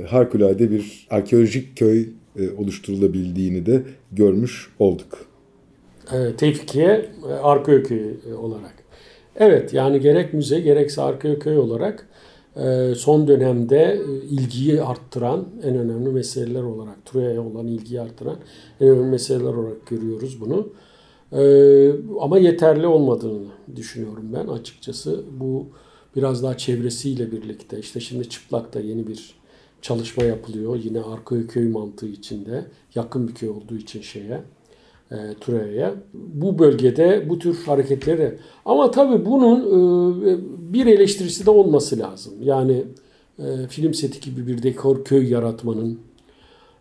harikulade 0.06 0.70
bir 0.70 1.06
arkeolojik 1.10 1.76
köy 1.76 2.08
oluşturulabildiğini 2.56 3.66
de 3.66 3.82
görmüş 4.12 4.68
olduk. 4.78 5.26
Tevfikiye 6.36 7.06
Arkeoköy 7.42 8.14
olarak. 8.38 8.74
Evet 9.36 9.74
yani 9.74 10.00
gerek 10.00 10.34
müze 10.34 10.60
gerekse 10.60 11.02
Arkeoköy 11.02 11.58
olarak 11.58 12.08
son 12.96 13.28
dönemde 13.28 13.76
e, 13.76 14.26
ilgiyi 14.26 14.82
arttıran 14.82 15.48
en 15.62 15.76
önemli 15.76 16.08
meseleler 16.08 16.62
olarak, 16.62 17.06
Troya'ya 17.06 17.42
olan 17.42 17.66
ilgiyi 17.66 18.00
arttıran 18.00 18.36
en 18.80 18.88
önemli 18.88 19.10
meseleler 19.10 19.54
olarak 19.54 19.86
görüyoruz 19.86 20.40
bunu. 20.40 20.68
Ee, 21.32 21.90
ama 22.20 22.38
yeterli 22.38 22.86
olmadığını 22.86 23.48
düşünüyorum 23.76 24.30
ben 24.32 24.46
açıkçası. 24.46 25.24
Bu 25.40 25.66
biraz 26.16 26.42
daha 26.42 26.56
çevresiyle 26.56 27.32
birlikte 27.32 27.78
işte 27.78 28.00
şimdi 28.00 28.28
Çıplak'ta 28.28 28.80
yeni 28.80 29.06
bir 29.06 29.34
çalışma 29.82 30.24
yapılıyor. 30.24 30.76
Yine 30.84 31.00
arka 31.00 31.46
köy 31.46 31.68
mantığı 31.68 32.08
içinde 32.08 32.64
yakın 32.94 33.28
bir 33.28 33.34
köy 33.34 33.48
olduğu 33.48 33.76
için 33.76 34.00
şeye 34.00 34.40
e, 35.10 35.16
Troya'ya. 35.40 35.94
Bu 36.14 36.58
bölgede 36.58 37.26
bu 37.28 37.38
tür 37.38 37.56
hareketleri 37.66 38.38
ama 38.64 38.90
tabii 38.90 39.26
bunun 39.26 39.60
e, 39.60 40.38
bir 40.72 40.86
eleştirisi 40.86 41.46
de 41.46 41.50
olması 41.50 41.98
lazım. 41.98 42.34
Yani 42.42 42.84
e, 43.38 43.66
film 43.68 43.94
seti 43.94 44.20
gibi 44.20 44.46
bir 44.46 44.62
dekor 44.62 45.04
köy 45.04 45.30
yaratmanın 45.30 45.98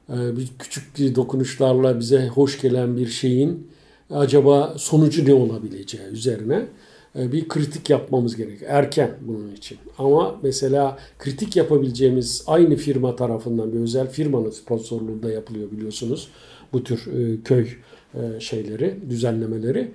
e, 0.09 0.37
bir 0.37 0.49
küçük 0.59 1.15
dokunuşlarla 1.15 1.99
bize 1.99 2.27
hoş 2.27 2.61
gelen 2.61 2.97
bir 2.97 3.07
şeyin 3.07 3.67
acaba 4.13 4.73
sonucu 4.77 5.25
ne 5.25 5.33
olabileceği 5.33 6.03
üzerine 6.03 6.65
e, 7.19 7.31
bir 7.31 7.47
kritik 7.47 7.89
yapmamız 7.89 8.35
gerekiyor. 8.35 8.71
Erken 8.73 9.11
bunun 9.21 9.51
için. 9.55 9.77
Ama 9.97 10.35
mesela 10.43 10.97
kritik 11.19 11.55
yapabileceğimiz 11.55 12.43
aynı 12.47 12.75
firma 12.75 13.15
tarafından 13.15 13.73
bir 13.73 13.79
özel 13.79 14.09
firmanın 14.09 14.49
sponsorluğunda 14.49 15.31
yapılıyor 15.31 15.71
biliyorsunuz. 15.71 16.27
Bu 16.73 16.83
tür 16.83 17.07
e, 17.07 17.41
köy 17.43 17.67
e, 18.13 18.39
şeyleri, 18.39 18.97
düzenlemeleri. 19.09 19.91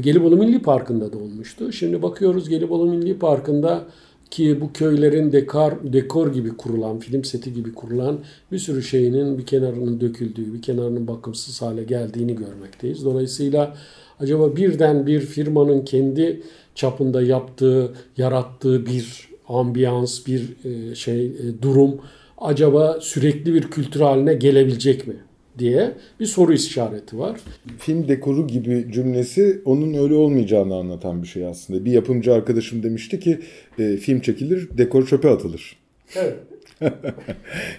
Gelibolu 0.00 0.36
Milli 0.36 0.62
Parkı'nda 0.62 1.12
da 1.12 1.18
olmuştu. 1.18 1.72
Şimdi 1.72 2.02
bakıyoruz 2.02 2.48
Gelibolu 2.48 2.86
Milli 2.86 3.18
Parkı'nda 3.18 3.84
ki 4.30 4.60
bu 4.60 4.72
köylerin 4.72 5.32
dekor, 5.32 5.72
dekor 5.82 6.32
gibi 6.32 6.56
kurulan, 6.56 6.98
film 6.98 7.24
seti 7.24 7.52
gibi 7.52 7.74
kurulan 7.74 8.18
bir 8.52 8.58
sürü 8.58 8.82
şeyinin 8.82 9.38
bir 9.38 9.46
kenarının 9.46 10.00
döküldüğü, 10.00 10.54
bir 10.54 10.62
kenarının 10.62 11.08
bakımsız 11.08 11.62
hale 11.62 11.84
geldiğini 11.84 12.36
görmekteyiz. 12.36 13.04
Dolayısıyla 13.04 13.76
acaba 14.20 14.56
birden 14.56 15.06
bir 15.06 15.20
firmanın 15.20 15.84
kendi 15.84 16.42
çapında 16.74 17.22
yaptığı, 17.22 17.92
yarattığı 18.16 18.86
bir 18.86 19.28
ambiyans, 19.48 20.26
bir 20.26 20.56
e, 20.64 20.94
şey 20.94 21.32
durum 21.62 22.00
acaba 22.38 22.98
sürekli 23.00 23.54
bir 23.54 23.62
kültür 23.62 24.00
haline 24.00 24.34
gelebilecek 24.34 25.06
mi? 25.06 25.16
Diye 25.58 25.92
bir 26.20 26.26
soru 26.26 26.52
işareti 26.52 27.18
var. 27.18 27.40
Film 27.78 28.08
dekoru 28.08 28.46
gibi 28.46 28.86
cümlesi 28.92 29.62
onun 29.64 29.94
öyle 29.94 30.14
olmayacağını 30.14 30.74
anlatan 30.74 31.22
bir 31.22 31.28
şey 31.28 31.46
aslında. 31.46 31.84
Bir 31.84 31.92
yapımcı 31.92 32.34
arkadaşım 32.34 32.82
demişti 32.82 33.20
ki 33.20 33.40
e, 33.78 33.96
film 33.96 34.20
çekilir, 34.20 34.68
dekor 34.78 35.06
çöpe 35.06 35.28
atılır. 35.28 35.76
Evet. 36.16 36.36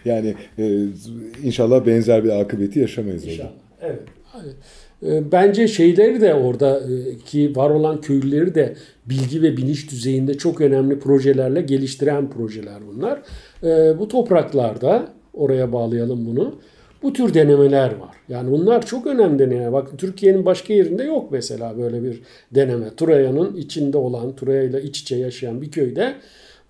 yani 0.06 0.36
e, 0.58 0.86
inşallah 1.44 1.86
benzer 1.86 2.24
bir 2.24 2.42
akıbeti 2.42 2.80
yaşamayız 2.80 3.26
inşallah. 3.26 3.50
orada. 3.82 3.94
Evet. 3.94 4.56
E, 5.04 5.32
bence 5.32 5.68
şeyleri 5.68 6.22
de 6.22 6.34
orada 6.34 6.80
e, 6.80 7.18
ki 7.18 7.56
var 7.56 7.70
olan 7.70 8.02
köylüleri 8.02 8.56
de 8.56 8.76
bilgi 9.06 9.42
ve 9.42 9.58
bilinç 9.58 9.92
düzeyinde 9.92 10.38
çok 10.38 10.62
önemli 10.62 11.00
projelerle 11.00 11.62
geliştiren 11.62 12.30
projeler 12.30 12.80
bunlar. 12.94 13.22
E, 13.64 14.00
bu 14.00 14.08
topraklarda 14.08 15.14
oraya 15.34 15.74
bağlayalım 15.74 16.26
bunu 16.26 16.56
bu 17.04 17.14
tür 17.14 17.34
denemeler 17.34 17.96
var. 17.96 18.16
Yani 18.30 18.52
bunlar 18.52 18.86
çok 18.86 19.08
önemli 19.08 19.40
denemeler. 19.40 19.74
Bakın 19.74 19.98
Türkiye'nin 19.98 20.46
başka 20.46 20.74
yerinde 20.74 21.04
yok 21.04 21.32
mesela 21.32 21.78
böyle 21.78 22.04
bir 22.04 22.22
deneme. 22.56 22.96
Troya'nın 22.96 23.56
içinde 23.56 23.98
olan, 23.98 24.36
Troya 24.36 24.64
ile 24.64 24.84
iç 24.84 25.02
içe 25.02 25.16
yaşayan 25.16 25.62
bir 25.62 25.72
köyde 25.72 26.16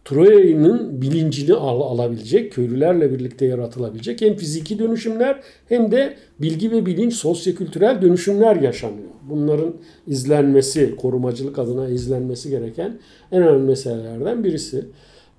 Troya'nın 0.06 1.02
bilincini 1.02 1.54
al, 1.54 1.82
alabilecek, 1.82 2.52
köylülerle 2.52 3.12
birlikte 3.12 3.46
yaratılabilecek 3.46 4.22
hem 4.22 4.36
fiziki 4.36 4.80
dönüşümler 4.80 5.40
hem 5.70 5.92
de 5.92 6.16
bilgi 6.42 6.72
ve 6.72 6.86
bilinç, 6.86 7.14
sosyokültürel 7.14 8.02
dönüşümler 8.02 8.56
yaşanıyor. 8.56 9.10
Bunların 9.30 9.74
izlenmesi, 10.08 10.96
korumacılık 10.96 11.60
adına 11.60 11.90
izlenmesi 11.90 12.50
gereken 12.50 13.00
en 13.32 13.42
önemli 13.42 13.68
meselelerden 13.68 14.44
birisi. 14.44 14.86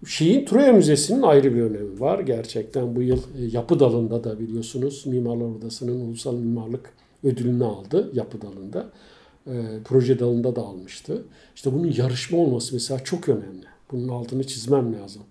Şeyin 0.07 0.45
Troya 0.45 0.73
Müzesi'nin 0.73 1.23
ayrı 1.23 1.55
bir 1.55 1.63
önemi 1.63 2.01
var. 2.01 2.19
Gerçekten 2.19 2.97
bu 2.97 3.03
yıl 3.03 3.19
e, 3.19 3.45
yapı 3.53 3.81
dalında 3.81 4.25
da 4.25 4.41
biliyorsunuz 4.41 5.07
Mimarlar 5.07 5.45
Odası'nın 5.45 6.01
ulusal 6.01 6.35
mimarlık 6.35 6.93
ödülünü 7.25 7.65
aldı 7.65 8.11
yapı 8.15 8.39
dalında. 8.43 8.91
E, 9.47 9.53
proje 9.85 10.19
dalında 10.19 10.57
da 10.57 10.61
almıştı. 10.63 11.25
İşte 11.55 11.73
bunun 11.73 11.93
yarışma 11.97 12.39
olması 12.39 12.75
mesela 12.75 13.05
çok 13.05 13.29
önemli. 13.29 13.65
Bunun 13.93 14.09
altını 14.09 14.45
çizmem 14.45 14.95
lazım. 14.95 15.23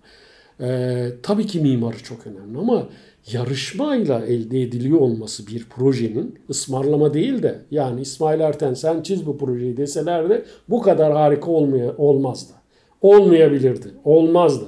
E, 0.60 1.08
tabii 1.22 1.46
ki 1.46 1.60
mimarı 1.60 2.02
çok 2.02 2.26
önemli 2.26 2.58
ama 2.58 2.88
yarışmayla 3.32 4.20
elde 4.26 4.62
ediliyor 4.62 5.00
olması 5.00 5.46
bir 5.46 5.64
projenin 5.64 6.38
ısmarlama 6.50 7.14
değil 7.14 7.42
de 7.42 7.62
yani 7.70 8.00
İsmail 8.00 8.40
Erten 8.40 8.74
sen 8.74 9.02
çiz 9.02 9.26
bu 9.26 9.38
projeyi 9.38 9.76
deseler 9.76 10.28
de 10.28 10.44
bu 10.68 10.82
kadar 10.82 11.12
harika 11.12 11.50
olmaya, 11.50 11.96
olmazdı 11.96 12.59
olmayabilirdi. 13.00 13.88
Olmazdı. 14.04 14.64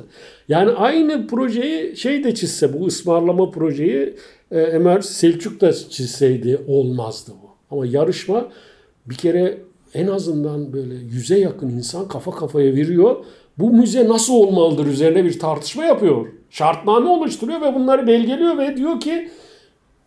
Yani 0.49 0.71
aynı 0.71 1.27
projeyi 1.27 1.97
şey 1.97 2.25
de 2.25 2.35
çizse 2.35 2.81
bu 2.81 2.87
ısmarlama 2.87 3.51
projeyi 3.51 4.15
e, 4.51 5.03
Selçuk 5.03 5.61
da 5.61 5.73
çizseydi 5.73 6.61
olmazdı 6.67 7.33
bu. 7.43 7.51
Ama 7.71 7.87
yarışma 7.87 8.49
bir 9.07 9.15
kere 9.15 9.59
en 9.95 10.07
azından 10.07 10.73
böyle 10.73 10.95
yüze 10.95 11.39
yakın 11.39 11.69
insan 11.69 12.09
kafa 12.09 12.31
kafaya 12.31 12.75
veriyor. 12.75 13.25
Bu 13.59 13.71
müze 13.71 14.09
nasıl 14.09 14.35
olmalıdır 14.35 14.87
üzerine 14.87 15.25
bir 15.25 15.39
tartışma 15.39 15.85
yapıyor. 15.85 16.27
Şartname 16.51 17.09
oluşturuyor 17.09 17.61
ve 17.61 17.75
bunları 17.75 18.07
belgeliyor 18.07 18.59
ve 18.59 18.77
diyor 18.77 19.01
ki 19.01 19.29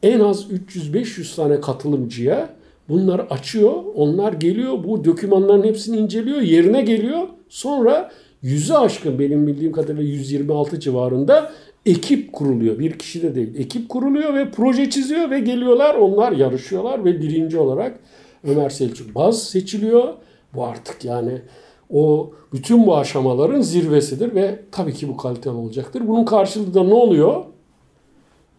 en 0.03 0.19
az 0.19 0.51
300-500 0.51 1.35
tane 1.35 1.61
katılımcıya 1.61 2.49
bunları 2.89 3.29
açıyor. 3.29 3.73
Onlar 3.95 4.33
geliyor 4.33 4.83
bu 4.83 5.05
dokümanların 5.05 5.63
hepsini 5.63 5.97
inceliyor. 5.97 6.41
Yerine 6.41 6.81
geliyor 6.81 7.27
Sonra 7.49 8.11
yüzü 8.41 8.73
aşkın 8.73 9.19
benim 9.19 9.47
bildiğim 9.47 9.71
kadarıyla 9.71 10.03
126 10.03 10.79
civarında 10.79 11.51
ekip 11.85 12.33
kuruluyor. 12.33 12.79
Bir 12.79 12.99
kişi 12.99 13.21
de 13.21 13.35
değil. 13.35 13.55
Ekip 13.57 13.89
kuruluyor 13.89 14.33
ve 14.33 14.51
proje 14.51 14.89
çiziyor 14.89 15.29
ve 15.29 15.39
geliyorlar. 15.39 15.95
Onlar 15.95 16.31
yarışıyorlar 16.31 17.05
ve 17.05 17.21
birinci 17.21 17.57
olarak 17.57 17.99
Ömer 18.43 18.69
Selçuk 18.69 19.15
Baz 19.15 19.43
seçiliyor. 19.43 20.13
Bu 20.53 20.65
artık 20.65 21.05
yani 21.05 21.41
o 21.89 22.31
bütün 22.53 22.87
bu 22.87 22.97
aşamaların 22.97 23.61
zirvesidir 23.61 24.35
ve 24.35 24.59
tabii 24.71 24.93
ki 24.93 25.07
bu 25.07 25.17
kaliteli 25.17 25.53
olacaktır. 25.53 26.07
Bunun 26.07 26.25
karşılığında 26.25 26.83
ne 26.83 26.93
oluyor? 26.93 27.45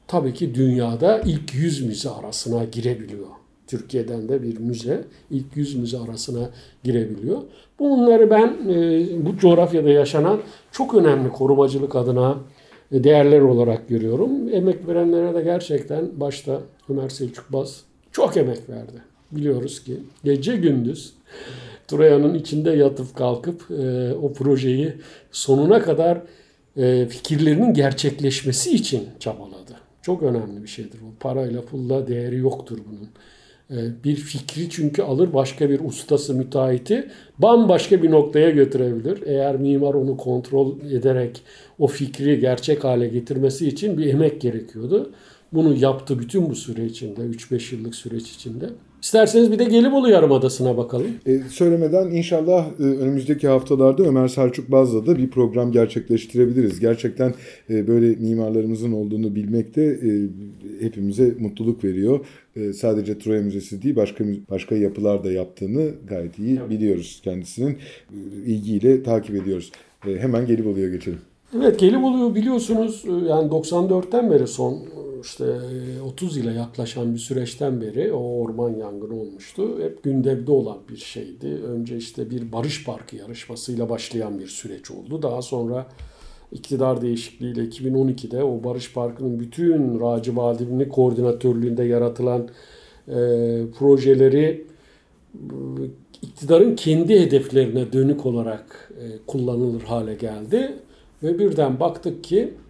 Tabii 0.08 0.34
ki 0.34 0.54
dünyada 0.54 1.20
ilk 1.20 1.54
100 1.54 1.86
müze 1.86 2.10
arasına 2.10 2.64
girebiliyor. 2.64 3.26
Türkiye'den 3.66 4.28
de 4.28 4.42
bir 4.42 4.58
müze 4.58 5.04
ilk 5.30 5.56
100 5.56 5.74
müze 5.74 5.98
arasına 5.98 6.50
girebiliyor. 6.84 7.42
Bunları 7.78 8.30
ben 8.30 8.56
e, 8.68 9.06
bu 9.26 9.36
coğrafyada 9.36 9.90
yaşanan 9.90 10.40
çok 10.72 10.94
önemli 10.94 11.28
korumacılık 11.28 11.96
adına 11.96 12.38
e, 12.92 13.04
değerler 13.04 13.40
olarak 13.40 13.88
görüyorum. 13.88 14.30
Emek 14.52 14.88
verenlere 14.88 15.34
de 15.34 15.42
gerçekten 15.42 16.20
başta 16.20 16.60
Ömer 16.88 17.08
Selçuk 17.08 17.52
Baz 17.52 17.82
çok 18.12 18.36
emek 18.36 18.68
verdi. 18.68 19.02
Biliyoruz 19.32 19.84
ki 19.84 19.96
gece 20.24 20.56
gündüz 20.56 21.12
Troya'nın 21.88 22.34
içinde 22.34 22.70
yatıp 22.70 23.16
kalkıp 23.16 23.70
e, 23.70 24.14
o 24.14 24.32
projeyi 24.32 24.92
sonuna 25.32 25.82
kadar 25.82 26.22
fikirlerinin 27.08 27.74
gerçekleşmesi 27.74 28.70
için 28.74 29.02
çabaladı. 29.20 29.72
Çok 30.02 30.22
önemli 30.22 30.62
bir 30.62 30.68
şeydir 30.68 30.98
bu. 31.02 31.18
Parayla 31.20 31.62
pulla 31.62 32.08
değeri 32.08 32.36
yoktur 32.36 32.78
bunun. 32.88 33.08
E, 33.70 34.04
bir 34.04 34.16
fikri 34.16 34.70
çünkü 34.70 35.02
alır 35.02 35.32
başka 35.32 35.70
bir 35.70 35.80
ustası 35.80 36.34
müteahhiti 36.34 37.10
bambaşka 37.38 38.02
bir 38.02 38.10
noktaya 38.10 38.50
götürebilir. 38.50 39.22
Eğer 39.26 39.56
mimar 39.56 39.94
onu 39.94 40.16
kontrol 40.16 40.80
ederek 40.80 41.42
o 41.78 41.86
fikri 41.86 42.40
gerçek 42.40 42.84
hale 42.84 43.08
getirmesi 43.08 43.68
için 43.68 43.98
bir 43.98 44.06
emek 44.06 44.40
gerekiyordu. 44.40 45.10
Bunu 45.52 45.76
yaptı 45.76 46.18
bütün 46.18 46.50
bu 46.50 46.54
süre 46.54 46.84
içinde, 46.84 47.20
3-5 47.20 47.74
yıllık 47.74 47.94
süreç 47.94 48.30
içinde. 48.30 48.66
İsterseniz 49.06 49.52
bir 49.52 49.58
de 49.58 49.64
Gelibolu 49.64 50.10
Yarımadası'na 50.10 50.76
bakalım. 50.76 51.06
E, 51.26 51.40
söylemeden 51.50 52.10
inşallah 52.10 52.66
e, 52.80 52.82
önümüzdeki 52.82 53.48
haftalarda 53.48 54.02
Ömer 54.02 54.28
Selçuk 54.28 54.70
Baz'la 54.70 55.06
da 55.06 55.18
bir 55.18 55.30
program 55.30 55.72
gerçekleştirebiliriz. 55.72 56.80
Gerçekten 56.80 57.34
e, 57.70 57.88
böyle 57.88 58.06
mimarlarımızın 58.14 58.92
olduğunu 58.92 59.34
bilmek 59.34 59.76
de 59.76 59.84
e, 59.84 60.10
hepimize 60.84 61.34
mutluluk 61.38 61.84
veriyor. 61.84 62.20
E, 62.56 62.72
sadece 62.72 63.18
Troya 63.18 63.42
Müzesi 63.42 63.82
değil 63.82 63.96
başka 63.96 64.24
başka 64.50 64.74
yapılar 64.74 65.24
da 65.24 65.32
yaptığını 65.32 65.90
gayet 66.08 66.38
iyi 66.38 66.60
biliyoruz 66.70 67.20
kendisinin. 67.24 67.70
E, 67.70 68.16
ilgiyle 68.46 69.02
takip 69.02 69.36
ediyoruz. 69.36 69.72
E, 70.06 70.18
hemen 70.18 70.46
Gelibolu'ya 70.46 70.88
geçelim. 70.88 71.18
Evet 71.56 71.78
Gelibolu'yu 71.78 72.34
biliyorsunuz 72.34 73.04
e, 73.06 73.10
yani 73.10 73.50
94'ten 73.50 74.30
beri 74.30 74.46
son 74.46 74.78
işte 75.22 75.44
30 76.06 76.36
ile 76.36 76.52
yaklaşan 76.52 77.14
bir 77.14 77.18
süreçten 77.18 77.80
beri 77.80 78.12
o 78.12 78.40
orman 78.40 78.70
yangını 78.70 79.20
olmuştu. 79.20 79.82
Hep 79.82 80.02
gündemde 80.02 80.50
olan 80.50 80.78
bir 80.88 80.96
şeydi. 80.96 81.46
Önce 81.46 81.96
işte 81.96 82.30
bir 82.30 82.52
barış 82.52 82.84
parkı 82.84 83.16
yarışmasıyla 83.16 83.88
başlayan 83.88 84.38
bir 84.38 84.46
süreç 84.46 84.90
oldu. 84.90 85.22
Daha 85.22 85.42
sonra 85.42 85.86
iktidar 86.52 87.02
değişikliğiyle 87.02 87.64
2012'de 87.64 88.44
o 88.44 88.64
barış 88.64 88.92
parkının 88.92 89.40
bütün 89.40 90.00
Raci 90.00 90.36
Badimli 90.36 90.88
koordinatörlüğünde 90.88 91.84
yaratılan 91.84 92.48
e, 93.08 93.14
projeleri 93.78 94.66
iktidarın 96.22 96.76
kendi 96.76 97.20
hedeflerine 97.20 97.92
dönük 97.92 98.26
olarak 98.26 98.92
e, 99.00 99.04
kullanılır 99.26 99.82
hale 99.82 100.14
geldi. 100.14 100.72
Ve 101.22 101.38
birden 101.38 101.80
baktık 101.80 102.24
ki 102.24 102.38
e, 102.38 102.65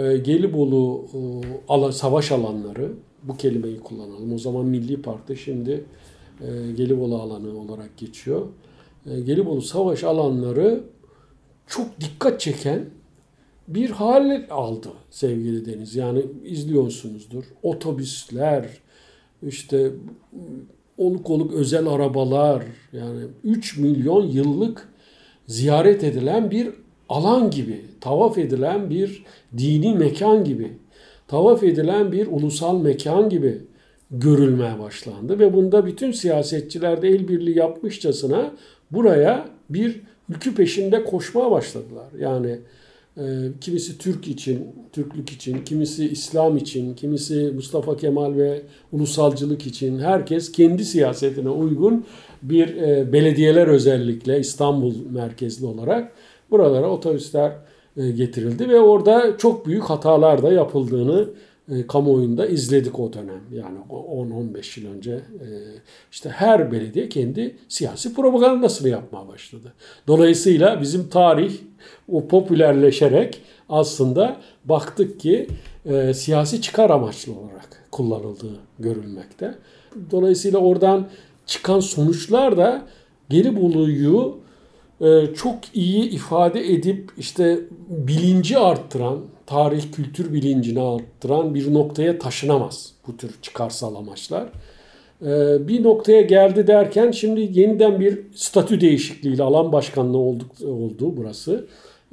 Gelibolu 0.00 1.06
e, 1.88 1.92
savaş 1.92 2.32
alanları, 2.32 2.92
bu 3.22 3.36
kelimeyi 3.36 3.80
kullanalım. 3.80 4.34
O 4.34 4.38
zaman 4.38 4.66
Milli 4.66 5.02
Park'ta 5.02 5.36
şimdi 5.36 5.84
e, 6.40 6.72
Gelibolu 6.72 7.16
alanı 7.16 7.58
olarak 7.58 7.96
geçiyor. 7.96 8.46
E, 9.06 9.20
Gelibolu 9.20 9.62
savaş 9.62 10.04
alanları 10.04 10.84
çok 11.66 12.00
dikkat 12.00 12.40
çeken 12.40 12.84
bir 13.68 13.90
hal 13.90 14.46
aldı 14.50 14.88
sevgili 15.10 15.66
Deniz. 15.66 15.96
Yani 15.96 16.22
izliyorsunuzdur. 16.44 17.44
Otobüsler, 17.62 18.68
işte 19.42 19.90
oluk 20.98 21.30
oluk 21.30 21.52
özel 21.52 21.86
arabalar, 21.86 22.64
yani 22.92 23.24
3 23.44 23.78
milyon 23.78 24.26
yıllık 24.26 24.88
ziyaret 25.46 26.04
edilen 26.04 26.50
bir 26.50 26.68
alan 27.12 27.50
gibi, 27.50 27.80
tavaf 28.00 28.38
edilen 28.38 28.90
bir 28.90 29.24
dini 29.58 29.94
mekan 29.94 30.44
gibi, 30.44 30.72
tavaf 31.28 31.62
edilen 31.62 32.12
bir 32.12 32.26
ulusal 32.26 32.78
mekan 32.78 33.28
gibi 33.28 33.58
görülmeye 34.10 34.78
başlandı 34.78 35.38
ve 35.38 35.54
bunda 35.54 35.86
bütün 35.86 36.12
siyasetçiler 36.12 37.02
de 37.02 37.08
el 37.08 37.28
birliği 37.28 37.58
yapmışçasına 37.58 38.52
buraya 38.90 39.48
bir 39.70 40.00
ülkü 40.28 40.54
peşinde 40.54 41.04
koşmaya 41.04 41.50
başladılar. 41.50 42.06
Yani 42.20 42.58
e, 43.16 43.22
kimisi 43.60 43.98
Türk 43.98 44.28
için, 44.28 44.66
Türklük 44.92 45.30
için, 45.30 45.64
kimisi 45.64 46.08
İslam 46.08 46.56
için, 46.56 46.94
kimisi 46.94 47.52
Mustafa 47.54 47.96
Kemal 47.96 48.36
ve 48.36 48.62
ulusalcılık 48.92 49.66
için 49.66 49.98
herkes 49.98 50.52
kendi 50.52 50.84
siyasetine 50.84 51.48
uygun 51.50 52.04
bir 52.42 52.76
e, 52.76 53.12
belediyeler 53.12 53.66
özellikle 53.66 54.40
İstanbul 54.40 54.94
merkezli 55.10 55.66
olarak 55.66 56.12
buralara 56.52 56.90
otobüsler 56.90 57.52
e, 57.96 58.10
getirildi 58.10 58.68
ve 58.68 58.80
orada 58.80 59.38
çok 59.38 59.66
büyük 59.66 59.82
hatalar 59.82 60.42
da 60.42 60.52
yapıldığını 60.52 61.28
e, 61.72 61.86
kamuoyunda 61.86 62.46
izledik 62.46 62.98
o 62.98 63.12
dönem. 63.12 63.40
Yani 63.52 63.78
10-15 63.90 64.80
yıl 64.80 64.94
önce 64.94 65.12
e, 65.12 65.46
işte 66.12 66.30
her 66.30 66.72
belediye 66.72 67.08
kendi 67.08 67.56
siyasi 67.68 68.14
propagandasını 68.14 68.88
yapmaya 68.88 69.28
başladı. 69.28 69.72
Dolayısıyla 70.06 70.80
bizim 70.80 71.08
tarih 71.08 71.52
o 72.12 72.28
popülerleşerek 72.28 73.40
aslında 73.68 74.36
baktık 74.64 75.20
ki 75.20 75.46
siyasi 76.14 76.60
çıkar 76.60 76.90
amaçlı 76.90 77.32
olarak 77.32 77.86
kullanıldığı 77.90 78.56
görülmekte. 78.78 79.54
Dolayısıyla 80.10 80.58
oradan 80.58 81.08
çıkan 81.46 81.80
sonuçlar 81.80 82.56
da 82.56 82.86
Gelibolu'yu 83.30 84.41
çok 85.34 85.58
iyi 85.74 86.10
ifade 86.10 86.72
edip 86.72 87.10
işte 87.18 87.60
bilinci 87.88 88.58
arttıran, 88.58 89.18
tarih 89.46 89.92
kültür 89.92 90.32
bilincini 90.32 90.80
arttıran 90.80 91.54
bir 91.54 91.74
noktaya 91.74 92.18
taşınamaz 92.18 92.92
bu 93.06 93.16
tür 93.16 93.30
çıkarsal 93.42 93.94
amaçlar. 93.94 94.48
E, 95.22 95.68
bir 95.68 95.82
noktaya 95.82 96.20
geldi 96.20 96.66
derken 96.66 97.10
şimdi 97.10 97.60
yeniden 97.60 98.00
bir 98.00 98.20
statü 98.34 98.80
değişikliğiyle 98.80 99.42
alan 99.42 99.72
başkanlığı 99.72 100.18
olduk, 100.18 100.50
oldu 100.64 101.16
burası. 101.16 101.66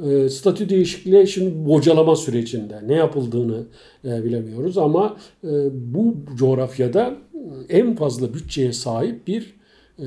E, 0.10 0.30
statü 0.30 0.70
değişikliği 0.70 1.28
şimdi 1.28 1.70
bocalama 1.70 2.16
sürecinde 2.16 2.80
ne 2.88 2.96
yapıldığını 2.96 3.64
bilemiyoruz 4.04 4.78
ama 4.78 5.18
bu 5.72 6.16
coğrafyada 6.36 7.14
en 7.70 7.96
fazla 7.96 8.34
bütçeye 8.34 8.74
sahip 8.74 9.28
bir 9.28 9.59
e, 10.00 10.06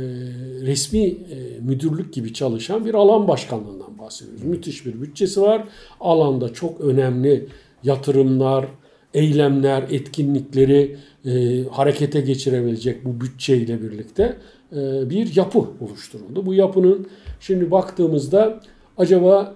resmi 0.66 1.05
e, 1.07 1.16
müdürlük 1.61 2.14
gibi 2.14 2.32
çalışan 2.32 2.84
bir 2.84 2.95
alan 2.95 3.28
başkanlığından 3.28 3.99
bahsediyoruz. 3.99 4.45
Müthiş 4.45 4.86
bir 4.86 5.01
bütçesi 5.01 5.43
var. 5.43 5.68
Alanda 6.01 6.53
çok 6.53 6.80
önemli 6.80 7.49
yatırımlar, 7.82 8.66
eylemler, 9.14 9.84
etkinlikleri 9.90 10.97
e, 11.24 11.64
harekete 11.70 12.20
geçirebilecek 12.20 13.05
bu 13.05 13.20
bütçeyle 13.20 13.82
birlikte 13.82 14.36
e, 14.72 15.11
bir 15.11 15.36
yapı 15.36 15.59
oluşturuldu. 15.59 16.47
Bu 16.47 16.55
yapının 16.55 17.07
şimdi 17.40 17.70
baktığımızda 17.70 18.61
acaba 18.99 19.55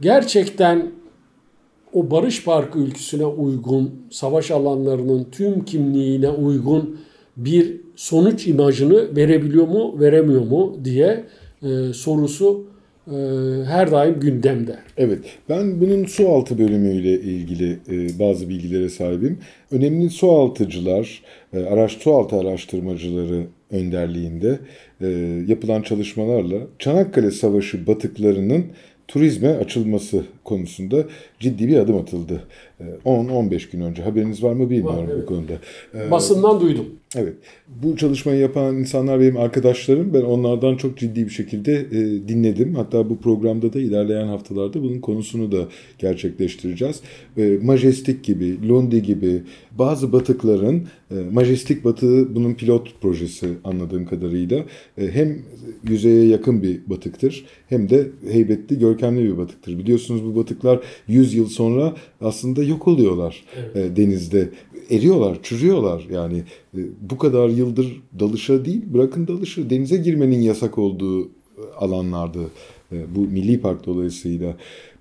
gerçekten 0.00 0.92
o 1.92 2.10
Barış 2.10 2.44
Parkı 2.44 2.78
ülküsüne 2.78 3.24
uygun, 3.24 3.94
savaş 4.10 4.50
alanlarının 4.50 5.26
tüm 5.32 5.64
kimliğine 5.64 6.28
uygun 6.28 6.98
bir 7.36 7.80
sonuç 7.96 8.46
imajını 8.46 9.16
verebiliyor 9.16 9.68
mu, 9.68 10.00
veremiyor 10.00 10.42
mu 10.42 10.80
diye 10.84 11.24
e, 11.62 11.92
sorusu 11.92 12.66
e, 13.06 13.14
her 13.64 13.90
daim 13.90 14.20
gündemde. 14.20 14.76
Evet, 14.96 15.18
ben 15.48 15.80
bunun 15.80 16.04
su 16.04 16.28
altı 16.28 16.58
bölümüyle 16.58 17.20
ilgili 17.20 17.78
e, 17.90 18.18
bazı 18.18 18.48
bilgilere 18.48 18.88
sahibim. 18.88 19.38
Önemli 19.70 20.10
su 20.10 20.30
altıcılar, 20.30 21.22
e, 21.52 21.58
araç 21.58 21.92
su 21.92 22.14
altı 22.14 22.36
araştırmacıları 22.36 23.46
önderliğinde 23.70 24.58
e, 25.00 25.08
yapılan 25.48 25.82
çalışmalarla 25.82 26.56
Çanakkale 26.78 27.30
Savaşı 27.30 27.86
batıklarının 27.86 28.64
turizme 29.08 29.48
açılması 29.48 30.22
konusunda 30.44 31.04
ciddi 31.40 31.68
bir 31.68 31.76
adım 31.76 31.96
atıldı. 31.96 32.42
10-15 33.04 33.54
ee, 33.54 33.58
gün 33.72 33.80
önce 33.80 34.02
haberiniz 34.02 34.42
var 34.42 34.52
mı 34.52 34.70
bilmiyorum 34.70 34.98
var, 34.98 35.12
evet. 35.12 35.22
bu 35.22 35.26
konuda. 35.26 35.52
Ee, 35.94 36.10
Basından 36.10 36.60
duydum. 36.60 36.86
Evet. 37.16 37.34
Bu 37.82 37.96
çalışmayı 37.96 38.40
yapan 38.40 38.76
insanlar 38.76 39.20
benim 39.20 39.36
arkadaşlarım. 39.36 40.14
Ben 40.14 40.20
onlardan 40.20 40.76
çok 40.76 40.98
ciddi 40.98 41.24
bir 41.24 41.30
şekilde 41.30 41.72
e, 41.72 42.28
dinledim. 42.28 42.74
Hatta 42.74 43.10
bu 43.10 43.18
programda 43.18 43.72
da 43.72 43.80
ilerleyen 43.80 44.26
haftalarda 44.26 44.82
bunun 44.82 45.00
konusunu 45.00 45.52
da 45.52 45.68
gerçekleştireceğiz. 45.98 47.00
Majestik 47.62 48.24
gibi, 48.24 48.68
Lundi 48.68 49.02
gibi 49.02 49.42
bazı 49.78 50.12
batıkların, 50.12 50.86
e, 51.10 51.14
Majestik 51.32 51.84
Batı 51.84 52.34
bunun 52.34 52.54
pilot 52.54 53.00
projesi 53.00 53.48
anladığım 53.64 54.06
kadarıyla 54.06 54.64
e, 54.98 55.10
hem 55.10 55.38
yüzeye 55.88 56.26
yakın 56.26 56.62
bir 56.62 56.80
batıktır 56.86 57.44
hem 57.68 57.90
de 57.90 58.06
heybetli, 58.32 58.78
görkemli 58.78 59.24
bir 59.24 59.38
batıktır. 59.38 59.78
Biliyorsunuz 59.78 60.24
bu 60.24 60.33
bu 60.34 60.40
batıklar 60.40 60.80
100 61.08 61.34
yıl 61.34 61.46
sonra 61.46 61.94
aslında 62.20 62.64
yok 62.64 62.88
oluyorlar 62.88 63.44
e, 63.74 63.96
denizde. 63.96 64.50
Eriyorlar, 64.90 65.38
çürüyorlar 65.42 66.06
yani. 66.10 66.42
E, 66.76 66.80
bu 67.00 67.18
kadar 67.18 67.48
yıldır 67.48 68.02
dalışa 68.20 68.64
değil, 68.64 68.82
bırakın 68.86 69.26
dalışı 69.26 69.70
denize 69.70 69.96
girmenin 69.96 70.40
yasak 70.40 70.78
olduğu 70.78 71.30
e, 72.92 73.14
bu 73.14 73.20
milli 73.20 73.60
park 73.60 73.86
dolayısıyla. 73.86 74.56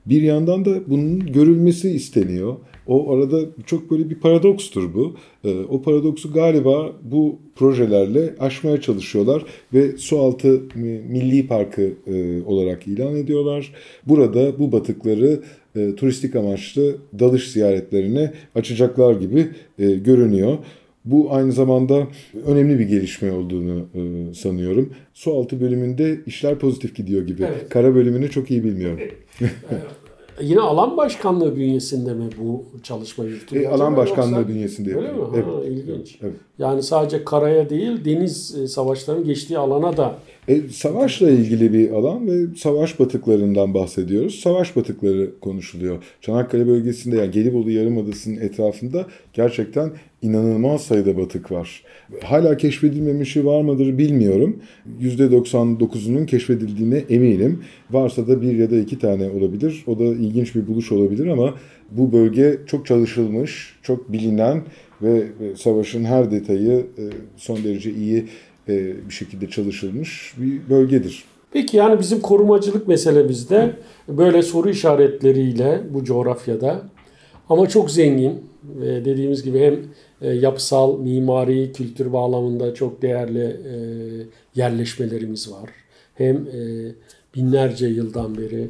Bir 0.05 0.21
yandan 0.21 0.65
da 0.65 0.79
bunun 0.87 1.19
görülmesi 1.19 1.89
isteniyor. 1.89 2.55
O 2.87 3.13
arada 3.13 3.39
çok 3.65 3.91
böyle 3.91 4.09
bir 4.09 4.15
paradokstur 4.15 4.93
bu. 4.93 5.15
E, 5.43 5.59
o 5.69 5.81
paradoksu 5.81 6.33
galiba 6.33 6.91
bu 7.01 7.39
projelerle 7.55 8.35
aşmaya 8.39 8.81
çalışıyorlar 8.81 9.45
ve 9.73 9.97
Sualtı 9.97 10.61
Milli 11.09 11.47
Parkı 11.47 11.93
e, 12.07 12.41
olarak 12.45 12.87
ilan 12.87 13.15
ediyorlar. 13.15 13.73
Burada 14.05 14.59
bu 14.59 14.71
batıkları 14.71 15.39
e, 15.75 15.95
turistik 15.95 16.35
amaçlı 16.35 16.95
dalış 17.19 17.51
ziyaretlerine 17.51 18.33
açacaklar 18.55 19.15
gibi 19.15 19.47
e, 19.79 19.91
görünüyor. 19.91 20.57
Bu 21.05 21.33
aynı 21.33 21.51
zamanda 21.51 22.07
önemli 22.45 22.79
bir 22.79 22.85
gelişme 22.85 23.31
olduğunu 23.31 23.85
e, 23.95 24.33
sanıyorum. 24.33 24.93
Su 25.13 25.33
altı 25.33 25.61
bölümünde 25.61 26.19
işler 26.25 26.59
pozitif 26.59 26.95
gidiyor 26.95 27.27
gibi. 27.27 27.43
Evet. 27.43 27.69
Kara 27.69 27.95
bölümünü 27.95 28.29
çok 28.29 28.51
iyi 28.51 28.63
bilmiyorum. 28.63 28.99
Yine 30.41 30.59
alan 30.61 30.97
başkanlığı 30.97 31.55
bünyesinde 31.55 32.13
mi 32.13 32.29
bu 32.41 32.65
çalışma 32.83 33.23
yürütülüyor? 33.23 33.71
E, 33.71 33.75
alan 33.75 33.97
başkanlığı 33.97 34.35
yoksa- 34.35 34.47
bünyesinde 34.47 34.95
Öyle 34.95 35.11
mi? 35.11 35.19
yapılıyor. 35.19 35.45
Ha, 35.45 35.51
Evet. 35.65 35.71
ilginç. 35.71 36.17
Evet. 36.21 36.33
Yani 36.59 36.83
sadece 36.83 37.23
karaya 37.23 37.69
değil 37.69 38.05
deniz 38.05 38.57
e, 38.57 38.67
savaşlarının 38.67 39.25
geçtiği 39.25 39.57
alana 39.57 39.97
da 39.97 40.15
E, 40.47 40.61
savaşla 40.71 41.29
ilgili 41.29 41.73
bir 41.73 41.91
alan 41.91 42.27
ve 42.27 42.55
savaş 42.57 42.99
batıklarından 42.99 43.73
bahsediyoruz. 43.73 44.39
Savaş 44.39 44.75
batıkları 44.75 45.39
konuşuluyor. 45.39 46.03
Çanakkale 46.21 46.67
bölgesinde 46.67 47.17
yani 47.17 47.31
Gelibolu 47.31 47.71
Yarımadası'nın 47.71 48.37
etrafında 48.37 49.07
gerçekten 49.33 49.91
inanılmaz 50.21 50.81
sayıda 50.81 51.17
batık 51.17 51.51
var. 51.51 51.83
Hala 52.23 52.57
keşfedilmemişi 52.57 53.45
var 53.45 53.61
mıdır 53.61 53.97
bilmiyorum. 53.97 54.59
%99'unun 55.01 56.25
keşfedildiğine 56.25 56.97
eminim. 57.09 57.63
Varsa 57.91 58.27
da 58.27 58.41
bir 58.41 58.57
ya 58.57 58.71
da 58.71 58.77
iki 58.77 58.99
tane 58.99 59.29
olabilir. 59.29 59.83
O 59.87 59.99
da 59.99 60.03
ilginç 60.03 60.55
bir 60.55 60.67
buluş 60.67 60.91
olabilir 60.91 61.27
ama 61.27 61.53
bu 61.91 62.13
bölge 62.13 62.59
çok 62.67 62.85
çalışılmış, 62.85 63.75
çok 63.81 64.11
bilinen 64.11 64.63
ve 65.01 65.23
savaşın 65.55 66.03
her 66.03 66.31
detayı 66.31 66.85
e, 66.97 67.03
son 67.37 67.63
derece 67.63 67.91
iyi 67.91 68.25
bir 68.67 69.13
şekilde 69.13 69.49
çalışılmış 69.49 70.33
bir 70.37 70.69
bölgedir. 70.69 71.23
Peki 71.51 71.77
yani 71.77 71.99
bizim 71.99 72.21
korumacılık 72.21 72.87
meselemizde 72.87 73.75
böyle 74.07 74.41
soru 74.41 74.69
işaretleriyle 74.69 75.81
bu 75.89 76.03
coğrafyada 76.03 76.81
ama 77.49 77.69
çok 77.69 77.91
zengin 77.91 78.41
ve 78.63 79.05
dediğimiz 79.05 79.43
gibi 79.43 79.59
hem 79.59 79.79
e, 80.21 80.33
yapısal, 80.33 80.99
mimari, 80.99 81.71
kültür 81.73 82.13
bağlamında 82.13 82.73
çok 82.73 83.01
değerli 83.01 83.43
e, 83.43 83.75
yerleşmelerimiz 84.55 85.51
var. 85.51 85.69
Hem 86.15 86.35
e, 86.37 86.91
binlerce 87.35 87.87
yıldan 87.87 88.37
beri 88.37 88.69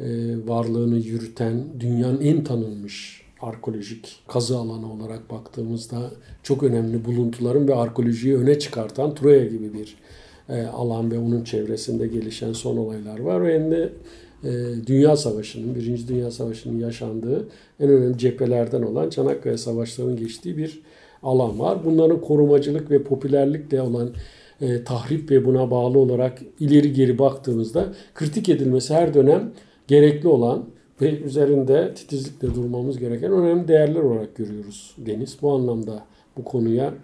e, 0.00 0.06
varlığını 0.46 0.98
yürüten 0.98 1.64
dünyanın 1.80 2.20
en 2.20 2.44
tanınmış 2.44 3.21
arkeolojik 3.42 4.22
kazı 4.28 4.58
alanı 4.58 4.92
olarak 4.92 5.30
baktığımızda 5.30 6.10
çok 6.42 6.62
önemli 6.62 7.04
buluntuların 7.04 7.68
ve 7.68 7.74
arkeolojiyi 7.74 8.36
öne 8.36 8.58
çıkartan 8.58 9.14
Troya 9.14 9.44
gibi 9.44 9.74
bir 9.74 9.96
e, 10.48 10.62
alan 10.62 11.10
ve 11.10 11.18
onun 11.18 11.44
çevresinde 11.44 12.06
gelişen 12.06 12.52
son 12.52 12.76
olaylar 12.76 13.18
var. 13.18 13.44
Ve 13.44 13.70
de 13.70 13.92
e, 14.44 14.50
Dünya 14.86 15.16
Savaşı'nın, 15.16 15.74
Birinci 15.74 16.08
Dünya 16.08 16.30
Savaşı'nın 16.30 16.78
yaşandığı 16.78 17.48
en 17.80 17.88
önemli 17.90 18.18
cephelerden 18.18 18.82
olan 18.82 19.10
Çanakkale 19.10 19.58
Savaşları'nın 19.58 20.16
geçtiği 20.16 20.56
bir 20.56 20.82
alan 21.22 21.58
var. 21.58 21.78
Bunların 21.84 22.20
korumacılık 22.20 22.90
ve 22.90 23.02
popülerlikle 23.02 23.82
olan 23.82 24.10
e, 24.60 24.84
tahrip 24.84 25.30
ve 25.30 25.44
buna 25.44 25.70
bağlı 25.70 25.98
olarak 25.98 26.42
ileri 26.60 26.92
geri 26.92 27.18
baktığımızda 27.18 27.92
kritik 28.14 28.48
edilmesi 28.48 28.94
her 28.94 29.14
dönem 29.14 29.52
gerekli 29.88 30.28
olan 30.28 30.64
ve 31.00 31.20
üzerinde 31.20 31.94
titizlikle 31.94 32.54
durmamız 32.54 32.98
gereken 32.98 33.32
önemli 33.32 33.68
değerler 33.68 34.00
olarak 34.00 34.36
görüyoruz 34.36 34.94
Deniz. 34.98 35.36
Bu 35.42 35.52
anlamda 35.52 36.04
bu 36.36 36.44
konuya 36.44 36.94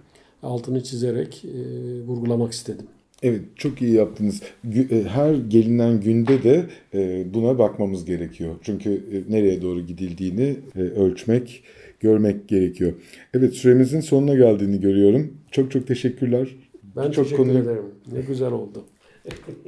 altını 0.42 0.82
çizerek 0.82 1.44
e, 1.44 1.58
vurgulamak 2.06 2.52
istedim. 2.52 2.86
Evet 3.22 3.40
çok 3.56 3.82
iyi 3.82 3.92
yaptınız. 3.92 4.42
E, 4.90 5.02
Her 5.02 5.34
gelinen 5.34 6.00
günde 6.00 6.42
de 6.42 6.66
e, 6.94 7.26
buna 7.34 7.58
bakmamız 7.58 8.04
gerekiyor. 8.04 8.54
Çünkü 8.62 8.90
e, 8.90 9.32
nereye 9.32 9.62
doğru 9.62 9.80
gidildiğini 9.80 10.56
ölçmek, 10.96 11.62
görmek 12.00 12.48
gerekiyor. 12.48 12.92
Evet 13.34 13.54
süremizin 13.54 14.00
sonuna 14.00 14.34
geldiğini 14.34 14.80
görüyorum. 14.80 15.32
Çok 15.50 15.70
çok 15.70 15.86
teşekkürler. 15.86 16.48
Ben 16.96 17.08
Birçok 17.08 17.24
teşekkür 17.24 17.42
konuyu- 17.44 17.58
ederim. 17.62 17.82
Ne 18.12 18.20
güzel 18.20 18.52
oldu. 18.52 18.84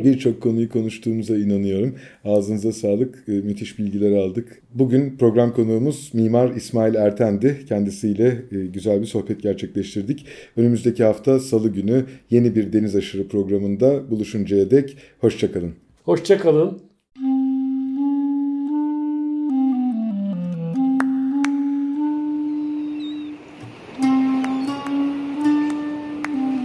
Birçok 0.05 0.41
konuyu 0.41 0.69
konuştuğumuza 0.69 1.37
inanıyorum. 1.37 1.95
Ağzınıza 2.25 2.73
sağlık, 2.73 3.25
e, 3.29 3.33
müthiş 3.33 3.79
bilgiler 3.79 4.17
aldık. 4.17 4.63
Bugün 4.75 5.17
program 5.17 5.55
konuğumuz 5.55 6.11
Mimar 6.15 6.55
İsmail 6.55 6.95
Erten'di. 6.95 7.65
Kendisiyle 7.69 8.43
e, 8.53 8.67
güzel 8.67 9.01
bir 9.01 9.07
sohbet 9.07 9.43
gerçekleştirdik. 9.43 10.27
Önümüzdeki 10.57 11.05
hafta 11.05 11.41
Salı 11.41 11.69
günü 11.69 12.05
yeni 12.31 12.55
bir 12.55 12.73
Deniz 12.73 12.97
Aşırı 12.97 13.29
programında 13.29 14.11
buluşuncaya 14.11 14.71
dek 14.71 14.97
hoşçakalın. 15.21 15.73
Hoşçakalın. 16.05 16.81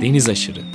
Deniz 0.02 0.30
aşırı. 0.30 0.75